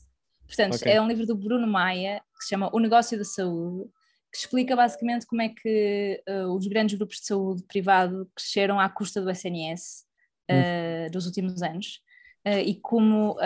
Portanto, 0.48 0.74
okay. 0.74 0.94
é 0.94 1.00
um 1.00 1.06
livro 1.06 1.24
do 1.24 1.36
Bruno 1.36 1.68
Maia, 1.68 2.20
que 2.36 2.42
se 2.42 2.48
chama 2.48 2.68
O 2.74 2.80
Negócio 2.80 3.16
da 3.16 3.24
Saúde, 3.24 3.88
que 4.32 4.38
explica 4.38 4.74
basicamente 4.74 5.26
como 5.26 5.42
é 5.42 5.50
que 5.50 6.22
uh, 6.26 6.56
os 6.56 6.66
grandes 6.66 6.96
grupos 6.96 7.18
de 7.18 7.26
saúde 7.26 7.62
privado 7.64 8.30
cresceram 8.34 8.80
à 8.80 8.88
custa 8.88 9.20
do 9.20 9.30
SNS 9.30 10.06
uh, 10.50 11.10
dos 11.10 11.26
últimos 11.26 11.62
anos 11.62 12.00
uh, 12.46 12.58
e 12.58 12.80
como, 12.80 13.36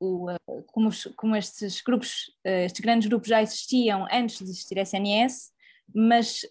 o, 0.00 0.28
como, 0.68 0.88
os, 0.88 1.04
como, 1.16 1.34
estes 1.34 1.80
grupos, 1.80 2.30
estes 2.44 2.80
grandes 2.80 3.08
grupos 3.08 3.28
já 3.28 3.42
existiam 3.42 4.06
antes 4.12 4.38
de 4.38 4.44
existir 4.44 4.78
SNS, 4.78 5.50
mas 5.92 6.42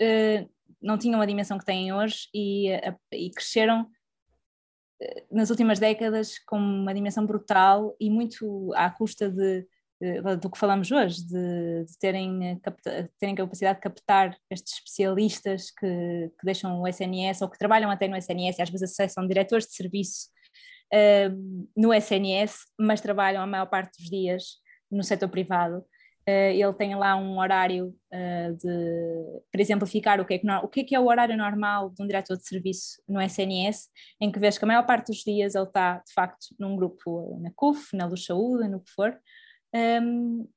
não 0.82 0.98
tinham 0.98 1.22
a 1.22 1.26
dimensão 1.26 1.58
que 1.58 1.66
têm 1.66 1.94
hoje 1.94 2.28
e, 2.34 2.70
e 3.14 3.32
cresceram 3.32 3.90
nas 5.32 5.50
últimas 5.50 5.80
décadas 5.80 6.40
com 6.40 6.58
uma 6.58 6.94
dimensão 6.94 7.26
brutal 7.26 7.96
e 8.00 8.10
muito 8.10 8.74
à 8.76 8.90
custa 8.90 9.30
de 9.30 9.66
do 10.40 10.50
que 10.50 10.60
falamos 10.60 10.92
hoje, 10.92 11.26
de, 11.26 11.86
de 11.86 11.98
terem, 12.00 12.50
eh, 12.50 12.60
capta, 12.62 13.10
terem 13.20 13.36
capacidade 13.36 13.78
de 13.78 13.82
captar 13.82 14.38
estes 14.50 14.74
especialistas 14.74 15.72
que, 15.72 15.88
que, 15.88 16.46
deixam 16.46 16.82
o 16.82 16.88
SNS 16.88 17.42
ou 17.42 17.50
que 17.50 17.58
trabalham 17.58 17.90
até 17.90 18.08
no 18.08 18.16
SNS, 18.16 18.60
às 18.60 18.70
vezes 18.70 18.96
são 19.12 19.28
diretores 19.28 19.66
de 19.66 19.74
serviço 19.74 20.28
uh, 20.94 21.70
no 21.76 21.92
SNS, 21.94 22.58
mas 22.80 23.02
trabalham 23.02 23.42
a 23.42 23.48
maior 23.48 23.66
parte 23.66 23.98
dos 23.98 24.10
dias 24.10 24.44
no 24.92 25.04
setor 25.04 25.30
privado. 25.30 25.84
Uh, 26.30 26.52
ele 26.52 26.74
tem 26.74 26.94
lá 26.94 27.16
um 27.16 27.40
horário 27.40 27.88
uh, 27.88 28.58
de, 28.58 29.42
para 29.52 29.62
exemplificar 29.62 30.20
o 30.20 30.26
que, 30.26 30.36
é 30.36 30.38
que, 30.38 30.48
o 30.48 30.68
que, 30.68 30.82
é 30.82 30.84
que 30.84 30.96
é 30.96 31.00
o 31.00 31.08
horário 31.08 31.38
normal 31.38 31.90
de 31.90 32.04
um 32.04 32.06
diretor 32.06 32.38
de 32.38 32.46
serviço 32.46 33.02
no 33.08 33.20
SNS, 33.20 33.88
em 34.22 34.32
que 34.32 34.38
vês 34.38 34.58
que 34.58 34.66
a 34.66 34.68
maior 34.68 34.86
parte 34.86 35.08
dos 35.08 35.24
dias 35.24 35.56
ele 35.56 35.64
está, 35.64 36.04
de 36.06 36.14
facto, 36.14 36.48
num 36.60 36.76
grupo 36.76 37.40
na 37.42 37.50
CUF, 37.56 37.96
na 37.96 38.06
Luz 38.06 38.26
Saúde, 38.26 38.68
no 38.68 38.82
que 38.82 38.92
for, 38.92 39.18
um, 39.78 40.48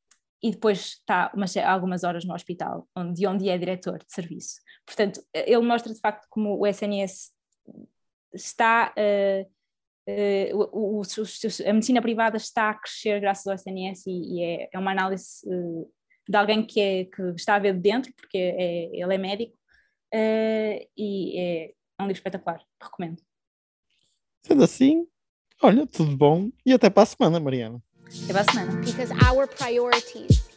e 0.42 0.50
depois 0.50 0.78
está 0.78 1.30
umas, 1.34 1.56
algumas 1.56 2.02
horas 2.04 2.24
no 2.24 2.34
hospital, 2.34 2.88
onde, 2.96 3.26
onde 3.26 3.48
é 3.48 3.58
diretor 3.58 3.98
de 3.98 4.12
serviço. 4.12 4.60
Portanto, 4.86 5.22
ele 5.34 5.60
mostra 5.60 5.92
de 5.92 6.00
facto 6.00 6.26
como 6.30 6.58
o 6.58 6.66
SNS 6.66 7.30
está. 8.32 8.94
Uh, 8.96 9.46
uh, 10.08 10.56
o, 10.72 11.00
o, 11.00 11.02
a 11.02 11.72
medicina 11.72 12.00
privada 12.00 12.38
está 12.38 12.70
a 12.70 12.74
crescer 12.74 13.20
graças 13.20 13.46
ao 13.46 13.54
SNS 13.54 14.06
e, 14.06 14.10
e 14.10 14.42
é, 14.42 14.68
é, 14.72 14.78
uma 14.78 14.92
análise 14.92 15.46
uh, 15.46 15.92
de 16.26 16.36
alguém 16.36 16.64
que, 16.64 16.80
é, 16.80 17.04
que 17.04 17.22
está 17.36 17.56
a 17.56 17.58
ver 17.58 17.74
de 17.74 17.80
dentro, 17.80 18.12
porque 18.14 18.38
é, 18.38 18.84
ele 18.94 19.14
é 19.14 19.18
médico, 19.18 19.58
e 20.96 21.38
é 21.38 21.72
um 22.00 22.06
livro 22.06 22.18
espetacular, 22.18 22.64
recomendo. 22.82 23.22
Sendo 24.42 24.64
assim, 24.64 25.06
olha, 25.62 25.86
tudo 25.86 26.16
bom 26.16 26.50
e 26.64 26.72
até 26.72 26.88
para 26.88 27.02
a 27.02 27.06
semana, 27.06 27.38
Mariana. 27.38 27.82
Because 28.84 29.10
our 29.22 29.46
priorities 29.46 30.48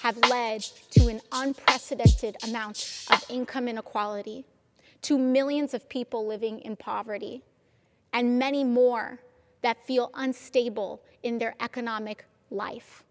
have 0.00 0.16
led 0.16 0.62
to 0.90 1.08
an 1.08 1.20
unprecedented 1.32 2.36
amount 2.42 3.06
of 3.10 3.22
income 3.28 3.68
inequality, 3.68 4.44
to 5.02 5.18
millions 5.18 5.74
of 5.74 5.88
people 5.88 6.26
living 6.26 6.60
in 6.60 6.76
poverty, 6.76 7.42
and 8.12 8.38
many 8.38 8.64
more 8.64 9.20
that 9.62 9.84
feel 9.86 10.10
unstable 10.14 11.02
in 11.22 11.38
their 11.38 11.54
economic 11.60 12.24
life. 12.50 13.04